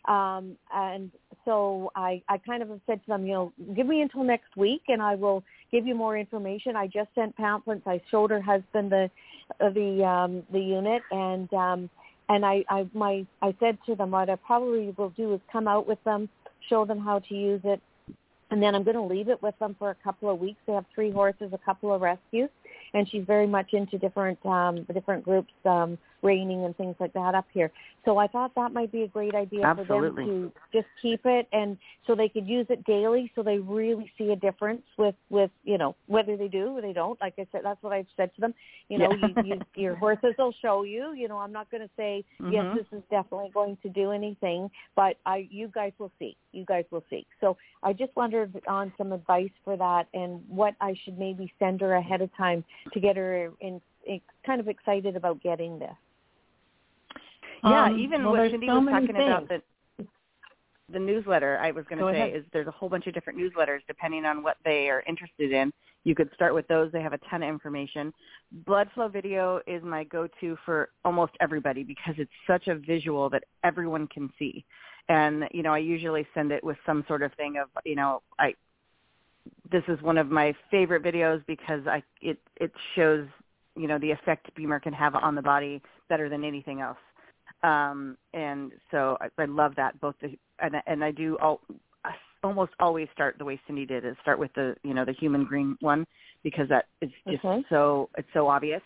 Um, 0.07 0.55
and 0.73 1.11
so 1.45 1.91
I, 1.95 2.21
I 2.29 2.37
kind 2.37 2.61
of 2.61 2.69
said 2.85 3.01
to 3.03 3.07
them, 3.07 3.25
you 3.25 3.33
know, 3.33 3.53
give 3.75 3.87
me 3.87 4.01
until 4.01 4.23
next 4.23 4.55
week 4.55 4.83
and 4.87 5.01
I 5.01 5.15
will 5.15 5.43
give 5.71 5.87
you 5.87 5.95
more 5.95 6.17
information. 6.17 6.75
I 6.75 6.87
just 6.87 7.09
sent 7.15 7.35
pamphlets. 7.37 7.81
I 7.85 8.01
showed 8.11 8.31
her 8.31 8.41
husband 8.41 8.91
the, 8.91 9.09
uh, 9.59 9.69
the, 9.69 10.03
um, 10.03 10.43
the 10.51 10.59
unit 10.59 11.01
and, 11.11 11.51
um, 11.53 11.89
and 12.29 12.45
I, 12.45 12.63
I, 12.69 12.87
my, 12.93 13.25
I 13.41 13.55
said 13.59 13.77
to 13.85 13.95
them, 13.95 14.11
what 14.11 14.29
I 14.29 14.35
probably 14.35 14.93
will 14.97 15.11
do 15.11 15.33
is 15.33 15.39
come 15.51 15.67
out 15.67 15.87
with 15.87 16.03
them, 16.03 16.27
show 16.69 16.85
them 16.85 16.99
how 16.99 17.19
to 17.19 17.33
use 17.35 17.61
it, 17.63 17.81
and 18.51 18.61
then 18.61 18.75
I'm 18.75 18.83
going 18.83 18.95
to 18.95 19.01
leave 19.03 19.29
it 19.29 19.41
with 19.41 19.57
them 19.59 19.75
for 19.77 19.89
a 19.89 19.95
couple 19.95 20.29
of 20.29 20.39
weeks. 20.39 20.59
They 20.67 20.73
have 20.73 20.85
three 20.93 21.11
horses, 21.11 21.51
a 21.51 21.57
couple 21.57 21.93
of 21.93 22.01
rescues, 22.01 22.49
and 22.93 23.09
she's 23.09 23.23
very 23.25 23.47
much 23.47 23.73
into 23.73 23.97
different 23.97 24.43
um, 24.45 24.85
different 24.93 25.23
groups, 25.23 25.51
um, 25.65 25.97
raining 26.25 26.65
and 26.65 26.75
things 26.75 26.95
like 26.99 27.13
that 27.13 27.35
up 27.35 27.45
here. 27.53 27.71
So 28.03 28.17
I 28.17 28.27
thought 28.27 28.53
that 28.55 28.73
might 28.73 28.91
be 28.91 29.03
a 29.03 29.07
great 29.07 29.35
idea 29.35 29.63
Absolutely. 29.63 30.25
for 30.25 30.29
them 30.31 30.51
to 30.51 30.77
just 30.77 30.87
keep 31.01 31.21
it, 31.25 31.47
and 31.53 31.77
so 32.05 32.15
they 32.15 32.27
could 32.29 32.47
use 32.47 32.65
it 32.69 32.83
daily, 32.85 33.31
so 33.35 33.43
they 33.43 33.59
really 33.59 34.11
see 34.17 34.31
a 34.31 34.35
difference 34.35 34.83
with 34.97 35.15
with 35.29 35.51
you 35.63 35.77
know 35.77 35.95
whether 36.07 36.35
they 36.35 36.47
do 36.47 36.77
or 36.77 36.81
they 36.81 36.93
don't. 36.93 37.19
Like 37.21 37.35
I 37.37 37.47
said, 37.51 37.61
that's 37.63 37.81
what 37.81 37.93
I've 37.93 38.07
said 38.17 38.33
to 38.35 38.41
them. 38.41 38.53
You 38.89 38.99
know, 38.99 39.13
Yeah. 39.13 39.27
you, 39.27 39.43
you, 39.43 39.61
your 39.75 39.95
horses 39.95 40.33
will 40.37 40.53
show 40.61 40.83
you. 40.83 41.13
You 41.13 41.27
know, 41.27 41.37
I'm 41.37 41.51
not 41.51 41.69
going 41.71 41.83
to 41.83 41.89
say 41.95 42.23
yes, 42.39 42.65
Mhm. 42.65 42.75
this 42.75 42.87
is 42.91 43.03
definitely 43.09 43.51
going 43.53 43.77
to 43.83 43.89
do 43.89 44.11
anything, 44.11 44.69
but 44.95 45.17
I 45.25 45.47
you 45.49 45.67
guys 45.69 45.93
will 45.97 46.11
see. 46.19 46.35
You 46.51 46.65
guys 46.65 46.85
will 46.91 47.03
see. 47.09 47.25
So 47.41 47.57
I 47.83 47.93
just 47.93 48.15
wondered 48.15 48.61
on 48.67 48.91
some 48.97 49.11
advice 49.11 49.51
for 49.63 49.77
that 49.77 50.07
and 50.13 50.43
what 50.47 50.75
I 50.81 50.95
should 51.03 51.17
maybe 51.17 51.51
send 51.59 51.81
her 51.81 51.95
ahead 51.95 52.21
of 52.21 52.35
time 52.35 52.63
to 52.93 52.99
get 52.99 53.15
her 53.17 53.51
in, 53.59 53.81
in 54.05 54.21
kind 54.45 54.59
of 54.61 54.67
excited 54.67 55.15
about 55.15 55.41
getting 55.41 55.79
this. 55.79 55.95
Yeah, 57.65 57.85
Um, 57.85 57.99
even 57.99 58.23
well, 58.23 58.33
what 58.33 58.51
Cindy 58.51 58.67
so 58.67 58.79
was 58.79 58.89
talking 58.89 59.09
about 59.15 59.49
the 59.49 59.61
the 60.93 60.99
newsletter 60.99 61.57
I 61.59 61.71
was 61.71 61.83
going 61.89 61.99
Go 61.99 62.09
to 62.09 62.13
say 62.13 62.21
ahead. 62.29 62.35
is 62.35 62.45
there's 62.53 62.67
a 62.67 62.71
whole 62.71 62.89
bunch 62.89 63.07
of 63.07 63.13
different 63.15 63.39
newsletters 63.39 63.79
depending 63.87 64.23
on 64.23 64.43
what 64.43 64.57
they 64.63 64.87
are 64.89 65.03
interested 65.07 65.51
in. 65.51 65.73
You 66.03 66.13
could 66.13 66.29
start 66.35 66.53
with 66.53 66.67
those. 66.67 66.91
They 66.91 67.01
have 67.01 67.13
a 67.13 67.17
ton 67.29 67.41
of 67.41 67.49
information. 67.49 68.13
Blood 68.67 68.89
flow 68.93 69.07
video 69.07 69.61
is 69.65 69.81
my 69.83 70.03
go-to 70.03 70.55
for 70.63 70.89
almost 71.03 71.33
everybody 71.41 71.83
because 71.83 72.13
it's 72.19 72.31
such 72.45 72.67
a 72.67 72.75
visual 72.75 73.31
that 73.31 73.43
everyone 73.63 74.05
can 74.07 74.31
see. 74.37 74.63
And 75.09 75.45
you 75.51 75.63
know, 75.63 75.73
I 75.73 75.79
usually 75.79 76.27
send 76.35 76.51
it 76.51 76.63
with 76.63 76.77
some 76.85 77.03
sort 77.07 77.23
of 77.23 77.33
thing 77.33 77.57
of, 77.57 77.69
you 77.83 77.95
know, 77.95 78.21
I 78.37 78.53
this 79.71 79.83
is 79.87 79.99
one 80.03 80.19
of 80.19 80.29
my 80.29 80.53
favorite 80.69 81.03
videos 81.03 81.43
because 81.47 81.87
I 81.87 82.03
it 82.21 82.37
it 82.57 82.71
shows, 82.95 83.27
you 83.75 83.87
know, 83.87 83.97
the 83.97 84.11
effect 84.11 84.53
BEMER 84.55 84.79
can 84.79 84.93
have 84.93 85.15
on 85.15 85.33
the 85.33 85.41
body 85.41 85.81
better 86.09 86.29
than 86.29 86.43
anything 86.43 86.79
else 86.81 86.97
um, 87.65 88.17
and 88.33 88.71
so 88.91 89.17
I, 89.21 89.27
I 89.41 89.45
love 89.45 89.73
that 89.77 89.99
both 89.99 90.15
the 90.21 90.29
and, 90.59 90.75
I- 90.75 90.83
and 90.87 91.03
I 91.03 91.11
do 91.11 91.37
all, 91.41 91.61
I 92.03 92.11
almost 92.43 92.73
always 92.79 93.07
start 93.13 93.37
the 93.37 93.45
way 93.45 93.59
Cindy 93.65 93.85
did 93.85 94.05
is 94.05 94.15
start 94.21 94.37
with 94.39 94.53
the 94.53 94.75
you 94.83 94.93
know 94.93 95.05
the 95.05 95.13
human 95.13 95.43
green 95.45 95.75
one 95.81 96.05
because 96.43 96.69
that 96.69 96.85
is 97.01 97.09
just 97.27 97.43
Okay. 97.43 97.65
so 97.69 98.09
it's 98.17 98.27
so 98.33 98.47
obvious 98.47 98.81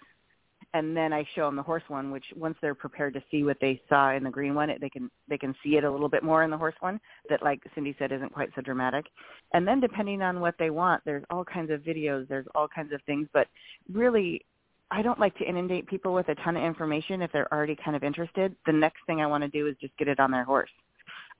and 0.74 0.96
then 0.96 1.12
I 1.13 1.26
show 1.36 1.46
them 1.48 1.56
the 1.56 1.63
horse 1.63 1.84
one 1.88 2.12
which 2.12 2.26
once 2.36 2.56
they're 2.62 2.76
prepared 2.76 3.13
to 3.15 3.24
see 3.32 3.44
what 3.44 3.58
they 3.60 3.82
saw 3.89 4.15
in 4.15 4.24
the 4.24 4.30
green 4.30 4.56
one 4.56 4.70
it, 4.70 4.80
they 4.80 4.89
can 4.89 5.10
they 5.28 5.38
can 5.38 5.54
see 5.63 5.76
it 5.78 5.84
a 5.84 5.92
little 5.92 6.10
bit 6.10 6.24
more 6.24 6.44
in 6.44 6.52
the 6.52 6.58
horse 6.58 6.76
one 6.80 7.00
that 7.30 7.44
like 7.44 7.62
Cindy 7.76 7.96
said 8.00 8.12
isn't 8.12 8.34
quite 8.34 8.50
so 8.56 8.62
dramatic 8.62 9.06
and 9.54 9.68
then 9.68 9.80
depending 9.82 10.22
on 10.22 10.39
what 10.39 10.56
they 10.58 10.70
want 10.70 11.04
there's 11.06 11.26
all 11.30 11.44
kinds 11.44 11.72
of 11.72 11.82
videos 11.82 12.28
there's 12.30 12.48
all 12.56 12.68
kinds 12.68 12.94
of 12.94 13.02
things 13.04 13.28
but 13.34 13.48
really 13.92 14.46
I 14.91 15.02
don't 15.02 15.19
like 15.19 15.38
to 15.38 15.47
inundate 15.47 15.88
people 15.88 16.13
with 16.13 16.28
a 16.30 16.36
ton 16.36 16.58
of 16.58 16.63
information 16.63 17.21
if 17.21 17.32
they're 17.32 17.52
already 17.54 17.78
kind 17.84 17.95
of 17.95 18.04
interested. 18.04 18.56
The 18.65 18.73
next 18.73 18.97
thing 19.06 19.21
I 19.21 19.28
want 19.28 19.43
to 19.43 19.47
do 19.49 19.67
is 19.67 19.75
just 19.80 19.95
get 19.97 20.08
it 20.08 20.19
on 20.19 20.32
their 20.32 20.43
horse 20.43 20.69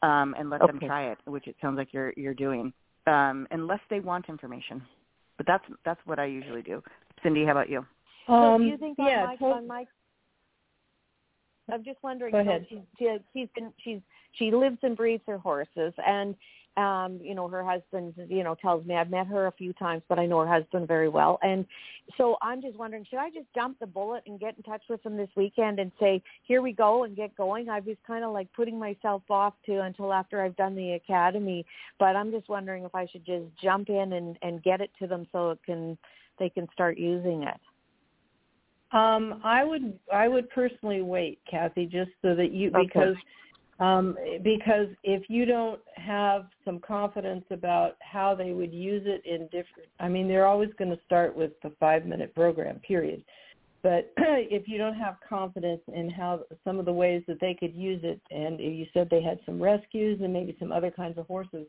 um, 0.04 0.36
and 0.38 0.50
let 0.50 0.62
them 0.62 0.80
try 0.80 1.12
it, 1.12 1.18
which 1.26 1.48
it 1.48 1.56
sounds 1.62 1.78
like 1.78 1.90
you're 1.92 2.14
you're 2.16 2.34
doing, 2.34 2.72
um, 3.08 3.48
unless 3.52 3.80
they 3.90 4.00
want 4.00 4.30
information. 4.30 4.82
But 5.38 5.48
that's 5.48 5.64
that's 5.84 6.00
what 6.06 6.20
I 6.20 6.26
usually 6.26 6.62
do. 6.62 6.84
Cindy, 7.24 7.44
how 7.44 7.52
about 7.52 7.70
you? 7.70 7.86
So 8.28 8.34
Um, 8.34 8.62
do 8.62 8.68
you 8.68 8.78
think 8.78 9.00
on 9.00 9.08
yeah, 9.08 9.26
my, 9.26 9.36
to- 9.38 9.46
on 9.46 9.68
my 9.68 9.86
I'm 11.72 11.84
just 11.84 12.02
wondering. 12.02 12.32
Go 12.32 12.42
you 12.42 12.50
ahead. 12.50 12.66
She, 12.70 12.82
she, 12.98 13.18
she's 13.34 13.48
been, 13.56 13.72
she's 13.84 14.00
she 14.34 14.52
lives 14.52 14.78
and 14.84 14.96
breathes 14.96 15.24
her 15.28 15.38
horses, 15.38 15.94
and 16.06 16.36
um, 16.78 17.20
you 17.22 17.36
know 17.36 17.48
her 17.48 17.64
husband, 17.64 18.14
you 18.30 18.44
know, 18.44 18.56
tells 18.56 18.86
me 18.86 18.96
I've 18.96 19.10
met 19.10 19.28
her 19.28 19.48
a 19.48 19.52
few 19.52 19.74
times, 19.74 20.04
but 20.08 20.20
I 20.20 20.26
know 20.26 20.40
her 20.40 20.48
husband 20.48 20.88
very 20.88 21.10
well, 21.10 21.40
and 21.42 21.66
so 22.18 22.38
I'm 22.42 22.62
just 22.62 22.78
wondering, 22.78 23.06
should 23.10 23.20
I 23.20 23.30
just 23.30 23.48
jump 23.54 23.80
the 23.80 23.88
bullet 23.88 24.24
and 24.28 24.40
get 24.40 24.56
in 24.58 24.64
touch 24.64 24.84
with 24.90 25.06
him 25.06 25.18
this 25.18 25.30
weekend 25.36 25.80
and 25.80 25.92
say, 26.00 26.22
here 26.44 26.62
we 26.62 26.72
go, 26.72 27.04
and 27.04 27.16
get 27.16 27.36
going? 27.36 27.70
I 27.70 27.80
was 27.80 27.98
kind 28.06 28.24
of 28.24 28.32
like 28.32 28.52
putting 28.54 28.80
myself 28.80 29.24
off 29.30 29.54
to 29.66 29.82
until 29.82 30.14
after 30.14 30.42
I've 30.42 30.56
done 30.56 30.76
the 30.76 30.94
academy, 30.94 31.66
but 32.00 32.16
I'm 32.16 32.32
just 32.32 32.50
wondering 32.50 32.84
if 32.84 32.96
I 32.96 33.08
should 33.08 33.26
just 33.26 33.46
jump 33.62 33.90
in 33.90 34.14
and 34.14 34.38
and 34.42 34.64
get 34.64 34.82
it 34.82 34.92
to 35.00 35.08
them 35.08 35.28
so 35.32 35.52
it 35.52 35.60
can 35.66 35.98
they 36.40 36.50
can 36.50 36.68
start 36.74 36.98
using 36.98 37.44
it. 37.44 37.60
Um, 38.92 39.42
I 39.44 39.64
would 39.64 40.00
I 40.12 40.28
would 40.28 40.50
personally 40.50 41.02
wait, 41.02 41.40
Kathy, 41.50 41.86
just 41.86 42.12
so 42.22 42.34
that 42.36 42.52
you 42.52 42.70
Okay. 42.70 42.86
because 42.86 43.16
um, 43.80 44.18
because 44.44 44.88
if 45.04 45.30
you 45.30 45.46
don't 45.46 45.80
have 45.96 46.48
some 46.66 46.80
confidence 46.80 47.46
about 47.50 47.96
how 48.02 48.36
they 48.36 48.52
would 48.52 48.74
use 48.74 49.04
it 49.06 49.26
in 49.26 49.46
different, 49.46 49.90
I 50.00 50.10
mean, 50.10 50.28
they're 50.28 50.46
always 50.46 50.70
going 50.78 50.92
to 50.92 51.00
start 51.06 51.36
with 51.36 51.52
the 51.64 51.72
five 51.80 52.06
minute 52.06 52.36
program, 52.36 52.80
period. 52.80 53.24
But 53.82 54.12
if 54.18 54.68
you 54.68 54.78
don't 54.78 54.96
have 54.96 55.16
confidence 55.28 55.82
in 55.94 56.10
how 56.10 56.42
some 56.66 56.80
of 56.80 56.86
the 56.86 56.94
ways 56.94 57.24
that 57.28 57.40
they 57.40 57.54
could 57.54 57.74
use 57.74 58.02
it, 58.04 58.20
and 58.32 58.60
you 58.60 58.86
said 58.94 59.10
they 59.10 59.22
had 59.22 59.40
some 59.46 59.62
rescues 59.62 60.20
and 60.22 60.34
maybe 60.34 60.56
some 60.60 60.72
other 60.72 60.92
kinds 60.92 61.18
of 61.18 61.26
horses, 61.28 61.66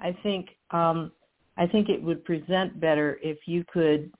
I 0.00 0.16
think 0.22 0.48
um, 0.72 1.12
I 1.56 1.68
think 1.68 1.88
it 1.88 2.02
would 2.02 2.24
present 2.24 2.80
better 2.80 3.18
if 3.22 3.38
you 3.46 3.64
could 3.72 4.12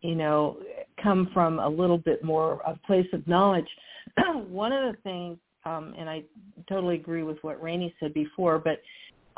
you 0.00 0.14
know, 0.14 0.58
come 1.02 1.28
from 1.32 1.58
a 1.58 1.68
little 1.68 1.98
bit 1.98 2.22
more 2.22 2.60
a 2.66 2.76
place 2.86 3.06
of 3.12 3.26
knowledge. 3.26 3.68
One 4.48 4.72
of 4.72 4.94
the 4.94 5.00
things, 5.02 5.38
um, 5.64 5.94
and 5.98 6.08
I 6.08 6.22
totally 6.68 6.94
agree 6.96 7.22
with 7.22 7.38
what 7.42 7.62
Raini 7.62 7.92
said 8.00 8.12
before, 8.14 8.58
but 8.58 8.80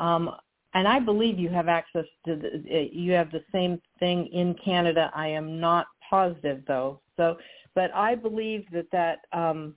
um, 0.03 0.31
and 0.73 0.87
I 0.87 0.99
believe 0.99 1.37
you 1.37 1.49
have 1.49 1.67
access 1.67 2.05
to 2.25 2.35
the, 2.35 2.63
uh, 2.71 2.87
you 2.91 3.11
have 3.11 3.29
the 3.31 3.43
same 3.51 3.79
thing 3.99 4.25
in 4.27 4.55
Canada. 4.63 5.11
I 5.13 5.27
am 5.27 5.59
not 5.59 5.87
positive 6.09 6.63
though. 6.67 7.01
So, 7.17 7.35
but 7.75 7.93
I 7.93 8.15
believe 8.15 8.63
that 8.71 8.89
that 8.91 9.19
um, 9.37 9.75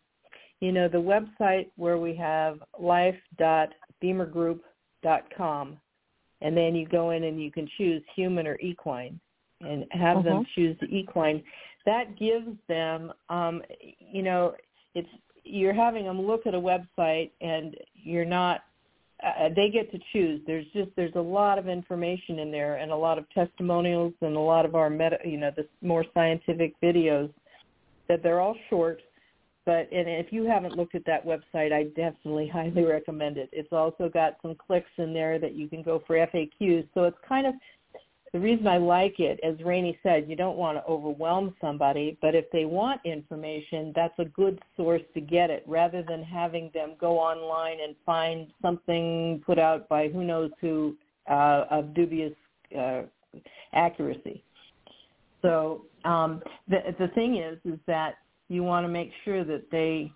you 0.60 0.70
know 0.72 0.88
the 0.88 0.98
website 0.98 1.66
where 1.76 1.98
we 1.98 2.14
have 2.16 2.62
life.bemergroup.com, 2.78 5.76
and 6.40 6.56
then 6.56 6.74
you 6.74 6.88
go 6.88 7.10
in 7.10 7.24
and 7.24 7.42
you 7.42 7.50
can 7.50 7.68
choose 7.76 8.02
human 8.14 8.46
or 8.46 8.58
equine 8.60 9.20
and 9.60 9.84
have 9.90 10.24
them 10.24 10.46
choose 10.54 10.76
the 10.80 10.86
equine 10.86 11.42
that 11.86 12.18
gives 12.18 12.56
them 12.68 13.12
um 13.28 13.62
you 13.98 14.22
know 14.22 14.54
it's 14.94 15.08
you're 15.44 15.74
having 15.74 16.04
them 16.04 16.20
look 16.20 16.46
at 16.46 16.54
a 16.54 16.60
website 16.60 17.30
and 17.40 17.76
you're 17.94 18.24
not 18.24 18.62
uh, 19.22 19.48
they 19.54 19.70
get 19.70 19.90
to 19.92 19.98
choose. 20.12 20.40
There's 20.46 20.66
just 20.74 20.90
there's 20.96 21.14
a 21.14 21.20
lot 21.20 21.58
of 21.58 21.68
information 21.68 22.38
in 22.40 22.50
there 22.50 22.76
and 22.76 22.90
a 22.90 22.96
lot 22.96 23.16
of 23.18 23.28
testimonials 23.30 24.12
and 24.20 24.36
a 24.36 24.40
lot 24.40 24.66
of 24.66 24.74
our 24.74 24.90
meta 24.90 25.18
you 25.24 25.38
know 25.38 25.50
the 25.56 25.66
more 25.82 26.04
scientific 26.14 26.74
videos 26.82 27.32
that 28.08 28.22
they're 28.22 28.40
all 28.40 28.56
short. 28.68 29.00
But 29.64 29.88
and 29.92 30.08
if 30.08 30.32
you 30.32 30.44
haven't 30.44 30.76
looked 30.76 30.94
at 30.94 31.06
that 31.06 31.24
website 31.24 31.72
i 31.72 31.84
definitely 31.96 32.48
highly 32.52 32.84
recommend 32.84 33.38
it. 33.38 33.48
It's 33.52 33.72
also 33.72 34.10
got 34.12 34.36
some 34.42 34.54
clicks 34.54 34.90
in 34.98 35.14
there 35.14 35.38
that 35.38 35.54
you 35.54 35.68
can 35.68 35.82
go 35.82 36.02
for 36.06 36.16
faqs 36.16 36.88
so 36.94 37.04
it's 37.04 37.18
kind 37.26 37.46
of 37.46 37.54
the 38.34 38.40
reason 38.40 38.66
I 38.66 38.78
like 38.78 39.20
it, 39.20 39.38
as 39.44 39.54
Raini 39.58 39.96
said, 40.02 40.28
you 40.28 40.34
don't 40.34 40.56
want 40.56 40.76
to 40.76 40.84
overwhelm 40.86 41.54
somebody, 41.60 42.18
but 42.20 42.34
if 42.34 42.50
they 42.50 42.64
want 42.64 43.00
information, 43.04 43.92
that's 43.94 44.18
a 44.18 44.24
good 44.24 44.58
source 44.76 45.02
to 45.14 45.20
get 45.20 45.50
it 45.50 45.62
rather 45.68 46.02
than 46.02 46.24
having 46.24 46.68
them 46.74 46.94
go 47.00 47.16
online 47.16 47.76
and 47.80 47.94
find 48.04 48.48
something 48.60 49.40
put 49.46 49.60
out 49.60 49.88
by 49.88 50.08
who 50.08 50.24
knows 50.24 50.50
who 50.60 50.96
uh, 51.30 51.66
of 51.70 51.94
dubious 51.94 52.32
uh, 52.76 53.02
accuracy. 53.72 54.42
So 55.40 55.84
um, 56.04 56.42
the, 56.66 56.78
the 56.98 57.06
thing 57.14 57.36
is, 57.36 57.56
is 57.64 57.78
that 57.86 58.16
you 58.48 58.64
want 58.64 58.84
to 58.84 58.88
make 58.88 59.12
sure 59.24 59.44
that 59.44 59.70
they, 59.70 60.10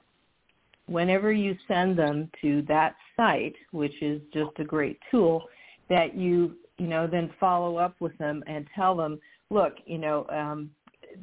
whenever 0.87 1.31
you 1.31 1.57
send 1.69 1.97
them 1.97 2.29
to 2.43 2.63
that 2.63 2.97
site, 3.17 3.55
which 3.71 4.03
is 4.03 4.21
just 4.35 4.51
a 4.59 4.65
great 4.65 4.99
tool, 5.09 5.45
that 5.89 6.17
you 6.17 6.57
you 6.79 6.87
know, 6.87 7.07
then 7.07 7.31
follow 7.39 7.77
up 7.77 7.95
with 8.01 8.17
them 8.19 8.43
and 8.47 8.67
tell 8.75 8.97
them, 8.97 9.21
look, 9.51 9.75
you 9.87 9.99
know, 9.99 10.27
um, 10.31 10.71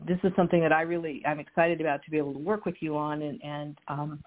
this 0.08 0.18
is 0.24 0.32
something 0.36 0.62
that 0.62 0.74
I 0.74 0.82
really 0.82 1.22
I'm 1.26 1.40
excited 1.40 1.82
about 1.82 2.04
to 2.04 2.12
be 2.12 2.18
able 2.18 2.34
to 2.34 2.40
work 2.40 2.66
with 2.66 2.76
you 2.80 2.98
on 2.98 3.22
and 3.22 3.40
and 3.44 3.78
um, 3.88 4.24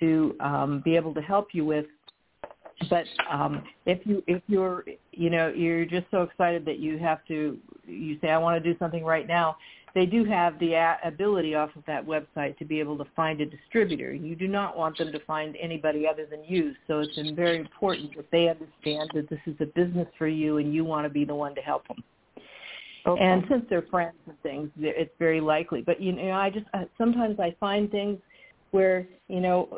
to 0.00 0.34
um, 0.40 0.82
be 0.84 0.96
able 0.96 1.14
to 1.14 1.20
help 1.20 1.48
you 1.52 1.64
with. 1.64 1.86
But 2.88 3.04
um, 3.30 3.62
if 3.86 4.04
you 4.06 4.22
if 4.26 4.42
you're 4.46 4.84
you 5.12 5.30
know 5.30 5.48
you're 5.48 5.84
just 5.84 6.06
so 6.10 6.22
excited 6.22 6.64
that 6.64 6.78
you 6.78 6.98
have 6.98 7.24
to 7.28 7.58
you 7.86 8.18
say 8.20 8.30
I 8.30 8.38
want 8.38 8.62
to 8.62 8.72
do 8.72 8.78
something 8.78 9.04
right 9.04 9.26
now, 9.26 9.56
they 9.94 10.06
do 10.06 10.24
have 10.24 10.58
the 10.58 10.74
ability 11.04 11.54
off 11.54 11.70
of 11.76 11.84
that 11.86 12.06
website 12.06 12.56
to 12.58 12.64
be 12.64 12.80
able 12.80 12.96
to 12.98 13.04
find 13.14 13.40
a 13.40 13.46
distributor. 13.46 14.12
You 14.12 14.34
do 14.34 14.48
not 14.48 14.76
want 14.76 14.98
them 14.98 15.12
to 15.12 15.20
find 15.20 15.56
anybody 15.60 16.06
other 16.06 16.26
than 16.30 16.44
you. 16.44 16.72
So 16.86 17.00
it's 17.00 17.16
very 17.36 17.58
important 17.58 18.16
that 18.16 18.30
they 18.30 18.48
understand 18.48 19.10
that 19.14 19.28
this 19.28 19.40
is 19.46 19.54
a 19.60 19.66
business 19.66 20.08
for 20.16 20.28
you 20.28 20.58
and 20.58 20.72
you 20.72 20.84
want 20.84 21.04
to 21.04 21.10
be 21.10 21.24
the 21.24 21.34
one 21.34 21.54
to 21.54 21.60
help 21.60 21.86
them. 21.88 22.02
Okay. 23.04 23.22
And 23.22 23.44
since 23.50 23.64
they're 23.68 23.82
friends 23.90 24.16
and 24.26 24.40
things, 24.42 24.70
it's 24.78 25.10
very 25.18 25.40
likely. 25.40 25.82
But 25.82 26.00
you 26.00 26.12
know, 26.12 26.30
I 26.30 26.50
just 26.50 26.66
sometimes 26.96 27.38
I 27.40 27.54
find 27.58 27.90
things 27.90 28.18
where 28.70 29.06
you 29.28 29.40
know, 29.40 29.68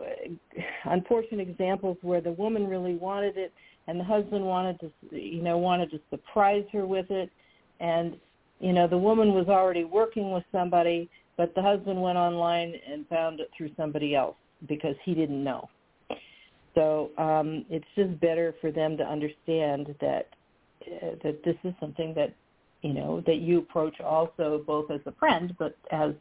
unfortunate 0.85 1.49
examples 1.49 1.97
where 2.03 2.21
the 2.21 2.33
woman 2.33 2.67
really 2.67 2.95
wanted 2.95 3.37
it 3.37 3.53
and 3.87 3.99
the 3.99 4.05
husband 4.05 4.45
wanted 4.45 4.79
to, 4.81 4.91
you 5.11 5.43
know, 5.43 5.59
wanted 5.59 5.91
to 5.91 6.01
surprise 6.11 6.65
her 6.73 6.87
with 6.87 7.11
it, 7.11 7.31
and 7.81 8.17
you 8.61 8.73
know, 8.73 8.87
the 8.87 8.99
woman 8.99 9.35
was 9.35 9.49
already 9.49 9.85
working 9.85 10.33
with 10.33 10.45
somebody, 10.53 11.11
but 11.37 11.55
the 11.55 11.63
husband 11.63 12.01
went 12.01 12.17
online 12.17 12.75
and 12.91 13.07
found 13.09 13.41
it 13.41 13.51
through 13.57 13.71
somebody 13.77 14.15
else 14.15 14.37
because 14.69 14.97
he 15.05 15.15
didn't 15.15 15.43
know. 15.43 15.69
So 16.75 17.11
um, 17.19 17.65
it's 17.71 17.87
just 17.97 18.19
better 18.21 18.55
for 18.61 18.71
them 18.71 18.97
to 18.97 19.05
understand 19.05 19.95
that 20.01 20.29
uh, 20.87 21.15
that 21.23 21.43
this 21.45 21.57
is 21.65 21.73
something 21.81 22.13
that 22.15 22.35
you 22.83 22.93
know 22.93 23.23
that 23.27 23.37
you 23.37 23.59
approach 23.59 24.01
also 24.01 24.63
both 24.67 24.91
as 24.91 25.01
a 25.07 25.13
friend, 25.13 25.55
but 25.59 25.77
as 25.93 26.13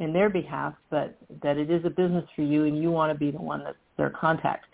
in 0.00 0.12
their 0.12 0.30
behalf, 0.30 0.74
but 0.90 1.16
that 1.42 1.58
it 1.58 1.70
is 1.70 1.84
a 1.84 1.90
business 1.90 2.24
for 2.34 2.42
you 2.42 2.64
and 2.64 2.80
you 2.80 2.90
want 2.90 3.12
to 3.12 3.18
be 3.18 3.30
the 3.30 3.40
one 3.40 3.64
that's 3.64 3.76
their 3.96 4.10
contact 4.10 4.64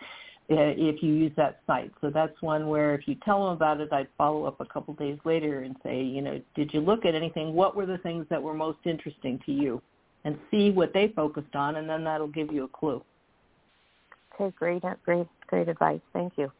Uh, 0.50 0.76
if 0.76 1.02
you 1.02 1.10
use 1.14 1.32
that 1.38 1.60
site. 1.66 1.90
So 2.02 2.10
that's 2.10 2.34
one 2.42 2.68
where 2.68 2.94
if 2.94 3.08
you 3.08 3.16
tell 3.24 3.46
them 3.46 3.54
about 3.54 3.80
it, 3.80 3.90
I'd 3.90 4.08
follow 4.18 4.44
up 4.44 4.60
a 4.60 4.66
couple 4.66 4.92
days 4.92 5.18
later 5.24 5.60
and 5.60 5.74
say, 5.82 6.02
you 6.02 6.20
know, 6.20 6.38
did 6.54 6.70
you 6.74 6.80
look 6.80 7.06
at 7.06 7.14
anything? 7.14 7.54
What 7.54 7.74
were 7.74 7.86
the 7.86 7.96
things 7.96 8.26
that 8.28 8.42
were 8.42 8.52
most 8.52 8.80
interesting 8.84 9.40
to 9.46 9.52
you? 9.52 9.80
And 10.26 10.38
see 10.50 10.70
what 10.70 10.92
they 10.92 11.08
focused 11.16 11.54
on, 11.54 11.76
and 11.76 11.88
then 11.88 12.04
that'll 12.04 12.28
give 12.28 12.52
you 12.52 12.64
a 12.64 12.68
clue. 12.68 13.02
Okay, 14.34 14.54
great, 14.58 14.84
uh, 14.84 14.94
great, 15.02 15.26
great 15.46 15.68
advice. 15.68 16.00
Thank 16.12 16.34
you. 16.36 16.52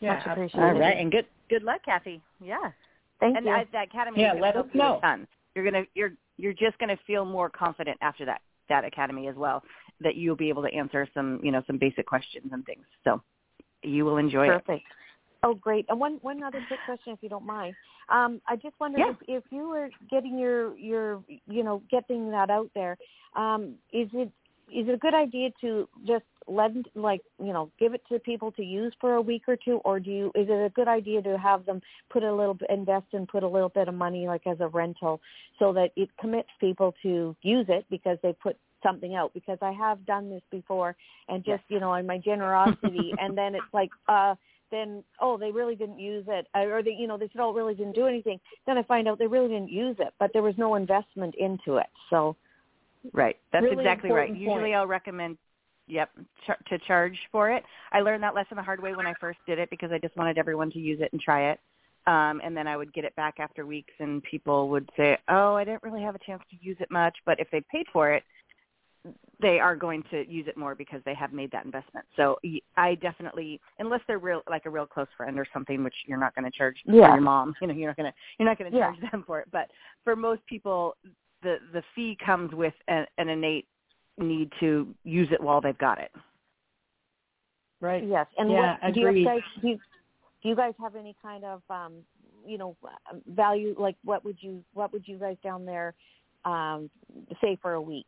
Yeah, 0.00 0.14
Much 0.14 0.26
appreciated. 0.26 0.64
All 0.64 0.78
right, 0.78 0.96
and 0.96 1.12
good 1.12 1.26
good 1.48 1.62
luck, 1.62 1.82
Kathy. 1.84 2.20
Yeah, 2.42 2.72
Thank 3.20 3.36
and 3.36 3.46
you. 3.46 3.52
I, 3.52 3.64
the 3.70 3.82
academy. 3.82 4.20
Yeah, 4.20 4.32
is 4.32 4.40
gonna 4.40 4.42
let 4.42 4.56
us 4.56 4.66
you 4.72 4.80
know. 4.80 5.00
You're 5.54 5.64
gonna 5.64 5.84
you're 5.94 6.12
you're 6.36 6.52
just 6.52 6.76
gonna 6.78 6.98
feel 7.06 7.24
more 7.24 7.48
confident 7.48 7.96
after 8.00 8.24
that 8.24 8.40
that 8.68 8.84
academy 8.84 9.28
as 9.28 9.36
well. 9.36 9.62
That 10.02 10.16
you'll 10.16 10.36
be 10.36 10.48
able 10.48 10.62
to 10.62 10.72
answer 10.72 11.08
some 11.14 11.40
you 11.42 11.52
know 11.52 11.62
some 11.66 11.78
basic 11.78 12.06
questions 12.06 12.50
and 12.52 12.64
things. 12.64 12.84
So 13.04 13.22
you 13.82 14.04
will 14.04 14.16
enjoy 14.16 14.48
it. 14.48 14.64
Perfect. 14.64 14.86
Oh, 15.44 15.54
great. 15.54 15.86
And 15.88 15.98
one 15.98 16.18
one 16.22 16.42
other 16.42 16.60
quick 16.68 16.80
question, 16.86 17.12
if 17.12 17.18
you 17.22 17.28
don't 17.28 17.46
mind. 17.46 17.74
Um, 18.08 18.40
I 18.46 18.56
just 18.56 18.78
wondered 18.78 19.00
Yeah. 19.00 19.10
if, 19.10 19.44
if 19.44 19.44
you 19.50 19.68
were 19.68 19.90
getting 20.08 20.38
your 20.38 20.76
your 20.76 21.22
you 21.46 21.64
know 21.64 21.82
getting 21.90 22.30
that 22.30 22.50
out 22.50 22.70
there, 22.74 22.96
um, 23.34 23.74
is 23.92 24.08
it 24.12 24.30
is 24.72 24.88
it 24.88 24.94
a 24.94 24.96
good 24.96 25.14
idea 25.14 25.50
to 25.60 25.88
just 26.06 26.24
lend 26.46 26.88
like 26.94 27.22
you 27.38 27.52
know 27.52 27.70
give 27.78 27.94
it 27.94 28.02
to 28.08 28.18
people 28.20 28.52
to 28.52 28.62
use 28.62 28.92
for 29.00 29.14
a 29.14 29.20
week 29.20 29.42
or 29.48 29.56
two, 29.56 29.80
or 29.84 29.98
do 29.98 30.10
you 30.10 30.26
is 30.34 30.48
it 30.48 30.66
a 30.66 30.70
good 30.70 30.88
idea 30.88 31.20
to 31.22 31.36
have 31.36 31.66
them 31.66 31.80
put 32.08 32.22
a 32.22 32.32
little 32.32 32.56
invest 32.68 33.06
and 33.12 33.26
put 33.26 33.42
a 33.42 33.48
little 33.48 33.68
bit 33.68 33.88
of 33.88 33.94
money 33.94 34.26
like 34.26 34.46
as 34.46 34.60
a 34.60 34.68
rental 34.68 35.20
so 35.58 35.72
that 35.72 35.90
it 35.96 36.08
commits 36.20 36.50
people 36.60 36.94
to 37.02 37.34
use 37.42 37.66
it 37.68 37.84
because 37.90 38.18
they 38.22 38.32
put 38.34 38.56
something 38.82 39.14
out 39.14 39.32
because 39.34 39.58
I 39.62 39.72
have 39.72 40.04
done 40.06 40.30
this 40.30 40.42
before 40.50 40.96
and 41.28 41.44
just 41.44 41.62
you 41.68 41.80
know 41.80 41.92
on 41.92 42.06
my 42.06 42.18
generosity 42.18 43.12
and 43.20 43.36
then 43.36 43.54
it's 43.54 43.72
like 43.72 43.90
uh 44.08 44.34
then 44.70 45.04
oh 45.20 45.36
they 45.36 45.50
really 45.50 45.74
didn't 45.74 45.98
use 45.98 46.24
it 46.28 46.46
or 46.54 46.82
they 46.82 46.92
you 46.92 47.06
know 47.06 47.18
they 47.18 47.28
said 47.32 47.40
oh 47.40 47.52
really 47.52 47.74
didn't 47.74 47.94
do 47.94 48.06
anything 48.06 48.40
then 48.66 48.78
i 48.78 48.82
find 48.84 49.06
out 49.06 49.18
they 49.18 49.26
really 49.26 49.48
didn't 49.48 49.70
use 49.70 49.96
it 49.98 50.14
but 50.18 50.30
there 50.32 50.42
was 50.42 50.54
no 50.56 50.76
investment 50.76 51.34
into 51.38 51.76
it 51.76 51.88
so 52.08 52.34
Right. 53.12 53.36
That's 53.52 53.64
Really 53.64 53.76
exactly 53.76 54.10
right. 54.10 54.30
important 54.30 54.40
Usually. 54.40 54.74
I'll 54.74 54.86
recommend 54.86 55.38
yep, 55.86 56.10
char- 56.46 56.58
to 56.68 56.78
charge 56.86 57.18
for 57.30 57.50
it. 57.50 57.64
I 57.92 58.00
learned 58.00 58.22
that 58.22 58.34
lesson 58.34 58.56
the 58.56 58.62
hard 58.62 58.80
way 58.82 58.94
when 58.94 59.06
I 59.06 59.14
first 59.20 59.38
did 59.46 59.58
it 59.58 59.70
because 59.70 59.90
I 59.92 59.98
just 59.98 60.16
wanted 60.16 60.38
everyone 60.38 60.70
to 60.72 60.78
use 60.78 61.00
it 61.00 61.12
and 61.12 61.20
try 61.20 61.50
it. 61.50 61.60
Um 62.06 62.40
and 62.42 62.56
then 62.56 62.66
I 62.66 62.76
would 62.76 62.92
get 62.92 63.04
it 63.04 63.14
back 63.14 63.34
after 63.38 63.64
weeks 63.64 63.92
and 64.00 64.22
people 64.24 64.68
would 64.70 64.88
say, 64.96 65.16
"Oh, 65.28 65.54
I 65.54 65.62
didn't 65.64 65.84
really 65.84 66.02
have 66.02 66.16
a 66.16 66.24
chance 66.26 66.42
to 66.50 66.56
use 66.60 66.76
it 66.80 66.90
much," 66.90 67.16
but 67.24 67.38
if 67.38 67.48
they 67.52 67.60
paid 67.70 67.86
for 67.92 68.10
it, 68.10 68.24
they 69.40 69.58
are 69.58 69.74
going 69.74 70.04
to 70.10 70.24
use 70.30 70.46
it 70.46 70.56
more 70.56 70.74
because 70.74 71.00
they 71.04 71.14
have 71.14 71.32
made 71.32 71.50
that 71.50 71.64
investment. 71.64 72.06
So 72.16 72.38
I 72.76 72.94
definitely, 72.96 73.60
unless 73.78 74.00
they're 74.06 74.18
real, 74.18 74.42
like 74.48 74.66
a 74.66 74.70
real 74.70 74.86
close 74.86 75.08
friend 75.16 75.38
or 75.38 75.46
something, 75.52 75.82
which 75.82 75.94
you're 76.06 76.18
not 76.18 76.34
going 76.34 76.44
to 76.44 76.56
charge 76.56 76.76
for 76.84 76.92
Yeah. 76.94 77.12
your 77.12 77.20
mom. 77.20 77.54
You 77.60 77.66
know, 77.66 77.74
you're 77.74 77.88
not 77.88 77.96
going 77.96 78.10
to 78.10 78.16
you're 78.38 78.48
not 78.48 78.58
going 78.58 78.70
to 78.70 78.76
Yeah. 78.76 78.92
charge 78.92 79.10
them 79.10 79.24
for 79.26 79.40
it. 79.40 79.48
But 79.50 79.70
for 80.04 80.14
most 80.14 80.44
people, 80.46 80.96
the 81.42 81.58
the 81.72 81.82
fee 81.94 82.16
comes 82.24 82.52
with 82.52 82.74
a, 82.88 83.04
an 83.18 83.28
innate 83.28 83.66
need 84.18 84.52
to 84.60 84.94
use 85.04 85.28
it 85.32 85.40
while 85.40 85.60
they've 85.60 85.78
got 85.78 85.98
it. 85.98 86.12
Right. 87.80 88.04
yes 88.06 88.26
and 88.38 88.48
Yeah, 88.50 88.76
what 88.82 88.94
do 88.94 89.00
you 89.00 89.24
guys 89.24 89.40
do 89.60 89.68
you, 89.68 89.76
do 90.42 90.48
you 90.48 90.54
guys 90.54 90.72
have 90.80 90.94
any 90.94 91.16
kind 91.20 91.44
of 91.44 91.62
um 91.68 91.94
you 92.46 92.58
know 92.58 92.76
value 93.26 93.74
like 93.76 93.96
what 94.04 94.24
would 94.24 94.36
you 94.40 94.62
what 94.72 94.92
would 94.92 95.06
you 95.08 95.18
guys 95.18 95.36
down 95.42 95.64
there 95.64 95.94
um 96.44 96.88
say 97.40 97.58
for 97.60 97.74
a 97.74 97.80
week 97.82 98.06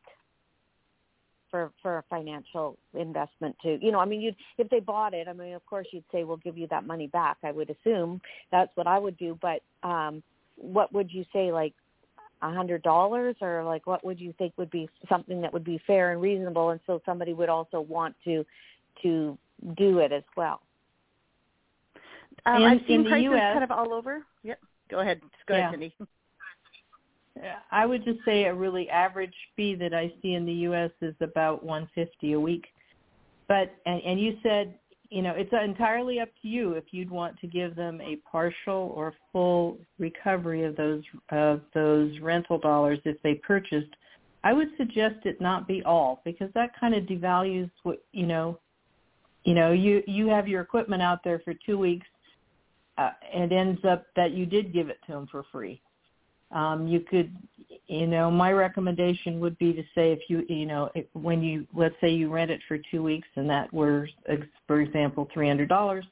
for 1.54 1.70
for 1.80 1.98
a 1.98 2.04
financial 2.10 2.76
investment 2.98 3.54
to 3.62 3.78
you 3.80 3.92
know 3.92 4.00
i 4.00 4.04
mean 4.04 4.20
you 4.20 4.32
if 4.58 4.68
they 4.70 4.80
bought 4.80 5.14
it 5.14 5.28
i 5.28 5.32
mean 5.32 5.54
of 5.54 5.64
course 5.66 5.86
you'd 5.92 6.02
say 6.10 6.24
we'll 6.24 6.36
give 6.38 6.58
you 6.58 6.66
that 6.66 6.84
money 6.84 7.06
back 7.06 7.36
i 7.44 7.52
would 7.52 7.70
assume 7.70 8.20
that's 8.50 8.72
what 8.74 8.88
i 8.88 8.98
would 8.98 9.16
do 9.18 9.38
but 9.40 9.62
um 9.88 10.20
what 10.56 10.92
would 10.92 11.12
you 11.12 11.24
say 11.32 11.52
like 11.52 11.72
a 12.42 12.52
hundred 12.52 12.82
dollars 12.82 13.36
or 13.40 13.62
like 13.62 13.86
what 13.86 14.04
would 14.04 14.20
you 14.20 14.34
think 14.36 14.52
would 14.56 14.70
be 14.72 14.88
something 15.08 15.40
that 15.40 15.52
would 15.52 15.62
be 15.62 15.80
fair 15.86 16.10
and 16.10 16.20
reasonable 16.20 16.70
and 16.70 16.80
so 16.88 17.00
somebody 17.06 17.32
would 17.32 17.48
also 17.48 17.80
want 17.80 18.16
to 18.24 18.44
to 19.00 19.38
do 19.76 20.00
it 20.00 20.10
as 20.10 20.24
well 20.36 20.60
Um, 22.46 22.56
In- 22.56 22.68
I've 22.68 22.80
seen 22.88 22.96
in 22.96 23.02
the 23.04 23.10
prices 23.10 23.30
US 23.32 23.52
kind 23.52 23.64
of 23.64 23.70
all 23.70 23.92
over. 23.94 24.22
Yep. 24.42 24.58
Go 24.90 24.98
ahead. 24.98 25.20
Go 25.46 25.54
Yeah. 25.54 25.60
ahead, 25.60 25.70
Cindy. 25.70 25.94
I 27.70 27.84
would 27.84 28.04
just 28.04 28.24
say 28.24 28.44
a 28.44 28.54
really 28.54 28.88
average 28.90 29.34
fee 29.56 29.74
that 29.76 29.92
I 29.92 30.12
see 30.22 30.34
in 30.34 30.46
the 30.46 30.52
U.S. 30.52 30.90
is 31.00 31.14
about 31.20 31.64
150 31.64 32.32
a 32.32 32.40
week. 32.40 32.66
But 33.48 33.74
and, 33.86 34.00
and 34.02 34.20
you 34.20 34.38
said, 34.42 34.74
you 35.10 35.22
know, 35.22 35.32
it's 35.32 35.52
entirely 35.52 36.20
up 36.20 36.28
to 36.42 36.48
you 36.48 36.72
if 36.72 36.84
you'd 36.92 37.10
want 37.10 37.38
to 37.40 37.46
give 37.46 37.74
them 37.76 38.00
a 38.00 38.16
partial 38.30 38.92
or 38.96 39.14
full 39.32 39.78
recovery 39.98 40.64
of 40.64 40.76
those 40.76 41.02
of 41.30 41.62
those 41.74 42.18
rental 42.20 42.58
dollars 42.58 42.98
if 43.04 43.20
they 43.22 43.34
purchased. 43.34 43.94
I 44.44 44.52
would 44.52 44.68
suggest 44.76 45.24
it 45.24 45.40
not 45.40 45.66
be 45.66 45.82
all 45.84 46.20
because 46.24 46.50
that 46.54 46.78
kind 46.78 46.94
of 46.94 47.04
devalues 47.04 47.70
what 47.82 48.04
you 48.12 48.26
know. 48.26 48.58
You 49.44 49.54
know, 49.54 49.72
you 49.72 50.02
you 50.06 50.28
have 50.28 50.48
your 50.48 50.62
equipment 50.62 51.02
out 51.02 51.22
there 51.22 51.40
for 51.40 51.52
two 51.66 51.76
weeks, 51.76 52.06
uh, 52.96 53.10
and 53.32 53.52
ends 53.52 53.84
up 53.84 54.06
that 54.16 54.30
you 54.30 54.46
did 54.46 54.72
give 54.72 54.88
it 54.88 54.98
to 55.06 55.12
them 55.12 55.26
for 55.30 55.44
free 55.52 55.82
um, 56.52 56.86
you 56.86 57.00
could, 57.00 57.34
you 57.86 58.06
know, 58.06 58.30
my 58.30 58.52
recommendation 58.52 59.40
would 59.40 59.58
be 59.58 59.72
to 59.72 59.82
say 59.94 60.12
if 60.12 60.20
you, 60.28 60.44
you 60.48 60.66
know, 60.66 60.90
if, 60.94 61.06
when 61.12 61.42
you, 61.42 61.66
let's 61.74 61.94
say 62.00 62.10
you 62.10 62.30
rent 62.32 62.50
it 62.50 62.60
for 62.68 62.78
two 62.90 63.02
weeks 63.02 63.28
and 63.36 63.48
that 63.50 63.72
were, 63.72 64.08
for 64.66 64.80
example, 64.80 65.28
three 65.32 65.48
hundred 65.48 65.68
dollars. 65.68 66.04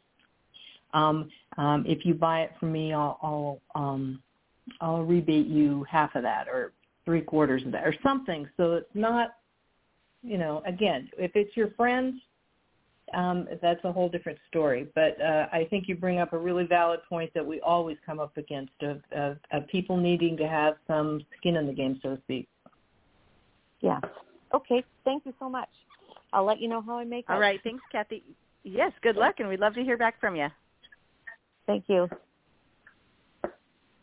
Um, 0.95 1.30
um, 1.57 1.85
if 1.87 2.05
you 2.05 2.14
buy 2.14 2.43
it 2.43 2.53
from 2.61 2.72
me, 2.72 2.93
I'll, 2.93 3.18
I'll, 3.22 3.61
um, 3.74 4.22
I'll 4.80 5.03
rebate 5.03 5.47
you 5.47 5.87
half 5.91 6.14
of 6.14 6.22
that 6.22 6.49
or 6.49 6.72
three 7.05 7.22
quarters 7.22 7.62
of 7.64 7.72
that 7.72 7.87
or 7.87 7.95
something. 8.03 8.49
So 8.57 8.74
it's 8.74 8.95
not, 8.95 9.35
you 10.22 10.39
know, 10.39 10.62
again, 10.66 11.09
if 11.18 11.33
it's 11.35 11.57
your 11.57 11.70
friends, 11.70 12.20
um, 13.14 13.48
that's 13.60 13.84
a 13.84 13.92
whole 13.92 14.08
different 14.08 14.38
story. 14.48 14.88
But 14.94 15.20
uh, 15.20 15.46
I 15.52 15.66
think 15.70 15.88
you 15.88 15.96
bring 15.96 16.18
up 16.18 16.32
a 16.32 16.38
really 16.38 16.64
valid 16.64 17.00
point 17.08 17.30
that 17.34 17.44
we 17.44 17.60
always 17.60 17.96
come 18.04 18.20
up 18.20 18.36
against 18.36 18.72
of, 18.82 19.02
of, 19.12 19.36
of 19.52 19.66
people 19.68 19.96
needing 19.96 20.36
to 20.38 20.48
have 20.48 20.74
some 20.86 21.20
skin 21.38 21.56
in 21.56 21.66
the 21.66 21.72
game, 21.72 21.98
so 22.02 22.16
to 22.16 22.22
speak. 22.22 22.48
yeah 23.80 24.00
okay 24.54 24.84
thank 25.04 25.24
you 25.26 25.32
so 25.38 25.48
much 25.48 25.68
i'll 26.32 26.44
let 26.44 26.60
you 26.60 26.68
know 26.68 26.80
how 26.80 26.96
i 26.98 27.04
make 27.04 27.24
it 27.28 27.32
All 27.32 27.40
right. 27.40 27.60
Thanks, 27.62 27.82
Kathy. 27.90 28.22
Yes. 28.64 28.92
Good 29.02 29.16
luck, 29.16 29.36
and 29.38 29.48
we'd 29.48 29.60
love 29.60 29.74
to 29.74 29.82
hear 29.82 29.96
back 29.96 30.20
from 30.20 30.36
you. 30.36 30.48
thank 31.66 31.84
you 31.88 32.08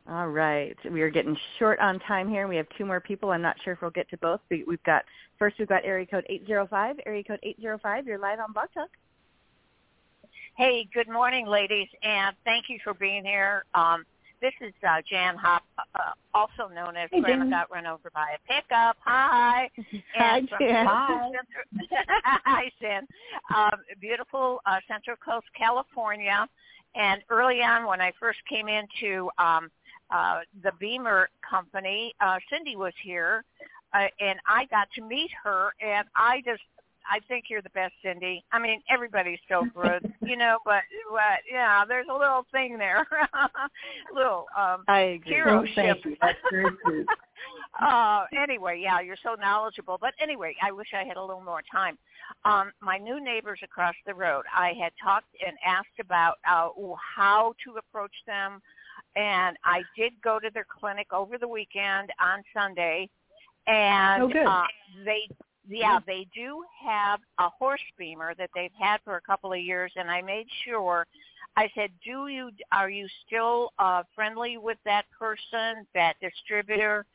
All 0.09 0.27
right. 0.29 0.75
We 0.91 1.01
are 1.01 1.09
getting 1.09 1.37
short 1.59 1.77
on 1.79 1.99
time 1.99 2.29
here. 2.29 2.47
We 2.47 2.55
have 2.55 2.65
two 2.77 2.85
more 2.85 2.99
people. 2.99 3.31
I'm 3.31 3.41
not 3.43 3.57
sure 3.63 3.73
if 3.73 3.81
we'll 3.81 3.91
get 3.91 4.09
to 4.09 4.17
both. 4.17 4.39
We, 4.49 4.63
we've 4.67 4.81
got 4.83 5.03
first 5.37 5.57
we've 5.59 5.67
got 5.67 5.85
area 5.85 6.05
code 6.07 6.25
805. 6.27 6.95
Area 7.05 7.23
code 7.23 7.39
805. 7.43 8.07
You're 8.07 8.17
live 8.17 8.39
on 8.39 8.51
Blog 8.51 8.69
Talk. 8.73 8.89
Hey, 10.57 10.87
good 10.93 11.07
morning, 11.07 11.45
ladies, 11.47 11.87
and 12.03 12.35
thank 12.43 12.65
you 12.69 12.79
for 12.83 12.93
being 12.93 13.23
here. 13.23 13.63
Um, 13.75 14.03
this 14.41 14.51
is 14.61 14.73
uh, 14.87 15.01
Jan 15.09 15.35
Hop, 15.37 15.63
uh, 15.77 16.11
also 16.33 16.73
known 16.73 16.97
as 16.97 17.09
Hey, 17.11 17.21
Grandma 17.21 17.43
Jan. 17.45 17.49
got 17.51 17.71
run 17.71 17.85
over 17.85 18.09
by 18.13 18.35
a 18.35 18.53
pickup. 18.53 18.97
Hi. 19.05 19.69
Hi, 20.15 20.37
And 20.37 20.49
from 20.49 20.59
Jan. 20.59 20.85
beautiful 20.85 21.31
Central- 21.87 22.21
Hi, 22.45 22.71
Jan. 22.81 23.07
Um, 23.55 23.79
beautiful 24.01 24.59
uh, 24.65 24.79
Central 24.87 25.17
Coast, 25.23 25.45
California. 25.57 26.47
And 26.95 27.21
early 27.29 27.61
on, 27.61 27.85
when 27.85 28.01
I 28.01 28.11
first 28.19 28.39
came 28.49 28.67
into 28.67 29.29
um, 29.37 29.69
uh, 30.11 30.39
the 30.63 30.71
BEMER 30.79 31.29
company, 31.47 32.13
uh, 32.21 32.37
Cindy 32.51 32.75
was 32.75 32.93
here, 33.03 33.43
uh, 33.93 34.07
and 34.19 34.39
I 34.47 34.65
got 34.65 34.87
to 34.95 35.01
meet 35.01 35.31
her, 35.43 35.71
and 35.81 36.07
I 36.15 36.41
just 36.45 36.61
I 37.09 37.19
think 37.27 37.45
you're 37.49 37.61
the 37.61 37.71
best, 37.71 37.93
Cindy. 38.03 38.43
I 38.51 38.59
mean, 38.59 38.81
everybody's 38.89 39.39
so 39.49 39.65
good, 39.75 40.13
you 40.21 40.37
know, 40.37 40.57
but 40.63 40.83
but 41.11 41.39
yeah, 41.51 41.83
there's 41.87 42.07
a 42.09 42.13
little 42.13 42.45
thing 42.51 42.77
there, 42.77 43.05
little 44.13 44.45
um 44.57 44.83
I 44.87 44.99
agree. 44.99 45.33
hero 45.33 45.65
ship. 45.65 45.97
you. 46.05 46.15
That's 46.21 46.37
very 46.51 46.71
true. 46.85 47.05
uh 47.81 48.25
anyway, 48.37 48.79
yeah, 48.83 48.99
you're 49.01 49.17
so 49.23 49.35
knowledgeable. 49.35 49.97
But 49.99 50.13
anyway, 50.21 50.55
I 50.61 50.71
wish 50.71 50.89
I 50.93 51.03
had 51.03 51.17
a 51.17 51.21
little 51.21 51.43
more 51.43 51.63
time. 51.71 51.97
Um 52.45 52.71
my 52.81 52.97
new 52.97 53.23
neighbors 53.23 53.59
across 53.63 53.95
the 54.05 54.13
road, 54.13 54.43
I 54.55 54.73
had 54.79 54.91
talked 55.03 55.29
and 55.45 55.57
asked 55.65 55.99
about 55.99 56.37
uh 56.49 56.69
how 57.17 57.53
to 57.65 57.77
approach 57.77 58.15
them 58.27 58.61
and 59.15 59.57
I 59.63 59.81
did 59.97 60.13
go 60.23 60.39
to 60.39 60.49
their 60.53 60.65
clinic 60.79 61.11
over 61.13 61.37
the 61.37 61.47
weekend 61.47 62.09
on 62.21 62.43
Sunday. 62.53 63.09
And 63.67 64.33
Oh, 64.33 64.49
uh 64.49 64.63
they 65.05 65.27
yeah, 65.67 65.99
they 66.07 66.25
do 66.33 66.63
have 66.83 67.19
a 67.39 67.49
horse 67.49 67.81
BEMER 67.97 68.33
that 68.39 68.49
they've 68.55 68.71
had 68.79 68.99
for 69.03 69.17
a 69.17 69.21
couple 69.21 69.53
of 69.53 69.59
years. 69.59 69.91
And 69.95 70.09
I 70.09 70.21
made 70.21 70.47
sure 70.65 71.05
I 71.55 71.69
said, 71.75 71.91
"Do 72.03 72.27
you 72.27 72.51
are 72.71 72.89
you 72.89 73.07
still 73.25 73.71
uh 73.77 74.03
friendly 74.15 74.57
with 74.57 74.77
that 74.85 75.05
person, 75.17 75.85
that 75.93 76.15
distributor?" 76.21 77.05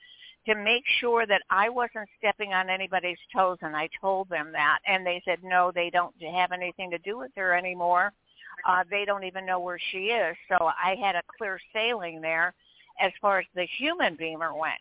to 0.46 0.54
make 0.54 0.84
sure 1.00 1.24
that 1.26 1.40
I 1.48 1.70
wasn't 1.70 2.06
stepping 2.18 2.52
on 2.52 2.68
anybody's 2.68 3.16
toes? 3.34 3.56
And 3.62 3.74
I 3.74 3.88
told 3.98 4.28
them 4.28 4.52
that. 4.52 4.78
And 4.86 5.06
they 5.06 5.22
said 5.24 5.38
no 5.42 5.72
they 5.74 5.88
don't 5.88 6.14
have 6.20 6.52
anything 6.52 6.90
to 6.90 6.98
do 6.98 7.16
with 7.16 7.30
her 7.36 7.56
anymore 7.56 8.12
uh 8.66 8.84
they 8.90 9.04
don't 9.04 9.24
even 9.24 9.46
know 9.46 9.60
where 9.60 9.78
she 9.90 10.06
is 10.06 10.36
so 10.48 10.66
I 10.66 10.96
had 11.00 11.16
a 11.16 11.22
clear 11.38 11.58
sailing 11.72 12.20
there 12.20 12.54
as 13.00 13.12
far 13.20 13.38
as 13.40 13.46
the 13.54 13.66
human 13.78 14.16
BEMER 14.16 14.54
went 14.54 14.80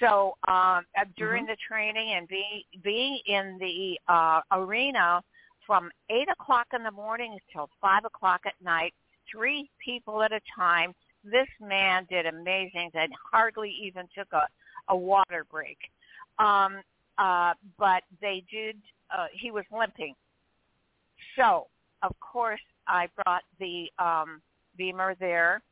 so 0.00 0.36
um 0.48 0.84
uh, 0.98 1.04
during 1.16 1.46
the 1.46 1.56
training 1.66 2.14
and 2.14 2.28
being 2.28 2.62
being 2.82 3.18
in 3.26 3.58
the 3.58 3.98
uh 4.12 4.40
arena 4.52 5.22
from 5.66 5.90
eight 6.10 6.28
o'clock 6.30 6.66
in 6.74 6.82
the 6.82 6.90
morning 6.90 7.38
till 7.52 7.68
five 7.80 8.04
o'clock 8.04 8.42
at 8.46 8.54
night 8.62 8.94
three 9.30 9.70
people 9.84 10.22
at 10.22 10.32
a 10.32 10.40
time 10.56 10.94
this 11.24 11.46
man 11.60 12.04
did 12.10 12.26
amazing 12.26 12.90
and 12.94 13.12
hardly 13.30 13.70
even 13.70 14.08
took 14.16 14.32
a 14.32 14.46
a 14.88 14.96
water 14.96 15.46
break. 15.50 15.78
Um, 16.38 16.80
uh, 17.18 17.54
but 17.78 18.02
they 18.20 18.44
did, 18.50 18.76
uh, 19.16 19.26
he 19.32 19.50
was 19.50 19.64
limping. 19.76 20.14
So, 21.36 21.66
of 22.02 22.14
course, 22.20 22.60
I 22.86 23.08
brought 23.22 23.42
the 23.58 23.90
um, 23.98 24.40
BEMER 24.76 25.16
there 25.18 25.62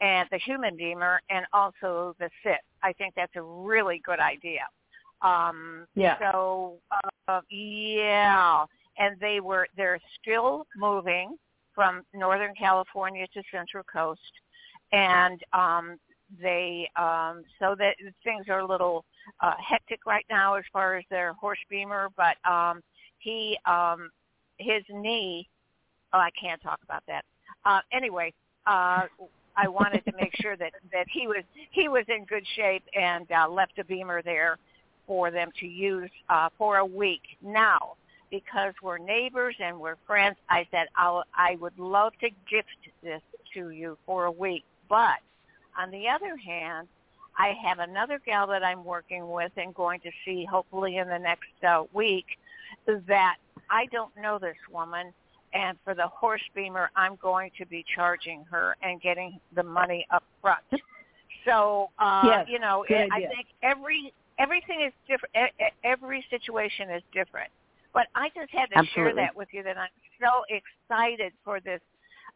and 0.00 0.28
the 0.30 0.38
human 0.38 0.76
BEMER 0.76 1.20
and 1.30 1.46
also 1.52 2.14
the 2.18 2.30
sit. 2.42 2.60
I 2.82 2.92
think 2.92 3.14
that's 3.14 3.36
a 3.36 3.42
really 3.42 4.00
good 4.04 4.20
idea. 4.20 4.66
Um, 5.22 5.86
Yeah. 5.94 6.18
So, 6.18 6.78
uh, 7.28 7.40
yeah. 7.50 8.64
And 8.98 9.18
they 9.20 9.40
were, 9.40 9.66
they're 9.76 10.00
still 10.20 10.66
moving 10.76 11.36
from 11.74 12.02
Northern 12.14 12.54
California 12.54 13.26
to 13.34 13.42
Central 13.50 13.84
Coast. 13.84 14.20
And 14.92 15.42
um, 15.52 15.98
they 16.40 16.88
um 16.96 17.42
so 17.58 17.74
that 17.78 17.96
things 18.22 18.46
are 18.48 18.60
a 18.60 18.66
little 18.66 19.04
uh 19.40 19.54
hectic 19.58 20.06
right 20.06 20.24
now 20.30 20.54
as 20.54 20.64
far 20.72 20.96
as 20.96 21.04
their 21.10 21.32
horse 21.34 21.58
BEMER 21.68 22.08
but 22.16 22.36
um 22.48 22.80
he 23.18 23.58
um 23.66 24.10
his 24.58 24.82
knee 24.90 25.48
oh 26.12 26.18
I 26.18 26.30
can't 26.40 26.60
talk 26.62 26.80
about 26.84 27.02
that. 27.06 27.24
Uh 27.64 27.80
anyway 27.92 28.32
uh 28.66 29.02
I 29.56 29.68
wanted 29.68 30.04
to 30.06 30.12
make 30.16 30.34
sure 30.36 30.56
that 30.56 30.72
that 30.92 31.06
he 31.10 31.26
was 31.26 31.44
he 31.70 31.88
was 31.88 32.04
in 32.08 32.24
good 32.24 32.46
shape 32.56 32.84
and 32.94 33.26
uh 33.30 33.48
left 33.48 33.78
a 33.78 33.84
BEMER 33.84 34.22
there 34.22 34.58
for 35.06 35.30
them 35.30 35.50
to 35.60 35.66
use 35.66 36.10
uh 36.28 36.48
for 36.58 36.78
a 36.78 36.86
week. 36.86 37.22
Now 37.42 37.96
because 38.30 38.72
we're 38.82 38.98
neighbors 38.98 39.56
and 39.58 39.78
we're 39.78 39.96
friends 40.06 40.36
I 40.48 40.66
said 40.70 40.86
I'll 40.96 41.24
I 41.34 41.56
would 41.60 41.78
love 41.78 42.12
to 42.20 42.28
gift 42.50 42.68
this 43.02 43.22
to 43.54 43.70
you 43.70 43.98
for 44.06 44.26
a 44.26 44.32
week. 44.32 44.64
But 44.88 45.18
on 45.78 45.90
the 45.90 46.08
other 46.08 46.36
hand, 46.36 46.88
I 47.38 47.54
have 47.64 47.78
another 47.78 48.20
gal 48.24 48.46
that 48.48 48.62
I'm 48.62 48.84
working 48.84 49.30
with 49.30 49.52
and 49.56 49.74
going 49.74 50.00
to 50.00 50.10
see 50.24 50.44
hopefully 50.44 50.98
in 50.98 51.08
the 51.08 51.18
next 51.18 51.48
uh, 51.66 51.84
week 51.92 52.26
that 52.86 53.36
I 53.70 53.86
don't 53.86 54.14
know 54.16 54.38
this 54.38 54.56
woman 54.70 55.12
and 55.52 55.78
for 55.84 55.94
the 55.94 56.06
horse 56.06 56.42
BEMER 56.54 56.90
I'm 56.96 57.16
going 57.16 57.50
to 57.58 57.66
be 57.66 57.84
charging 57.94 58.44
her 58.50 58.76
and 58.82 59.00
getting 59.00 59.38
the 59.54 59.62
money 59.62 60.06
up 60.10 60.22
front. 60.40 60.62
So, 61.46 61.90
uh 61.98 62.22
Yes, 62.26 62.46
you 62.48 62.58
know, 62.58 62.84
good 62.86 63.08
I 63.12 63.20
think 63.20 63.46
every 63.62 64.12
everything 64.38 64.82
is 64.82 64.92
different 65.08 65.52
every 65.84 66.24
situation 66.30 66.90
is 66.90 67.02
different. 67.12 67.50
But 67.92 68.06
I 68.14 68.28
just 68.34 68.50
had 68.52 68.66
to 68.66 68.86
share 68.94 69.14
that 69.14 69.34
with 69.34 69.48
you 69.52 69.62
that 69.62 69.76
I'm 69.76 69.88
so 70.20 70.44
excited 70.48 71.32
for 71.44 71.60
this 71.60 71.80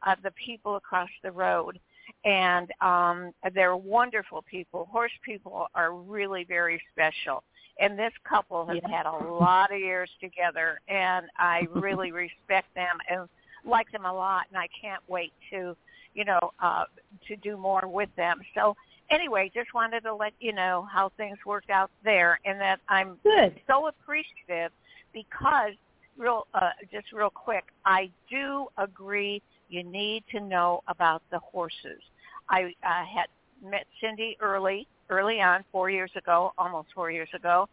uh 0.06 0.14
the 0.22 0.32
people 0.32 0.76
across 0.76 1.10
the 1.22 1.30
road 1.30 1.78
and 2.24 2.70
um 2.80 3.32
they're 3.54 3.76
wonderful 3.76 4.42
people. 4.50 4.88
Horse 4.90 5.12
people 5.24 5.68
are 5.74 5.92
really 5.94 6.44
very 6.44 6.80
special. 6.92 7.42
And 7.78 7.98
this 7.98 8.12
couple 8.28 8.66
has 8.66 8.78
Yeah. 8.82 8.88
had 8.88 9.06
a 9.06 9.16
lot 9.16 9.72
of 9.72 9.78
years 9.78 10.10
together 10.20 10.80
and 10.88 11.28
I 11.38 11.66
really 11.70 12.12
respect 12.24 12.72
them 12.74 12.98
and 13.08 13.28
like 13.64 13.90
them 13.90 14.04
a 14.04 14.12
lot 14.12 14.46
and 14.48 14.58
I 14.58 14.68
can't 14.80 15.02
wait 15.08 15.32
to, 15.50 15.76
you 16.14 16.24
know, 16.24 16.52
uh 16.60 16.84
to 17.28 17.36
do 17.36 17.56
more 17.56 17.86
with 17.86 18.14
them. 18.16 18.40
So 18.54 18.76
anyway, 19.10 19.50
just 19.54 19.74
wanted 19.74 20.02
to 20.02 20.14
let 20.14 20.34
you 20.38 20.52
know 20.52 20.86
how 20.92 21.10
things 21.16 21.38
worked 21.44 21.70
out 21.70 21.90
there 22.02 22.38
and 22.44 22.60
that 22.60 22.80
I'm 22.88 23.18
Good. 23.22 23.60
so 23.66 23.88
appreciative 23.88 24.72
because 25.12 25.72
real 26.16 26.46
uh 26.54 26.70
just 26.92 27.12
real 27.12 27.30
quick, 27.30 27.64
I 27.84 28.10
do 28.30 28.68
agree 28.78 29.42
you 29.68 29.82
need 29.82 30.24
to 30.30 30.40
know 30.40 30.82
about 30.86 31.22
the 31.30 31.38
horses. 31.38 32.00
I 32.48 32.74
uh, 32.82 33.04
had 33.04 33.26
met 33.62 33.86
Cindy 34.00 34.36
early, 34.40 34.86
early 35.10 35.40
on, 35.40 35.64
four 35.72 35.90
years 35.90 36.10
ago, 36.16 36.52
almost 36.58 36.88
four 36.94 37.10
years 37.10 37.28
ago. 37.34 37.68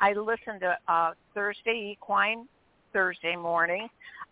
I 0.00 0.12
listened 0.12 0.60
to 0.60 0.76
uh, 0.88 1.12
Thursday 1.34 1.92
Equine 1.92 2.46
Thursday 2.92 3.36
morning. 3.36 3.88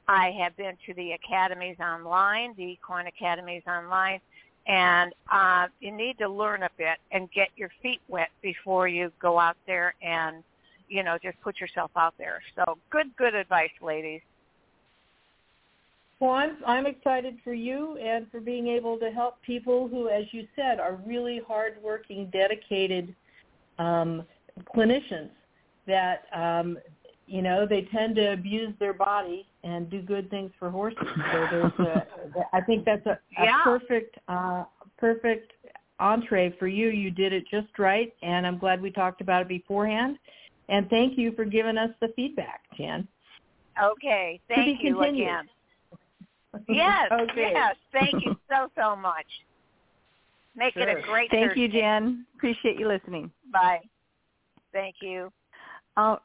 I 0.09 0.31
have 0.41 0.57
been 0.57 0.77
to 0.87 0.95
the 0.95 1.13
academies 1.13 1.77
online, 1.81 2.55
the 2.57 2.65
Equine 2.65 3.07
Academies 3.07 3.63
online, 3.67 4.21
and 4.67 5.13
uh, 5.31 5.67
you 5.81 5.93
need 5.93 6.19
to 6.19 6.29
learn 6.29 6.63
a 6.63 6.71
bit 6.79 6.99
and 7.11 7.31
get 7.33 7.49
your 7.57 7.71
feet 7.83 8.01
wet 8.09 8.31
before 8.41 8.89
you 8.89 9.11
go 9.21 9.39
out 9.39 9.57
there 9.67 9.95
and, 10.03 10.43
you 10.89 11.03
know, 11.03 11.19
just 11.23 11.41
put 11.41 11.61
yourself 11.61 11.91
out 11.97 12.15
there. 12.19 12.41
So 12.57 12.79
good, 12.91 13.15
good 13.17 13.35
advice, 13.35 13.71
ladies. 13.81 14.21
Well, 16.23 16.31
I'm 16.31 16.57
I'm 16.65 16.87
excited 16.87 17.39
for 17.43 17.53
you 17.53 17.97
and 17.97 18.31
for 18.31 18.39
being 18.39 18.69
able 18.69 18.97
to 19.01 19.11
help 19.11 19.43
people 19.43 19.89
who, 19.89 20.09
as 20.09 20.23
you 20.31 20.47
said, 20.55 20.79
are 20.79 21.01
really 21.05 21.41
hardworking, 21.45 22.31
dedicated 22.33 23.13
um, 23.81 24.23
clinicians. 24.73 25.31
That 25.89 26.27
um, 26.33 26.79
you 27.27 27.43
know 27.43 27.67
they 27.67 27.89
tend 27.93 28.15
to 28.17 28.35
abuse 28.35 28.73
their 28.79 28.93
body 28.95 29.49
and 29.65 29.91
do 29.91 30.01
good 30.01 30.31
things 30.31 30.53
for 30.61 30.71
horses. 30.71 31.01
So 31.33 31.49
there's 31.51 31.73
a, 31.81 32.07
I 32.53 32.61
think 32.61 32.85
that's 32.85 33.05
a, 33.07 33.19
a 33.39 33.43
Yeah. 33.43 33.65
perfect 33.65 34.17
uh, 34.29 34.63
perfect 34.99 35.51
entree 35.99 36.55
for 36.57 36.69
you. 36.69 36.91
You 36.91 37.11
did 37.11 37.33
it 37.33 37.49
just 37.51 37.77
right, 37.81 38.15
and 38.23 38.47
I'm 38.47 38.59
glad 38.59 38.81
we 38.81 38.93
talked 38.93 39.21
about 39.23 39.43
it 39.43 39.49
beforehand. 39.49 40.19
And 40.69 40.89
thank 40.89 41.19
you 41.19 41.33
for 41.33 41.45
giving 41.45 41.77
us 41.77 41.91
the 42.01 42.13
feedback, 42.15 42.61
Jan. 42.79 43.09
Okay, 43.83 44.41
thank 44.49 44.85
you 44.85 45.01
continued. 45.01 45.31
again. 45.31 45.49
Yes, 46.69 47.11
okay. 47.13 47.53
yes, 47.55 47.77
thank 47.93 48.25
you 48.25 48.37
so, 48.49 48.69
so 48.77 48.97
much. 48.97 49.27
Make 50.55 50.77
it 50.77 50.89
a 50.89 51.01
great 51.01 51.31
Thank 51.31 51.57
you, 51.57 51.67
Thursday. 51.67 51.81
Jan. 51.81 52.27
Appreciate 52.37 52.79
you 52.79 52.87
listening. 52.87 53.31
Bye. 53.51 53.81
Thank 54.73 54.97
you. 55.01 55.33
All, 55.97 56.21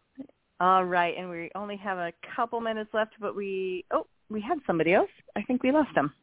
all 0.60 0.86
right, 0.86 1.16
and 1.18 1.30
we 1.30 1.50
only 1.56 1.78
have 1.78 1.98
a 1.98 2.12
couple 2.36 2.60
minutes 2.60 2.90
left, 2.94 3.14
but 3.20 3.36
we 3.36 3.86
oh 3.92 4.08
we 4.30 4.42
had 4.42 4.60
somebody 4.68 4.94
else. 4.94 5.10
I 5.36 5.44
think 5.44 5.64
we 5.64 5.72
lost 5.72 5.94
them. 5.96 6.14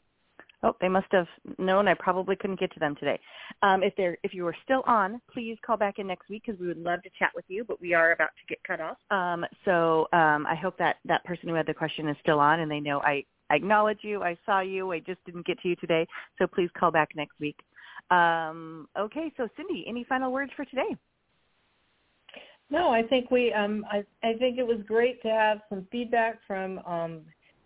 Oh, 0.63 0.75
they 0.81 0.89
must 0.89 1.07
have 1.13 1.27
known 1.59 1.89
I 1.89 1.95
probably 1.95 2.37
couldn't 2.37 2.59
get 2.59 2.73
to 2.73 2.81
them 2.81 2.97
today. 2.99 3.21
Um, 3.63 3.83
if 3.83 3.93
they're 3.97 4.17
if 4.23 4.33
you 4.33 4.47
are 4.47 4.57
still 4.65 4.83
on, 4.87 5.21
please 5.33 5.59
call 5.65 5.77
back 5.77 5.99
in 5.99 6.07
next 6.07 6.29
week 6.31 6.45
because 6.47 6.59
we 6.59 6.67
would 6.67 6.79
love 6.79 7.03
to 7.03 7.11
chat 7.19 7.31
with 7.35 7.45
you. 7.49 7.65
But 7.65 7.81
we 7.81 7.93
are 7.93 8.13
about 8.13 8.31
to 8.41 8.47
get 8.49 8.59
cut 8.67 8.81
off. 8.81 8.97
Um, 9.11 9.45
so 9.65 10.09
um, 10.13 10.47
I 10.47 10.55
hope 10.55 10.79
that 10.79 10.97
that 11.05 11.23
person 11.25 11.49
who 11.49 11.55
had 11.55 11.67
the 11.67 11.75
question 11.75 12.09
is 12.09 12.17
still 12.23 12.41
on 12.41 12.61
and 12.61 12.71
they 12.71 12.81
know 12.81 13.01
I, 13.01 13.25
I 13.55 13.57
acknowledge 13.57 14.01
you. 14.03 14.25
I 14.25 14.37
saw 14.45 14.61
you. 14.61 14.91
I 14.91 14.99
just 14.99 15.25
didn't 15.25 15.47
get 15.47 15.61
to 15.61 15.69
you 15.69 15.77
today. 15.77 16.05
So 16.39 16.47
please 16.49 16.69
call 16.77 16.91
back 16.91 17.11
next 17.15 17.39
week. 17.39 17.57
Um, 18.11 18.89
okay, 18.99 19.33
so 19.37 19.47
Cindy, 19.57 19.85
any 19.87 20.05
final 20.09 20.33
words 20.33 20.51
for 20.57 20.65
today? 20.65 20.97
No, 22.69 22.91
I 22.91 23.03
think 23.05 23.31
we 23.31 23.53
um 23.53 23.87
I 23.91 24.05
I 24.25 24.35
think 24.35 24.59
it 24.59 24.67
was 24.67 24.79
great 24.89 25.23
to 25.23 25.29
have 25.29 25.61
some 25.69 25.87
feedback 25.93 26.41
from 26.47 26.81
um 26.81 27.21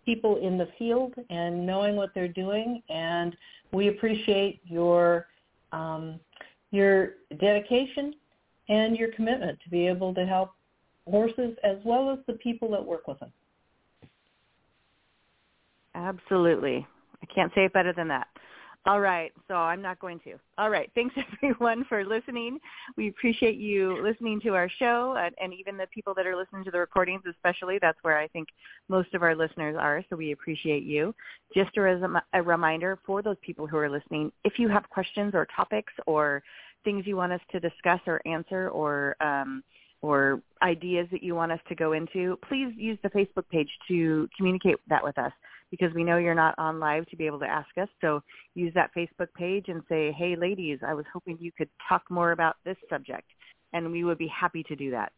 people 0.05 0.37
in 0.37 0.57
the 0.59 0.67
field 0.77 1.13
and 1.31 1.65
knowing 1.65 1.95
what 1.95 2.11
they're 2.13 2.27
doing 2.27 2.83
and 2.89 3.35
we 3.71 3.87
appreciate 3.87 4.61
your 4.65 5.27
um 5.71 6.19
your 6.71 7.13
dedication 7.39 8.13
and 8.67 8.95
your 8.95 9.11
commitment 9.13 9.57
to 9.63 9.69
be 9.69 9.87
able 9.87 10.13
to 10.13 10.25
help 10.25 10.51
horses 11.09 11.55
as 11.63 11.77
well 11.83 12.11
as 12.11 12.19
the 12.27 12.33
people 12.33 12.69
that 12.69 12.85
work 12.85 13.07
with 13.07 13.19
them. 13.19 13.31
Absolutely. 15.95 16.85
I 17.21 17.25
can't 17.33 17.51
say 17.53 17.65
it 17.65 17.73
better 17.73 17.93
than 17.93 18.07
that. 18.09 18.27
All 18.85 19.01
right, 19.01 19.31
so 19.47 19.55
I'm 19.55 19.81
not 19.81 19.99
going 19.99 20.19
to. 20.21 20.35
All 20.57 20.69
right, 20.69 20.89
thanks 20.95 21.13
everyone 21.43 21.83
for 21.89 22.05
listening. 22.05 22.59
We 22.95 23.09
appreciate 23.09 23.57
you 23.57 24.01
listening 24.01 24.39
to 24.41 24.55
our 24.55 24.69
show, 24.79 25.15
and, 25.19 25.35
and, 25.41 25.53
even 25.53 25.75
the 25.75 25.85
people 25.93 26.13
that 26.15 26.25
are 26.25 26.35
listening 26.35 26.63
to 26.63 26.71
the 26.71 26.79
recordings, 26.79 27.23
especially. 27.29 27.77
That's 27.81 27.97
where 28.03 28.17
I 28.17 28.27
think 28.29 28.47
most 28.87 29.13
of 29.13 29.21
our 29.21 29.35
listeners 29.35 29.75
are. 29.77 30.03
So 30.09 30.15
we 30.15 30.31
appreciate 30.31 30.83
you. 30.83 31.13
Just 31.53 31.75
a, 31.75 32.23
a 32.33 32.41
reminder 32.41 32.97
for 33.05 33.21
those 33.21 33.35
people 33.41 33.67
who 33.67 33.77
are 33.77 33.89
listening: 33.89 34.31
if 34.45 34.53
you 34.57 34.69
have 34.69 34.89
questions 34.89 35.33
or 35.35 35.45
topics 35.53 35.91
or 36.07 36.41
things 36.85 37.05
you 37.05 37.17
want 37.17 37.33
us 37.33 37.41
to 37.51 37.59
discuss 37.59 37.99
or 38.07 38.21
answer, 38.25 38.69
or 38.69 39.17
um, 39.21 39.61
or 40.01 40.41
ideas 40.63 41.05
that 41.11 41.21
you 41.21 41.35
want 41.35 41.51
us 41.51 41.59
to 41.67 41.75
go 41.75 41.91
into, 41.91 42.39
please 42.47 42.71
use 42.77 42.97
the 43.03 43.09
Facebook 43.09 43.43
page 43.51 43.69
to 43.89 44.29
communicate 44.37 44.77
that 44.87 45.03
with 45.03 45.17
us 45.17 45.33
because 45.71 45.93
we 45.93 46.03
know 46.03 46.17
you're 46.17 46.35
not 46.35 46.55
on 46.57 46.79
live 46.79 47.05
to 47.07 47.15
be 47.15 47.25
able 47.25 47.39
to 47.39 47.45
ask 47.45 47.69
us. 47.81 47.87
So 48.01 48.21
use 48.55 48.73
that 48.75 48.91
Facebook 48.95 49.33
page 49.35 49.65
and 49.67 49.81
say, 49.89 50.11
hey, 50.11 50.35
ladies, 50.35 50.79
I 50.85 50.93
was 50.93 51.05
hoping 51.11 51.37
you 51.39 51.51
could 51.51 51.69
talk 51.87 52.03
more 52.09 52.31
about 52.31 52.55
this 52.65 52.77
subject. 52.89 53.27
And 53.73 53.91
we 53.91 54.03
would 54.03 54.17
be 54.17 54.27
happy 54.27 54.63
to 54.63 54.75
do 54.75 54.91
that. 54.91 55.11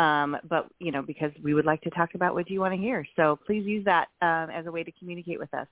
Um, 0.00 0.36
but, 0.48 0.68
you 0.78 0.92
know, 0.92 1.02
because 1.02 1.32
we 1.42 1.54
would 1.54 1.66
like 1.66 1.80
to 1.82 1.90
talk 1.90 2.10
about 2.14 2.34
what 2.34 2.48
you 2.48 2.60
want 2.60 2.72
to 2.74 2.80
hear. 2.80 3.04
So 3.16 3.38
please 3.46 3.64
use 3.66 3.84
that 3.84 4.08
um, 4.22 4.48
as 4.50 4.66
a 4.66 4.70
way 4.70 4.84
to 4.84 4.92
communicate 4.92 5.38
with 5.38 5.52
us. 5.52 5.66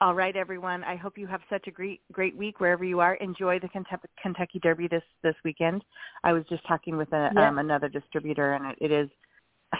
All 0.00 0.14
right, 0.14 0.34
everyone. 0.34 0.82
I 0.82 0.96
hope 0.96 1.16
you 1.16 1.28
have 1.28 1.42
such 1.48 1.68
a 1.68 1.70
great 1.70 2.00
great 2.10 2.36
week 2.36 2.58
wherever 2.58 2.82
you 2.84 2.98
are. 2.98 3.14
Enjoy 3.14 3.60
the 3.60 3.68
Kentucky 4.20 4.58
Derby 4.60 4.88
this 4.88 5.02
this 5.22 5.36
weekend. 5.44 5.84
I 6.24 6.32
was 6.32 6.42
just 6.48 6.66
talking 6.66 6.96
with 6.96 7.12
a, 7.12 7.30
um, 7.36 7.58
another 7.58 7.88
distributor, 7.88 8.54
and 8.54 8.72
it, 8.72 8.78
it 8.80 8.90
is 8.90 9.08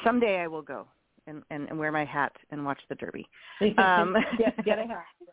someday 0.05 0.39
I 0.39 0.47
will 0.47 0.63
go 0.63 0.87
and, 1.27 1.43
and, 1.51 1.69
and 1.69 1.79
wear 1.79 1.93
my 1.93 2.05
hat 2.05 2.33
and 2.51 2.65
watch 2.65 2.81
the 2.89 2.95
Derby. 2.95 3.27
Um, 3.79 4.17
get, 4.39 4.65
get 4.65 4.79
a 4.79 4.87
hat. 4.87 5.05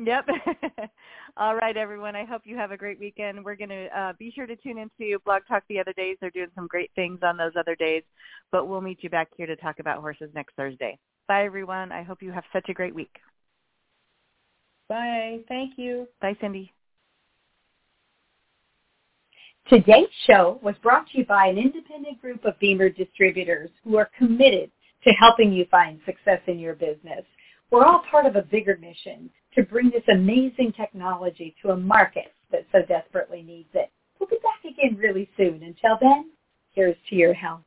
Yep. 0.00 0.28
All 1.36 1.56
right, 1.56 1.76
everyone. 1.76 2.14
I 2.14 2.24
hope 2.24 2.42
you 2.44 2.56
have 2.56 2.70
a 2.70 2.76
great 2.76 3.00
weekend. 3.00 3.44
We're 3.44 3.56
going 3.56 3.70
to 3.70 3.86
uh, 3.98 4.12
be 4.16 4.30
sure 4.32 4.46
to 4.46 4.54
tune 4.54 4.78
into 4.78 5.18
Blog 5.24 5.42
Talk 5.48 5.64
the 5.68 5.80
other 5.80 5.92
days. 5.92 6.16
They're 6.20 6.30
doing 6.30 6.50
some 6.54 6.68
great 6.68 6.92
things 6.94 7.18
on 7.24 7.36
those 7.36 7.50
other 7.58 7.74
days, 7.74 8.04
but 8.52 8.68
we'll 8.68 8.80
meet 8.80 9.02
you 9.02 9.10
back 9.10 9.28
here 9.36 9.46
to 9.46 9.56
talk 9.56 9.80
about 9.80 10.00
horses 10.00 10.30
next 10.34 10.54
Thursday. 10.54 10.96
Bye, 11.26 11.44
everyone. 11.44 11.90
I 11.90 12.04
hope 12.04 12.22
you 12.22 12.30
have 12.30 12.44
such 12.52 12.68
a 12.68 12.74
great 12.74 12.94
week. 12.94 13.16
Bye. 14.88 15.40
Thank 15.48 15.72
you. 15.76 16.06
Bye, 16.20 16.36
Cindy. 16.40 16.72
Today's 19.68 20.08
show 20.26 20.58
was 20.62 20.74
brought 20.82 21.06
to 21.08 21.18
you 21.18 21.26
by 21.26 21.46
an 21.46 21.58
independent 21.58 22.22
group 22.22 22.42
of 22.46 22.58
BEMER 22.58 22.88
distributors 22.88 23.68
who 23.84 23.98
are 23.98 24.08
committed 24.16 24.70
to 25.04 25.10
helping 25.10 25.52
you 25.52 25.66
find 25.70 26.00
success 26.06 26.40
in 26.46 26.58
your 26.58 26.74
business. 26.74 27.22
We're 27.70 27.84
all 27.84 28.02
part 28.10 28.24
of 28.24 28.36
a 28.36 28.40
bigger 28.40 28.78
mission 28.80 29.28
to 29.54 29.62
bring 29.62 29.90
this 29.90 30.08
amazing 30.10 30.72
technology 30.72 31.54
to 31.60 31.72
a 31.72 31.76
market 31.76 32.32
that 32.50 32.64
so 32.72 32.78
desperately 32.88 33.42
needs 33.42 33.68
it. 33.74 33.90
We'll 34.18 34.30
be 34.30 34.38
back 34.42 34.64
again 34.64 34.96
really 34.96 35.28
soon. 35.36 35.62
Until 35.62 35.98
then, 36.00 36.30
here's 36.72 36.96
to 37.10 37.14
your 37.14 37.34
health. 37.34 37.60